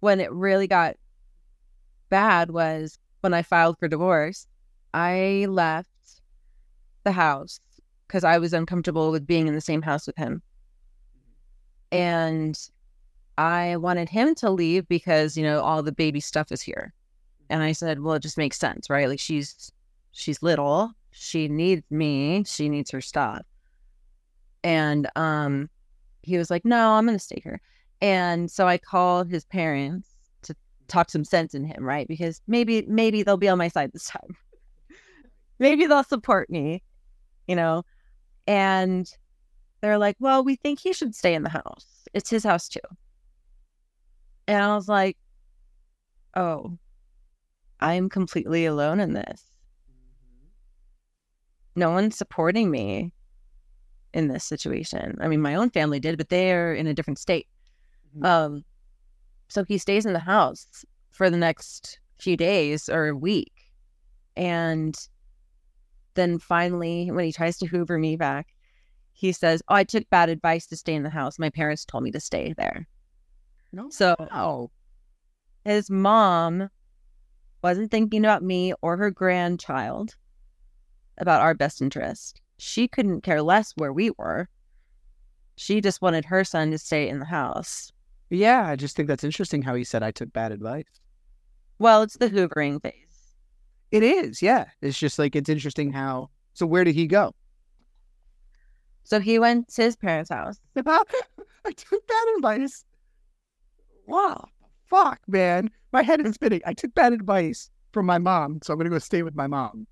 when 0.00 0.20
it 0.20 0.30
really 0.32 0.66
got 0.66 0.96
bad 2.14 2.50
was 2.50 2.98
when 3.22 3.34
I 3.34 3.42
filed 3.42 3.76
for 3.78 3.88
divorce. 3.88 4.46
I 4.92 5.46
left 5.48 5.88
the 7.02 7.10
house 7.10 7.58
because 8.06 8.22
I 8.22 8.38
was 8.38 8.52
uncomfortable 8.52 9.10
with 9.10 9.26
being 9.26 9.48
in 9.48 9.54
the 9.54 9.60
same 9.60 9.82
house 9.82 10.06
with 10.06 10.16
him. 10.16 10.42
And 11.90 12.56
I 13.36 13.78
wanted 13.78 14.08
him 14.08 14.34
to 14.36 14.50
leave 14.50 14.86
because, 14.86 15.36
you 15.36 15.42
know, 15.42 15.60
all 15.60 15.82
the 15.82 15.90
baby 15.90 16.20
stuff 16.20 16.52
is 16.52 16.62
here. 16.62 16.92
And 17.50 17.62
I 17.62 17.72
said, 17.72 18.00
well, 18.00 18.14
it 18.14 18.22
just 18.22 18.38
makes 18.38 18.58
sense, 18.58 18.88
right? 18.90 19.08
Like 19.08 19.20
she's 19.20 19.70
she's 20.12 20.42
little, 20.42 20.92
she 21.10 21.48
needs 21.48 21.82
me, 21.90 22.44
she 22.44 22.68
needs 22.68 22.90
her 22.90 23.00
stuff. 23.00 23.42
And 24.62 25.08
um 25.16 25.68
he 26.22 26.38
was 26.38 26.50
like, 26.50 26.64
"No, 26.64 26.92
I'm 26.94 27.06
going 27.06 27.18
to 27.18 27.22
stay 27.24 27.40
here." 27.42 27.60
And 28.00 28.50
so 28.50 28.66
I 28.66 28.78
called 28.78 29.28
his 29.30 29.44
parents 29.44 30.08
to 30.42 30.56
talk 30.88 31.10
some 31.10 31.24
sense 31.24 31.54
in 31.54 31.64
him, 31.64 31.84
right? 31.84 32.08
Because 32.08 32.40
maybe 32.46 32.82
maybe 32.88 33.22
they'll 33.22 33.36
be 33.36 33.48
on 33.48 33.58
my 33.58 33.68
side 33.68 33.92
this 33.92 34.06
time. 34.08 34.36
maybe 35.58 35.86
they'll 35.86 36.04
support 36.04 36.50
me, 36.50 36.82
you 37.46 37.56
know. 37.56 37.84
And 38.46 39.10
they're 39.80 39.98
like, 39.98 40.16
"Well, 40.20 40.44
we 40.44 40.56
think 40.56 40.80
he 40.80 40.92
should 40.92 41.14
stay 41.14 41.34
in 41.34 41.42
the 41.42 41.50
house. 41.50 41.86
It's 42.14 42.30
his 42.30 42.44
house 42.44 42.68
too." 42.68 42.80
And 44.46 44.62
I 44.62 44.74
was 44.74 44.88
like, 44.88 45.16
"Oh, 46.34 46.78
I'm 47.84 48.08
completely 48.08 48.64
alone 48.64 48.98
in 48.98 49.12
this. 49.12 49.42
No 51.76 51.90
one's 51.90 52.16
supporting 52.16 52.70
me 52.70 53.12
in 54.14 54.28
this 54.28 54.44
situation. 54.44 55.18
I 55.20 55.28
mean, 55.28 55.42
my 55.42 55.54
own 55.54 55.68
family 55.68 56.00
did, 56.00 56.16
but 56.16 56.30
they're 56.30 56.72
in 56.72 56.86
a 56.86 56.94
different 56.94 57.18
state. 57.18 57.46
Mhm. 58.16 58.24
Um, 58.24 58.64
so 59.48 59.64
he 59.64 59.76
stays 59.76 60.06
in 60.06 60.14
the 60.14 60.20
house 60.20 60.86
for 61.10 61.28
the 61.28 61.36
next 61.36 61.98
few 62.18 62.38
days 62.38 62.88
or 62.88 63.08
a 63.08 63.16
week. 63.16 63.52
And 64.34 64.96
then 66.14 66.38
finally, 66.38 67.10
when 67.10 67.26
he 67.26 67.32
tries 67.32 67.58
to 67.58 67.66
hoover 67.66 67.98
me 67.98 68.16
back, 68.16 68.54
he 69.12 69.30
says, 69.32 69.62
Oh, 69.68 69.74
I 69.74 69.84
took 69.84 70.08
bad 70.08 70.30
advice 70.30 70.66
to 70.68 70.76
stay 70.76 70.94
in 70.94 71.02
the 71.02 71.10
house. 71.10 71.38
My 71.38 71.50
parents 71.50 71.84
told 71.84 72.02
me 72.02 72.12
to 72.12 72.20
stay 72.20 72.54
there. 72.56 72.88
No. 73.72 73.90
So 73.90 74.14
Oh, 74.32 74.70
his 75.66 75.90
mom 75.90 76.70
wasn't 77.64 77.90
thinking 77.90 78.22
about 78.22 78.42
me 78.42 78.74
or 78.82 78.98
her 78.98 79.10
grandchild 79.10 80.16
about 81.16 81.40
our 81.40 81.54
best 81.54 81.80
interest. 81.80 82.42
She 82.58 82.86
couldn't 82.86 83.22
care 83.22 83.40
less 83.40 83.72
where 83.74 83.92
we 83.92 84.10
were. 84.18 84.50
She 85.56 85.80
just 85.80 86.02
wanted 86.02 86.26
her 86.26 86.44
son 86.44 86.72
to 86.72 86.78
stay 86.78 87.08
in 87.08 87.20
the 87.20 87.24
house. 87.24 87.90
yeah. 88.28 88.68
I 88.68 88.76
just 88.76 88.94
think 88.94 89.08
that's 89.08 89.24
interesting 89.24 89.62
how 89.62 89.74
he 89.74 89.82
said 89.82 90.02
I 90.02 90.10
took 90.10 90.30
bad 90.30 90.52
advice. 90.52 90.84
Well, 91.78 92.02
it's 92.02 92.18
the 92.18 92.28
hoovering 92.28 92.82
phase. 92.82 93.34
It 93.90 94.02
is, 94.02 94.42
yeah. 94.42 94.66
It's 94.82 94.98
just 94.98 95.18
like 95.18 95.34
it's 95.34 95.48
interesting 95.48 95.90
how. 95.90 96.28
So 96.52 96.66
where 96.66 96.84
did 96.84 96.94
he 96.94 97.06
go? 97.06 97.34
So 99.04 99.20
he 99.20 99.38
went 99.38 99.68
to 99.68 99.82
his 99.82 99.96
parents' 99.96 100.30
house. 100.30 100.60
I 100.76 101.72
took 101.74 102.06
bad 102.06 102.26
advice. 102.36 102.84
Wow, 104.06 104.48
fuck, 104.88 105.20
man, 105.26 105.70
my 105.92 106.02
head 106.02 106.20
is 106.20 106.32
mm. 106.32 106.34
spinning. 106.34 106.62
I 106.66 106.74
took 106.74 106.94
bad 106.94 107.12
advice 107.12 107.70
from 107.92 108.06
my 108.06 108.18
mom, 108.18 108.60
so 108.62 108.72
I'm 108.72 108.78
gonna 108.78 108.90
go 108.90 108.98
stay 108.98 109.22
with 109.22 109.34
my 109.34 109.46
mom. 109.46 109.86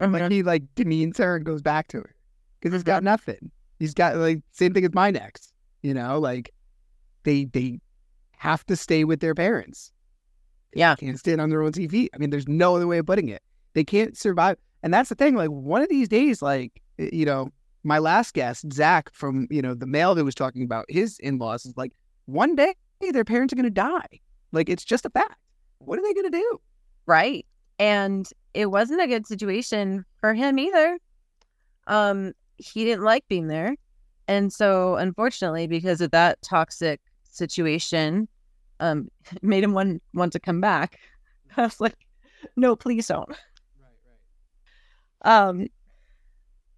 And 0.00 0.12
Like 0.12 0.30
he 0.30 0.42
like 0.42 0.62
demeans 0.74 1.18
her 1.18 1.36
and 1.36 1.44
goes 1.44 1.60
back 1.60 1.88
to 1.88 1.98
her 1.98 2.14
because 2.58 2.74
he's 2.74 2.82
got 2.82 2.98
mm-hmm. 2.98 3.06
nothing. 3.06 3.50
He's 3.78 3.94
got 3.94 4.16
like 4.16 4.40
same 4.52 4.72
thing 4.72 4.84
as 4.84 4.94
my 4.94 5.10
ex. 5.10 5.52
You 5.82 5.94
know, 5.94 6.18
like 6.18 6.52
they 7.24 7.44
they 7.44 7.80
have 8.36 8.64
to 8.66 8.76
stay 8.76 9.04
with 9.04 9.20
their 9.20 9.34
parents. 9.34 9.92
Yeah. 10.74 10.94
can't 10.94 11.18
stand 11.18 11.40
on 11.40 11.50
their 11.50 11.62
own 11.62 11.72
TV. 11.72 12.08
I 12.14 12.18
mean, 12.18 12.30
there's 12.30 12.48
no 12.48 12.76
other 12.76 12.86
way 12.86 12.98
of 12.98 13.06
putting 13.06 13.28
it. 13.28 13.42
They 13.74 13.84
can't 13.84 14.16
survive, 14.16 14.56
and 14.82 14.92
that's 14.92 15.08
the 15.08 15.14
thing. 15.14 15.36
Like 15.36 15.50
one 15.50 15.82
of 15.82 15.88
these 15.88 16.08
days, 16.08 16.42
like 16.42 16.80
you 16.98 17.24
know, 17.24 17.50
my 17.84 17.98
last 17.98 18.34
guest, 18.34 18.72
Zach 18.72 19.10
from 19.12 19.46
you 19.50 19.62
know 19.62 19.74
the 19.74 19.86
male 19.86 20.14
that 20.14 20.24
was 20.24 20.34
talking 20.34 20.62
about 20.62 20.86
his 20.88 21.18
in 21.18 21.38
laws 21.38 21.66
is 21.66 21.76
like 21.76 21.92
one 22.26 22.56
day 22.56 22.74
their 23.10 23.24
parents 23.24 23.52
are 23.52 23.56
gonna 23.56 23.70
die. 23.70 24.20
Like 24.52 24.68
it's 24.68 24.84
just 24.84 25.06
a 25.06 25.10
fact. 25.10 25.36
What 25.78 25.98
are 25.98 26.02
they 26.02 26.12
gonna 26.12 26.30
do? 26.30 26.60
Right. 27.06 27.46
And 27.78 28.28
it 28.52 28.70
wasn't 28.70 29.00
a 29.00 29.06
good 29.06 29.26
situation 29.26 30.04
for 30.20 30.34
him 30.34 30.58
either. 30.58 30.98
Um, 31.86 32.32
he 32.58 32.84
didn't 32.84 33.04
like 33.04 33.26
being 33.28 33.48
there. 33.48 33.74
And 34.28 34.52
so 34.52 34.96
unfortunately, 34.96 35.66
because 35.66 36.00
of 36.00 36.10
that 36.10 36.40
toxic 36.42 37.00
situation, 37.24 38.28
um, 38.80 39.08
made 39.42 39.64
him 39.64 39.72
want 39.72 40.02
want 40.14 40.32
to 40.32 40.40
come 40.40 40.60
back. 40.60 40.98
I 41.56 41.62
was 41.62 41.80
like, 41.80 41.96
no, 42.56 42.76
please 42.76 43.06
don't. 43.06 43.28
Right, 43.28 43.38
right. 45.24 45.48
Um 45.48 45.68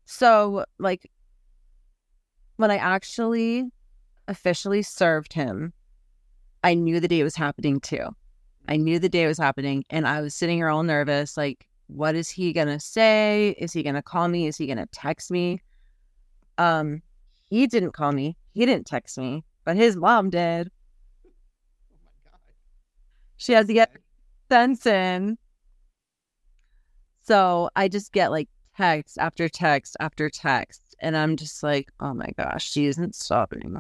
so 0.05 0.65
like 0.79 1.11
when 2.57 2.71
I 2.71 2.77
actually 2.77 3.71
officially 4.29 4.83
served 4.83 5.33
him, 5.33 5.73
I 6.63 6.75
knew 6.75 7.01
the 7.01 7.09
day 7.09 7.21
it 7.21 7.25
was 7.25 7.37
happening 7.37 7.81
too. 7.81 8.07
I 8.69 8.77
knew 8.77 8.99
the 8.99 9.09
day 9.09 9.25
it 9.25 9.29
was 9.29 9.39
happening 9.39 9.85
and 9.91 10.07
I 10.07 10.21
was 10.21 10.35
sitting 10.35 10.57
here 10.57 10.69
all 10.69 10.83
nervous 10.83 11.37
like 11.37 11.67
what 11.89 12.15
is 12.15 12.31
he 12.31 12.53
going 12.53 12.69
to 12.69 12.81
say? 12.81 13.55
Is 13.59 13.73
he 13.73 13.83
going 13.83 13.97
to 13.97 14.03
call 14.03 14.29
me? 14.29 14.47
Is 14.47 14.57
he 14.57 14.67
going 14.67 14.79
to 14.79 14.87
text 14.93 15.31
me? 15.31 15.61
Um 16.59 17.03
he 17.51 17.67
didn't 17.67 17.93
call 17.93 18.13
me. 18.13 18.37
He 18.55 18.65
didn't 18.65 18.87
text 18.87 19.19
me, 19.19 19.45
but 19.65 19.77
his 19.77 19.97
mom 19.97 20.31
did. 20.31 20.71
Oh 21.27 21.31
my 22.03 22.31
god. 22.31 22.41
She 23.37 23.53
has 23.53 23.67
to 23.67 23.75
get 23.75 23.95
sense 24.51 24.87
in. 24.87 25.37
So 27.25 27.69
I 27.77 27.89
just 27.89 28.13
get 28.13 28.31
like 28.31 28.49
text 28.77 29.19
after 29.19 29.49
text 29.49 29.97
after 30.01 30.31
text. 30.31 30.95
And 31.01 31.17
I'm 31.17 31.37
just 31.37 31.63
like, 31.63 31.91
oh 32.01 32.15
my 32.15 32.31
gosh, 32.39 32.71
she 32.71 32.87
isn't 32.87 33.15
stopping. 33.15 33.77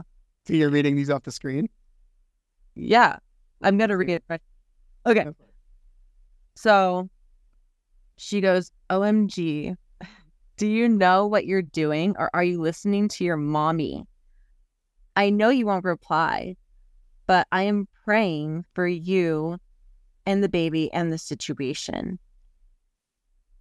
So 0.46 0.54
you're 0.54 0.70
reading 0.70 0.96
these 0.96 1.10
off 1.10 1.22
the 1.22 1.32
screen? 1.32 1.68
Yeah, 2.74 3.16
I'm 3.62 3.78
going 3.78 3.90
to 3.90 3.96
read 3.96 4.10
it. 4.10 4.42
Okay. 5.06 5.26
So 6.54 7.08
she 8.16 8.40
goes, 8.40 8.70
OMG, 8.90 9.76
do 10.56 10.66
you 10.66 10.88
know 10.88 11.26
what 11.26 11.46
you're 11.46 11.62
doing 11.62 12.14
or 12.18 12.30
are 12.34 12.44
you 12.44 12.60
listening 12.60 13.08
to 13.08 13.24
your 13.24 13.36
mommy? 13.36 14.04
I 15.16 15.30
know 15.30 15.48
you 15.50 15.66
won't 15.66 15.84
reply, 15.84 16.56
but 17.26 17.46
I 17.52 17.64
am 17.64 17.88
praying 18.04 18.64
for 18.74 18.86
you 18.86 19.58
and 20.24 20.42
the 20.42 20.48
baby 20.48 20.92
and 20.92 21.12
the 21.12 21.18
situation. 21.18 22.18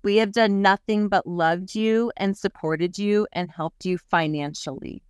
We 0.03 0.17
have 0.17 0.31
done 0.31 0.61
nothing 0.61 1.09
but 1.09 1.27
loved 1.27 1.75
you 1.75 2.11
and 2.17 2.37
supported 2.37 2.97
you 2.97 3.27
and 3.33 3.51
helped 3.51 3.85
you 3.85 3.97
financially. 3.97 5.03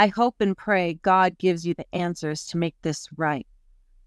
I 0.00 0.06
hope 0.06 0.36
and 0.40 0.56
pray 0.56 0.94
God 1.02 1.36
gives 1.36 1.66
you 1.66 1.74
the 1.74 1.84
answers 1.94 2.46
to 2.46 2.56
make 2.56 2.74
this 2.80 3.06
right. 3.18 3.46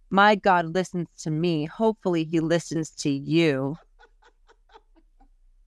My 0.10 0.34
God 0.34 0.74
listens 0.74 1.08
to 1.20 1.30
me. 1.30 1.66
Hopefully, 1.66 2.24
He 2.24 2.39
listens 2.39 2.89
to 2.96 3.12
you. 3.12 3.78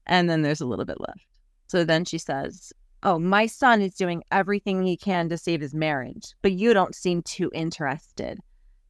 And 0.05 0.29
then 0.29 0.41
there's 0.41 0.59
a 0.59 0.65
little 0.65 0.83
bit 0.83 0.99
left. 0.99 1.25
So 1.67 1.85
then 1.85 2.03
she 2.03 2.17
says, 2.17 2.73
Oh, 3.03 3.17
my 3.17 3.45
son 3.45 3.81
is 3.81 3.95
doing 3.95 4.21
everything 4.29 4.83
he 4.83 4.97
can 4.97 5.29
to 5.29 5.37
save 5.37 5.61
his 5.61 5.73
marriage, 5.73 6.33
but 6.41 6.51
you 6.51 6.73
don't 6.73 6.93
seem 6.93 7.21
too 7.21 7.49
interested. 7.53 8.41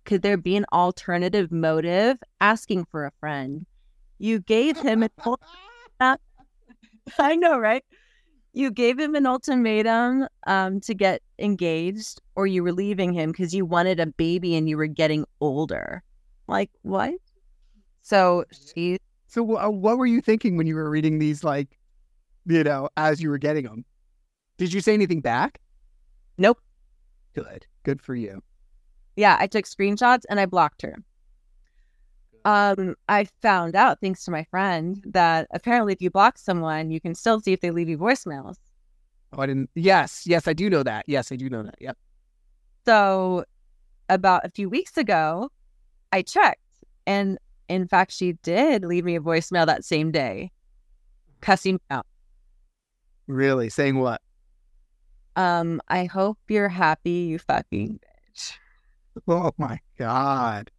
could 0.06 0.24
there 0.24 0.38
be 0.38 0.56
an 0.56 0.66
alternative 0.74 1.52
motive 1.52 2.18
asking 2.42 2.86
for 2.86 3.06
a 3.06 3.12
friend? 3.20 3.68
You 4.18 4.40
gave 4.40 4.76
him 4.76 5.04
an 5.04 5.12
I 7.20 7.36
know, 7.36 7.60
right? 7.60 7.86
You 8.58 8.72
gave 8.72 8.98
him 8.98 9.14
an 9.14 9.28
ultimatum 9.28 10.28
um, 10.48 10.80
to 10.82 10.96
get 10.96 11.22
engaged, 11.38 12.20
or 12.36 12.48
you 12.48 12.64
were 12.64 12.72
leaving 12.74 13.14
him 13.14 13.32
because 13.32 13.54
you 13.54 13.68
wanted 13.68 14.00
a 14.00 14.08
baby 14.08 14.56
and 14.56 14.68
you 14.68 14.78
were 14.78 14.88
getting 14.88 15.26
older. 15.40 16.02
Like 16.48 16.72
what? 16.82 17.14
So 18.02 18.46
she. 18.74 18.98
So 19.28 19.60
uh, 19.60 19.70
what 19.70 20.00
were 20.00 20.08
you 20.08 20.22
thinking 20.22 20.58
when 20.58 20.66
you 20.66 20.74
were 20.74 20.90
reading 20.90 21.20
these? 21.20 21.44
Like, 21.44 21.78
you 22.48 22.64
know, 22.64 22.90
as 22.98 23.22
you 23.22 23.30
were 23.30 23.38
getting 23.38 23.66
them, 23.66 23.86
did 24.58 24.74
you 24.74 24.82
say 24.82 24.96
anything 24.96 25.22
back? 25.22 25.62
Nope. 26.40 26.60
Good. 27.36 27.68
Good 27.84 28.02
for 28.02 28.16
you. 28.16 28.42
Yeah, 29.18 29.38
I 29.40 29.46
took 29.46 29.66
screenshots 29.66 30.24
and 30.32 30.40
I 30.40 30.48
blocked 30.48 30.82
her. 30.82 30.96
Um, 32.48 32.96
I 33.10 33.28
found 33.42 33.76
out 33.76 34.00
thanks 34.00 34.24
to 34.24 34.32
my 34.32 34.46
friend 34.46 35.04
that 35.08 35.50
apparently 35.52 35.92
if 35.92 36.02
you 36.02 36.10
block 36.10 36.38
someone, 36.38 36.92
you 36.92 37.02
can 37.02 37.14
still 37.14 37.42
see 37.42 37.52
if 37.52 37.60
they 37.60 37.72
leave 37.72 37.90
you 37.90 37.98
voicemails. 37.98 38.56
Oh, 39.34 39.42
I 39.42 39.48
didn't. 39.48 39.70
Yes, 39.76 40.24
yes, 40.26 40.48
I 40.48 40.54
do 40.54 40.70
know 40.70 40.82
that. 40.82 41.04
Yes, 41.10 41.30
I 41.30 41.36
do 41.36 41.50
know 41.50 41.62
that. 41.64 41.76
Yep. 41.82 41.98
So, 42.86 43.44
about 44.08 44.46
a 44.46 44.50
few 44.50 44.70
weeks 44.70 44.96
ago, 44.96 45.52
I 46.14 46.22
checked, 46.22 46.62
and 47.06 47.38
in 47.68 47.86
fact, 47.86 48.14
she 48.14 48.32
did 48.44 48.86
leave 48.86 49.04
me 49.04 49.18
a 49.18 49.20
voicemail 49.20 49.66
that 49.66 49.84
same 49.84 50.10
day, 50.10 50.52
cussing 51.42 51.74
me 51.74 51.82
out. 51.92 52.06
Really? 53.28 53.68
Saying 53.68 54.00
what? 54.00 54.22
Um, 55.36 55.82
I 55.90 56.06
hope 56.06 56.38
you're 56.48 56.70
happy, 56.70 57.28
you 57.28 57.40
fucking 57.40 58.00
bitch. 58.00 58.54
Oh 59.28 59.52
my 59.58 59.82
god. 59.98 60.72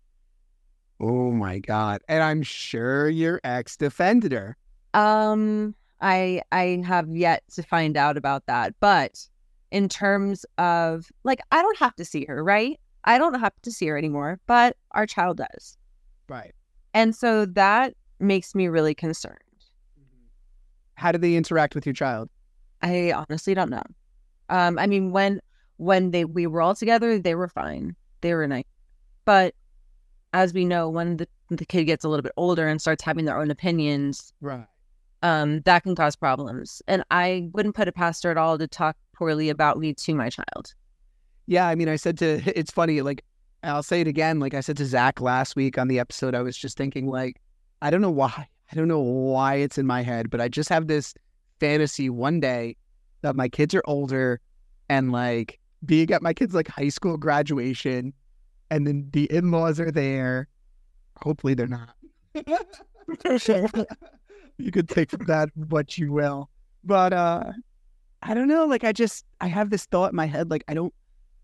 Oh 1.01 1.31
my 1.31 1.59
god. 1.59 2.03
And 2.09 2.23
I'm 2.23 2.43
sure 2.43 3.09
your 3.09 3.41
ex 3.45 3.77
defended 3.77 4.33
her. 4.33 4.57
Um, 4.95 5.75
I 6.01 6.43
I 6.53 6.83
have 6.87 7.09
yet 7.15 7.43
to 7.55 7.63
find 7.63 7.97
out 7.97 8.17
about 8.17 8.47
that, 8.47 8.75
but 8.81 9.27
in 9.71 9.89
terms 9.89 10.45
of 10.57 11.11
like 11.25 11.41
I 11.53 11.63
don't 11.63 11.79
have 11.79 11.95
to 11.97 12.05
see 12.05 12.25
her, 12.27 12.43
right? 12.43 12.79
I 13.05 13.19
don't 13.19 13.39
have 13.39 13.53
to 13.63 13.71
see 13.71 13.87
her 13.87 13.97
anymore, 13.97 14.41
but 14.47 14.77
our 14.93 15.07
child 15.07 15.39
does. 15.39 15.77
Right. 16.29 16.55
And 16.95 17.15
so 17.15 17.47
that 17.47 17.95
makes 18.19 18.55
me 18.55 18.69
really 18.69 18.95
concerned. 18.95 19.39
How 20.95 21.13
do 21.13 21.19
they 21.19 21.37
interact 21.37 21.75
with 21.75 21.87
your 21.87 21.93
child? 21.93 22.29
I 22.83 23.13
honestly 23.13 23.55
don't 23.55 23.71
know. 23.71 23.85
Um, 24.49 24.79
I 24.79 24.87
mean, 24.87 25.13
when 25.13 25.41
when 25.77 26.11
they 26.11 26.25
we 26.25 26.47
were 26.47 26.61
all 26.61 26.75
together, 26.75 27.19
they 27.19 27.35
were 27.35 27.49
fine. 27.49 27.95
They 28.21 28.35
were 28.35 28.49
nice. 28.49 28.65
But 29.25 29.55
as 30.39 30.55
we 30.55 30.65
know, 30.65 30.89
when 30.89 31.17
the 31.17 31.29
the 31.51 31.65
kid 31.65 31.85
gets 31.85 32.05
a 32.05 32.09
little 32.09 32.23
bit 32.23 32.33
older 32.37 32.69
and 32.69 32.81
starts 32.81 33.03
having 33.03 33.25
their 33.25 33.39
own 33.41 33.51
opinions, 33.51 34.33
Right. 34.41 34.67
um, 35.23 35.61
that 35.63 35.83
can 35.83 35.95
cause 35.95 36.15
problems. 36.15 36.83
And 36.87 37.03
I 37.11 37.49
wouldn't 37.53 37.75
put 37.75 37.89
it 37.89 37.95
past 37.95 38.23
her 38.25 38.31
at 38.31 38.37
all 38.37 38.59
to 38.59 38.69
talk 38.69 38.97
poorly 39.15 39.49
about 39.49 39.79
me 39.79 39.95
to 39.95 40.15
my 40.15 40.29
child. 40.29 40.75
Yeah, 41.47 41.67
I 41.67 41.75
mean, 41.75 41.89
I 41.89 41.97
said 41.97 42.19
to 42.19 42.43
it's 42.59 42.71
funny, 42.71 43.01
like 43.01 43.25
I'll 43.63 43.83
say 43.83 44.01
it 44.03 44.07
again, 44.07 44.39
like 44.41 44.55
I 44.55 44.61
said 44.61 44.77
to 44.77 44.85
Zach 44.87 45.21
last 45.21 45.57
week 45.57 45.79
on 45.79 45.89
the 45.89 45.99
episode, 45.99 46.35
I 46.35 46.43
was 46.43 46.57
just 46.57 46.77
thinking, 46.77 47.07
like, 47.09 47.41
I 47.83 47.91
don't 47.91 48.03
know 48.03 48.11
why. 48.11 48.49
I 48.71 48.77
don't 48.77 48.89
know 48.89 49.01
why 49.01 49.55
it's 49.57 49.79
in 49.79 49.87
my 49.87 50.03
head, 50.03 50.29
but 50.31 50.41
I 50.41 50.49
just 50.49 50.69
have 50.69 50.87
this 50.87 51.15
fantasy 51.59 52.11
one 52.11 52.39
day 52.41 52.77
that 53.23 53.35
my 53.35 53.49
kids 53.49 53.75
are 53.75 53.83
older 53.87 54.41
and 54.91 55.11
like 55.11 55.59
being 55.87 56.11
at 56.13 56.23
my 56.23 56.35
kids' 56.35 56.55
like 56.55 56.69
high 56.69 56.91
school 56.91 57.17
graduation 57.17 58.13
and 58.71 58.87
then 58.87 59.09
the 59.13 59.25
in 59.33 59.51
laws 59.51 59.81
are 59.81 59.91
there. 59.91 60.49
Hopefully 61.23 61.55
they're 61.55 61.67
not. 61.67 61.95
you 64.59 64.71
could 64.71 64.89
take 64.89 65.11
from 65.11 65.27
that 65.27 65.49
what 65.55 65.99
you 65.99 66.13
will. 66.13 66.51
But 66.85 67.13
uh 67.13 67.53
I 68.23 68.35
don't 68.35 68.49
know, 68.49 68.67
like 68.67 68.85
I 68.85 68.93
just 68.93 69.25
I 69.41 69.47
have 69.49 69.71
this 69.71 69.87
thought 69.87 70.11
in 70.11 70.17
my 70.17 70.27
head, 70.27 70.51
like 70.51 70.65
I 70.69 70.75
don't 70.75 70.93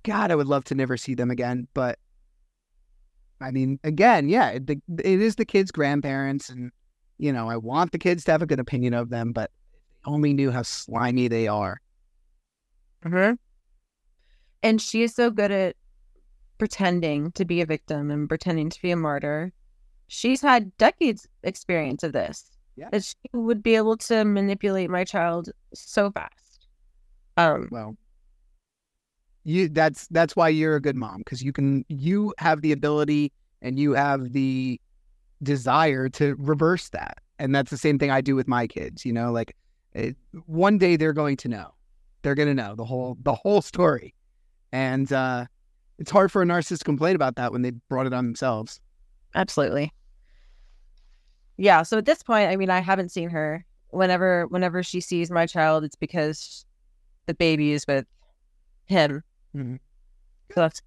God, 0.05 0.31
I 0.31 0.35
would 0.35 0.47
love 0.47 0.65
to 0.65 0.75
never 0.75 0.97
see 0.97 1.15
them 1.15 1.31
again. 1.31 1.67
But 1.75 1.99
I 3.41 3.51
mean, 3.51 3.81
again, 3.85 4.29
yeah, 4.29 4.51
it, 4.51 4.71
it 4.71 5.21
is 5.21 5.37
the 5.37 5.45
kids' 5.45 5.73
grandparents, 5.73 6.49
and 6.49 6.71
you 7.19 7.33
know, 7.33 7.49
I 7.49 7.57
want 7.57 7.93
the 7.93 7.99
kids 7.99 8.25
to 8.25 8.33
have 8.33 8.43
a 8.43 8.47
good 8.47 8.61
opinion 8.61 8.95
of 8.95 9.11
them, 9.11 9.33
but 9.33 9.51
if 9.73 10.05
they 10.05 10.13
only 10.13 10.33
knew 10.33 10.51
how 10.51 10.63
slimy 10.63 11.29
they 11.29 11.49
are. 11.49 11.81
Mm-hmm. 13.05 13.35
And 14.63 14.81
she 14.81 15.03
is 15.03 15.15
so 15.15 15.31
good 15.31 15.51
at 15.51 15.77
pretending 16.59 17.33
to 17.33 17.45
be 17.45 17.61
a 17.61 17.67
victim 17.67 18.11
and 18.11 18.29
pretending 18.29 18.71
to 18.71 18.83
be 18.83 18.91
a 18.91 18.97
martyr. 18.97 19.53
She's 20.09 20.41
had 20.41 20.77
decades 20.77 21.27
experience 21.43 22.03
of 22.03 22.13
this. 22.13 22.51
Yeah. 22.77 22.89
That 22.91 23.05
she 23.05 23.15
would 23.33 23.63
be 23.63 23.77
able 23.77 23.97
to 23.99 24.25
manipulate 24.25 24.91
my 24.91 25.05
child 25.05 25.51
so 25.73 26.11
fast. 26.11 26.67
Um, 27.37 27.69
Well, 27.71 27.97
you 29.45 29.69
that's 29.69 30.07
that's 30.09 30.35
why 30.35 30.49
you're 30.49 30.77
a 30.77 30.81
good 30.81 30.97
mom 30.97 31.19
because 31.19 31.43
you 31.43 31.53
can 31.53 31.85
you 31.89 32.35
have 32.39 32.63
the 32.63 32.73
ability 32.73 33.33
and 33.63 33.79
you 33.79 33.93
have 33.93 34.33
the 34.33 34.81
desire 35.43 36.09
to 36.09 36.35
reverse 36.39 36.89
that, 36.91 37.19
and 37.39 37.55
that's 37.55 37.71
the 37.71 37.77
same 37.77 37.99
thing 37.99 38.11
I 38.11 38.21
do 38.21 38.35
with 38.35 38.49
my 38.49 38.67
kids. 38.67 39.05
You 39.05 39.13
know, 39.13 39.31
like 39.31 39.55
it, 39.93 40.17
one 40.47 40.79
day 40.79 40.97
they're 40.97 41.13
going 41.13 41.37
to 41.39 41.49
know, 41.49 41.75
they're 42.23 42.35
going 42.35 42.49
to 42.49 42.55
know 42.55 42.75
the 42.75 42.85
whole 42.85 43.17
the 43.23 43.35
whole 43.35 43.63
story, 43.63 44.15
and 44.73 45.13
uh, 45.13 45.47
it's 45.99 46.11
hard 46.11 46.31
for 46.33 46.43
a 46.43 46.45
narcissist 46.45 46.79
to 46.79 46.85
complain 46.85 47.15
about 47.17 47.37
that 47.37 47.53
when 47.53 47.63
they 47.63 47.71
brought 47.89 48.07
it 48.07 48.13
on 48.15 48.25
themselves. 48.27 48.81
absolutely. 49.35 49.93
Yeah. 51.57 51.83
So 51.83 51.99
at 51.99 52.05
this 52.05 52.23
point, 52.23 52.51
I 52.51 52.57
mean, 52.57 52.71
I 52.71 52.81
haven't 52.81 53.11
seen 53.11 53.31
her. 53.31 53.65
Whenever, 53.91 54.47
whenever 54.49 54.83
she 54.83 55.01
sees 55.01 55.31
my 55.31 55.47
child, 55.47 55.85
it's 55.85 55.95
because 55.95 56.67
the 57.27 57.35
baby 57.35 57.73
is 57.73 57.87
with 57.87 58.07
him. 58.87 59.23
Mhm. 59.55 59.79
So 60.53 60.61
that's 60.63 60.83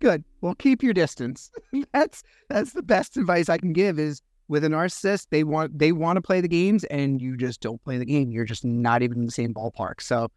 Good. 0.00 0.24
Well, 0.40 0.54
keep 0.54 0.82
your 0.82 0.94
distance. 0.94 1.50
that's 1.92 2.22
that's 2.48 2.72
the 2.72 2.82
best 2.82 3.16
advice 3.18 3.48
I 3.50 3.58
can 3.58 3.72
give. 3.74 3.98
Is 3.98 4.22
with 4.48 4.64
a 4.64 4.68
narcissist, 4.68 5.26
they 5.30 5.44
want 5.44 5.78
they 5.78 5.92
want 5.92 6.16
to 6.16 6.22
play 6.22 6.40
the 6.40 6.48
games, 6.48 6.84
and 6.84 7.20
you 7.20 7.36
just 7.36 7.60
don't 7.60 7.82
play 7.84 7.98
the 7.98 8.06
game. 8.06 8.30
You're 8.30 8.46
just 8.46 8.64
not 8.64 9.02
even 9.02 9.18
in 9.18 9.26
the 9.26 9.32
same 9.32 9.52
ballpark. 9.52 10.00
So, 10.00 10.28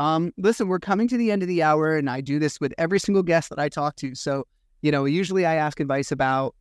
um, 0.00 0.32
listen, 0.38 0.66
we're 0.66 0.78
coming 0.78 1.06
to 1.08 1.18
the 1.18 1.30
end 1.30 1.42
of 1.42 1.48
the 1.48 1.62
hour, 1.62 1.94
and 1.94 2.08
I 2.08 2.22
do 2.22 2.38
this 2.38 2.58
with 2.58 2.72
every 2.78 2.98
single 2.98 3.22
guest 3.22 3.50
that 3.50 3.58
I 3.58 3.68
talk 3.68 3.96
to. 3.96 4.14
So, 4.14 4.46
you 4.80 4.90
know, 4.90 5.04
usually 5.04 5.44
I 5.44 5.56
ask 5.56 5.78
advice 5.78 6.10
about, 6.10 6.54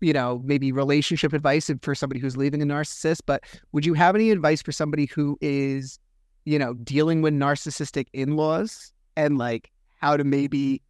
you 0.00 0.12
know, 0.12 0.40
maybe 0.44 0.70
relationship 0.70 1.32
advice 1.32 1.68
for 1.82 1.96
somebody 1.96 2.20
who's 2.20 2.36
leaving 2.36 2.62
a 2.62 2.64
narcissist. 2.64 3.22
But 3.26 3.42
would 3.72 3.84
you 3.84 3.94
have 3.94 4.14
any 4.14 4.30
advice 4.30 4.62
for 4.62 4.70
somebody 4.70 5.06
who 5.06 5.36
is, 5.40 5.98
you 6.44 6.56
know, 6.56 6.74
dealing 6.74 7.22
with 7.22 7.34
narcissistic 7.34 8.06
in-laws 8.12 8.92
and 9.16 9.36
like 9.36 9.72
how 10.00 10.16
to 10.16 10.22
maybe 10.22 10.80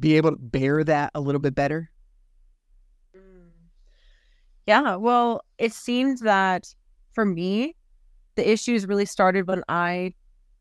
be 0.00 0.16
able 0.16 0.30
to 0.30 0.36
bear 0.36 0.82
that 0.82 1.12
a 1.14 1.20
little 1.20 1.40
bit 1.40 1.54
better? 1.54 1.88
Yeah, 4.66 4.96
well, 4.96 5.44
it 5.58 5.72
seems 5.72 6.20
that 6.22 6.74
for 7.12 7.24
me, 7.24 7.76
the 8.34 8.50
issues 8.50 8.86
really 8.86 9.04
started 9.04 9.46
when 9.46 9.62
I 9.68 10.14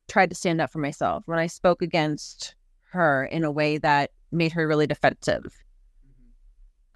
tried 0.09 0.29
to 0.29 0.35
stand 0.35 0.59
up 0.59 0.71
for 0.71 0.79
myself, 0.79 1.23
when 1.25 1.39
I 1.39 1.47
spoke 1.47 1.81
against 1.81 2.55
her 2.91 3.25
in 3.25 3.43
a 3.43 3.51
way 3.51 3.77
that 3.77 4.11
made 4.31 4.51
her 4.53 4.67
really 4.67 4.87
defensive. 4.87 5.53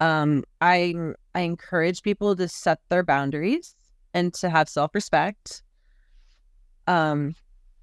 Um, 0.00 0.44
I 0.60 0.94
I 1.34 1.40
encourage 1.40 2.02
people 2.02 2.34
to 2.36 2.48
set 2.48 2.80
their 2.88 3.02
boundaries 3.04 3.74
and 4.12 4.34
to 4.34 4.50
have 4.50 4.68
self-respect. 4.68 5.62
Um, 6.86 7.34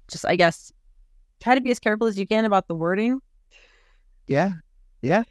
just 0.08 0.24
I 0.26 0.36
guess 0.36 0.72
try 1.40 1.54
to 1.54 1.60
be 1.60 1.70
as 1.70 1.78
careful 1.80 2.06
as 2.06 2.18
you 2.18 2.26
can 2.26 2.44
about 2.44 2.68
the 2.68 2.74
wording, 2.74 3.20
Yeah. 4.28 4.52
Yeah. 5.00 5.24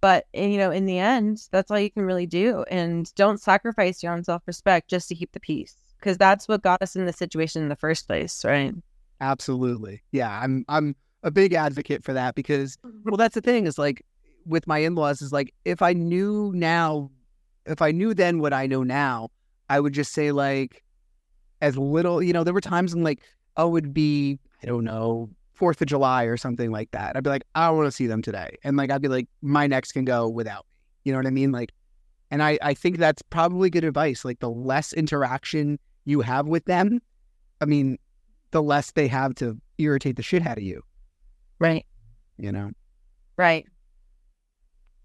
but 0.00 0.26
you 0.34 0.56
know, 0.58 0.70
in 0.72 0.86
the 0.86 0.98
end, 0.98 1.46
that's 1.52 1.70
all 1.70 1.78
you 1.78 1.90
can 1.90 2.04
really 2.04 2.26
do. 2.26 2.64
And 2.70 3.14
don't 3.14 3.40
sacrifice 3.40 4.02
your 4.02 4.12
own 4.12 4.24
self 4.24 4.42
respect 4.46 4.90
just 4.90 5.08
to 5.10 5.14
keep 5.14 5.30
the 5.32 5.40
peace, 5.40 5.76
because 6.00 6.18
that's 6.18 6.48
what 6.48 6.62
got 6.62 6.82
us 6.82 6.96
in 6.96 7.06
the 7.06 7.12
situation 7.12 7.62
in 7.62 7.68
the 7.68 7.76
first 7.76 8.08
place, 8.08 8.44
right? 8.44 8.74
Absolutely. 9.22 10.02
Yeah. 10.10 10.40
I'm 10.42 10.64
I'm 10.68 10.96
a 11.22 11.30
big 11.30 11.54
advocate 11.54 12.02
for 12.02 12.12
that 12.12 12.34
because 12.34 12.76
mm-hmm. 12.78 13.08
well 13.08 13.16
that's 13.16 13.36
the 13.36 13.40
thing 13.40 13.66
is 13.66 13.78
like 13.78 14.04
with 14.44 14.66
my 14.66 14.78
in-laws 14.78 15.22
is 15.22 15.32
like 15.32 15.54
if 15.64 15.80
I 15.80 15.92
knew 15.92 16.52
now 16.54 17.08
if 17.64 17.80
I 17.80 17.92
knew 17.92 18.12
then 18.12 18.40
what 18.40 18.52
I 18.52 18.66
know 18.66 18.82
now, 18.82 19.28
I 19.70 19.78
would 19.78 19.92
just 19.92 20.12
say 20.12 20.32
like 20.32 20.82
as 21.60 21.78
little, 21.78 22.20
you 22.20 22.32
know, 22.32 22.42
there 22.42 22.52
were 22.52 22.60
times 22.60 22.94
when 22.94 23.04
like 23.04 23.22
oh 23.56 23.68
it 23.68 23.70
would 23.70 23.94
be, 23.94 24.40
I 24.62 24.66
don't 24.66 24.84
know, 24.84 25.30
Fourth 25.54 25.80
of 25.80 25.86
July 25.86 26.24
or 26.24 26.36
something 26.36 26.72
like 26.72 26.90
that. 26.90 27.16
I'd 27.16 27.22
be 27.22 27.30
like, 27.30 27.44
I 27.54 27.68
don't 27.68 27.76
want 27.76 27.86
to 27.86 27.92
see 27.92 28.08
them 28.08 28.22
today. 28.22 28.58
And 28.64 28.76
like 28.76 28.90
I'd 28.90 29.02
be 29.02 29.08
like, 29.08 29.28
my 29.40 29.68
next 29.68 29.92
can 29.92 30.04
go 30.04 30.28
without 30.28 30.64
me. 30.64 30.80
You 31.04 31.12
know 31.12 31.18
what 31.18 31.26
I 31.26 31.30
mean? 31.30 31.52
Like 31.52 31.72
and 32.32 32.42
I, 32.42 32.58
I 32.60 32.74
think 32.74 32.96
that's 32.96 33.22
probably 33.22 33.70
good 33.70 33.84
advice. 33.84 34.24
Like 34.24 34.40
the 34.40 34.50
less 34.50 34.92
interaction 34.92 35.78
you 36.06 36.22
have 36.22 36.48
with 36.48 36.64
them, 36.64 37.00
I 37.60 37.66
mean, 37.66 37.98
the 38.52 38.62
less 38.62 38.92
they 38.92 39.08
have 39.08 39.34
to 39.36 39.58
irritate 39.78 40.16
the 40.16 40.22
shit 40.22 40.46
out 40.46 40.58
of 40.58 40.62
you, 40.64 40.82
Right. 41.58 41.84
you 42.38 42.52
know? 42.52 42.70
Right. 43.36 43.66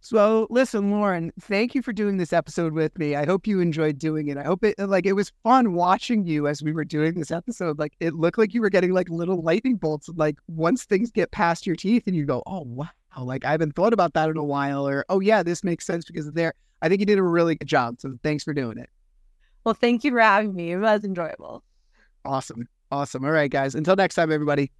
So 0.02 0.48
listen, 0.50 0.92
Lauren, 0.92 1.34
thank 1.42 1.76
you 1.76 1.82
for 1.82 1.92
doing 1.92 2.18
this 2.18 2.32
episode 2.32 2.72
with 2.74 2.98
me. 2.98 3.16
I 3.16 3.26
hope 3.26 3.46
you 3.46 3.60
enjoyed 3.60 3.98
doing 3.98 4.28
it. 4.30 4.38
I 4.38 4.44
hope 4.44 4.64
it 4.64 4.78
like 4.80 5.06
it 5.06 5.14
was 5.14 5.32
fun 5.44 5.74
watching 5.74 6.26
you 6.26 6.48
as 6.48 6.64
we 6.64 6.72
were 6.72 6.86
doing 6.86 7.16
this 7.16 7.32
episode. 7.32 7.78
Like 7.80 7.94
it 8.00 8.14
looked 8.14 8.38
like 8.38 8.54
you 8.54 8.62
were 8.62 8.70
getting 8.70 8.94
like 8.94 9.10
little 9.10 9.42
lightning 9.42 9.76
bolts. 9.76 10.08
Like 10.16 10.38
once 10.48 10.86
things 10.86 11.12
get 11.12 11.32
past 11.32 11.68
your 11.68 11.76
teeth 11.76 12.04
and 12.08 12.16
you 12.16 12.26
go, 12.26 12.42
oh 12.46 12.62
wow, 12.62 12.88
like 13.22 13.44
I 13.44 13.52
haven't 13.52 13.76
thought 13.76 13.92
about 13.92 14.14
that 14.14 14.30
in 14.30 14.38
a 14.38 14.44
while, 14.44 14.88
or 14.88 15.04
oh 15.10 15.20
yeah, 15.20 15.44
this 15.44 15.64
makes 15.64 15.86
sense 15.86 16.06
because 16.06 16.28
of 16.28 16.36
there. 16.36 16.54
I 16.82 16.88
think 16.90 17.00
you 17.02 17.06
did 17.06 17.18
a 17.18 17.24
really 17.24 17.56
good 17.56 17.68
job. 17.68 17.96
So 18.00 18.18
thanks 18.24 18.44
for 18.46 18.54
doing 18.54 18.78
it. 18.78 18.90
Well, 19.66 19.74
thank 19.74 20.06
you 20.06 20.12
for 20.12 20.20
having 20.22 20.56
me. 20.56 20.72
It 20.72 20.78
was 20.78 21.04
enjoyable. 21.04 21.64
Awesome. 22.24 22.70
Awesome. 22.92 23.26
All 23.26 23.32
right, 23.32 23.52
guys. 23.52 23.76
Until 23.76 23.96
next 23.96 24.16
time, 24.16 24.32
everybody. 24.32 24.72